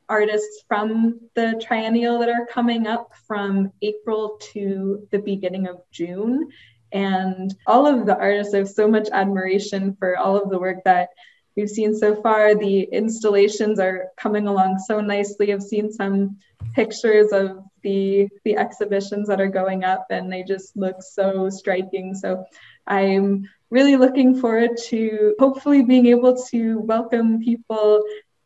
artists 0.10 0.64
from 0.68 1.20
the 1.36 1.62
triennial 1.66 2.20
that 2.20 2.30
are 2.30 2.46
coming 2.48 2.88
up 2.88 3.14
from 3.28 3.72
April 3.82 4.38
to 4.54 5.08
the 5.12 5.20
beginning 5.20 5.68
of 5.68 5.82
June. 5.92 6.50
And 6.92 7.54
all 7.68 7.86
of 7.86 8.06
the 8.06 8.18
artists, 8.18 8.54
I 8.54 8.58
have 8.58 8.70
so 8.70 8.88
much 8.88 9.08
admiration 9.12 9.96
for 9.98 10.18
all 10.18 10.42
of 10.42 10.50
the 10.50 10.60
work 10.60 10.80
that 10.86 11.10
we've 11.56 11.70
seen 11.70 11.96
so 11.96 12.22
far. 12.22 12.56
The 12.56 12.84
installations 12.92 13.80
are 13.80 14.10
coming 14.18 14.48
along 14.48 14.80
so 14.80 15.02
nicely. 15.02 15.54
I've 15.54 15.64
seen 15.64 15.92
some 15.92 16.38
pictures 16.74 17.32
of 17.32 17.64
the 17.84 18.30
the 18.46 18.56
exhibitions 18.58 19.28
that 19.28 19.42
are 19.42 19.48
going 19.48 19.84
up 19.84 20.06
and 20.10 20.32
they 20.32 20.44
just 20.44 20.76
look 20.78 21.02
so 21.02 21.50
striking. 21.50 22.14
So 22.14 22.46
I'm 22.88 23.50
really 23.70 23.96
looking 23.96 24.40
forward 24.40 24.78
to 24.90 25.36
hopefully 25.40 25.82
being 25.84 26.08
able 26.08 26.36
to 26.52 26.80
welcome 26.80 27.42
people 27.42 28.04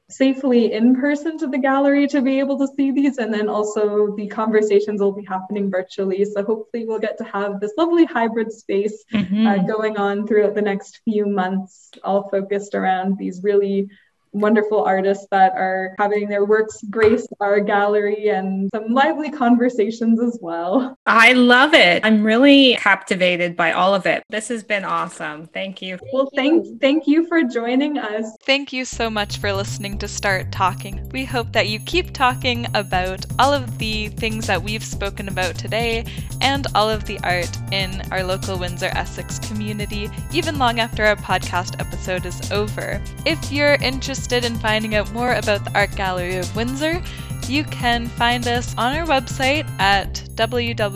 safely 0.09 0.71
in 0.73 0.95
person 0.95 1.37
to 1.37 1.47
the 1.47 1.57
gallery 1.57 2.07
to 2.07 2.21
be 2.21 2.39
able 2.39 2.59
to 2.59 2.67
see 2.75 2.91
these 2.91 3.17
and 3.17 3.33
then 3.33 3.49
also 3.49 4.15
the 4.15 4.27
conversations 4.27 5.01
will 5.01 5.11
be 5.11 5.25
happening 5.25 5.71
virtually 5.71 6.23
so 6.23 6.43
hopefully 6.43 6.85
we'll 6.85 6.99
get 6.99 7.17
to 7.17 7.23
have 7.23 7.59
this 7.59 7.73
lovely 7.75 8.05
hybrid 8.05 8.51
space 8.51 9.03
mm-hmm. 9.11 9.47
uh, 9.47 9.57
going 9.63 9.97
on 9.97 10.27
throughout 10.27 10.53
the 10.53 10.61
next 10.61 11.01
few 11.05 11.25
months 11.25 11.89
all 12.03 12.29
focused 12.29 12.75
around 12.75 13.17
these 13.17 13.41
really 13.41 13.89
wonderful 14.35 14.83
artists 14.83 15.25
that 15.31 15.53
are 15.53 15.95
having 15.97 16.27
their 16.27 16.45
works 16.45 16.83
grace 16.89 17.25
our 17.39 17.61
gallery 17.61 18.29
and 18.29 18.69
some 18.73 18.93
lively 18.93 19.31
conversations 19.31 20.21
as 20.21 20.37
well. 20.41 20.97
I 21.05 21.33
love 21.33 21.73
it. 21.73 22.05
I'm 22.05 22.23
really 22.23 22.75
captivated 22.75 23.55
by 23.55 23.71
all 23.71 23.95
of 23.95 24.05
it. 24.05 24.23
This 24.29 24.49
has 24.49 24.63
been 24.63 24.83
awesome. 24.83 25.47
Thank 25.47 25.81
you. 25.81 25.97
Well, 26.11 26.29
thank 26.35 26.81
thank 26.81 27.07
you 27.07 27.27
for 27.27 27.43
joining 27.43 27.97
us. 27.97 28.35
Thank 28.43 28.73
you 28.73 28.83
so 28.83 29.09
much 29.09 29.37
for 29.37 29.53
listening 29.53 29.97
to 29.99 30.07
Start 30.07 30.51
Talking. 30.51 31.07
We 31.09 31.23
hope 31.23 31.53
that 31.53 31.69
you 31.69 31.79
keep 31.79 32.11
talking 32.11 32.67
about 32.73 33.25
all 33.39 33.53
of 33.53 33.77
the 33.77 34.09
things 34.09 34.47
that 34.47 34.61
we've 34.61 34.83
spoken 34.83 35.29
about 35.29 35.55
today 35.55 36.05
and 36.41 36.67
all 36.75 36.89
of 36.89 37.05
the 37.05 37.19
art 37.23 37.49
in 37.71 38.01
our 38.11 38.23
local 38.23 38.57
Windsor 38.59 38.91
Essex 38.93 39.39
community 39.39 40.09
even 40.33 40.59
long 40.59 40.79
after 40.79 41.05
our 41.05 41.15
podcast 41.15 41.79
episode 41.79 42.25
is 42.25 42.51
over. 42.51 43.01
If 43.25 43.51
you're 43.51 43.75
interested 43.75 44.24
interested 44.25 44.51
in 44.51 44.57
finding 44.59 44.95
out 44.95 45.13
more 45.13 45.33
about 45.33 45.63
the 45.63 45.71
Art 45.75 45.95
Gallery 45.95 46.37
of 46.37 46.55
Windsor, 46.55 46.99
you 47.47 47.63
can 47.65 48.07
find 48.07 48.47
us 48.47 48.75
on 48.75 48.97
our 48.97 49.05
website 49.05 49.69
at 49.79 50.15
www.agw.ca 50.33 50.87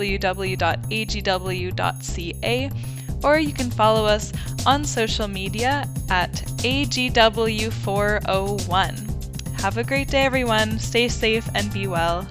or 3.23 3.38
you 3.38 3.53
can 3.53 3.69
follow 3.69 4.05
us 4.05 4.34
on 4.65 4.84
social 4.84 5.27
media 5.27 5.88
at 6.09 6.32
AGW401. 6.63 9.61
Have 9.61 9.77
a 9.77 9.84
great 9.84 10.07
day, 10.07 10.25
everyone. 10.25 10.80
Stay 10.80 11.07
safe 11.07 11.47
and 11.53 11.71
be 11.71 11.86
well. 11.86 12.27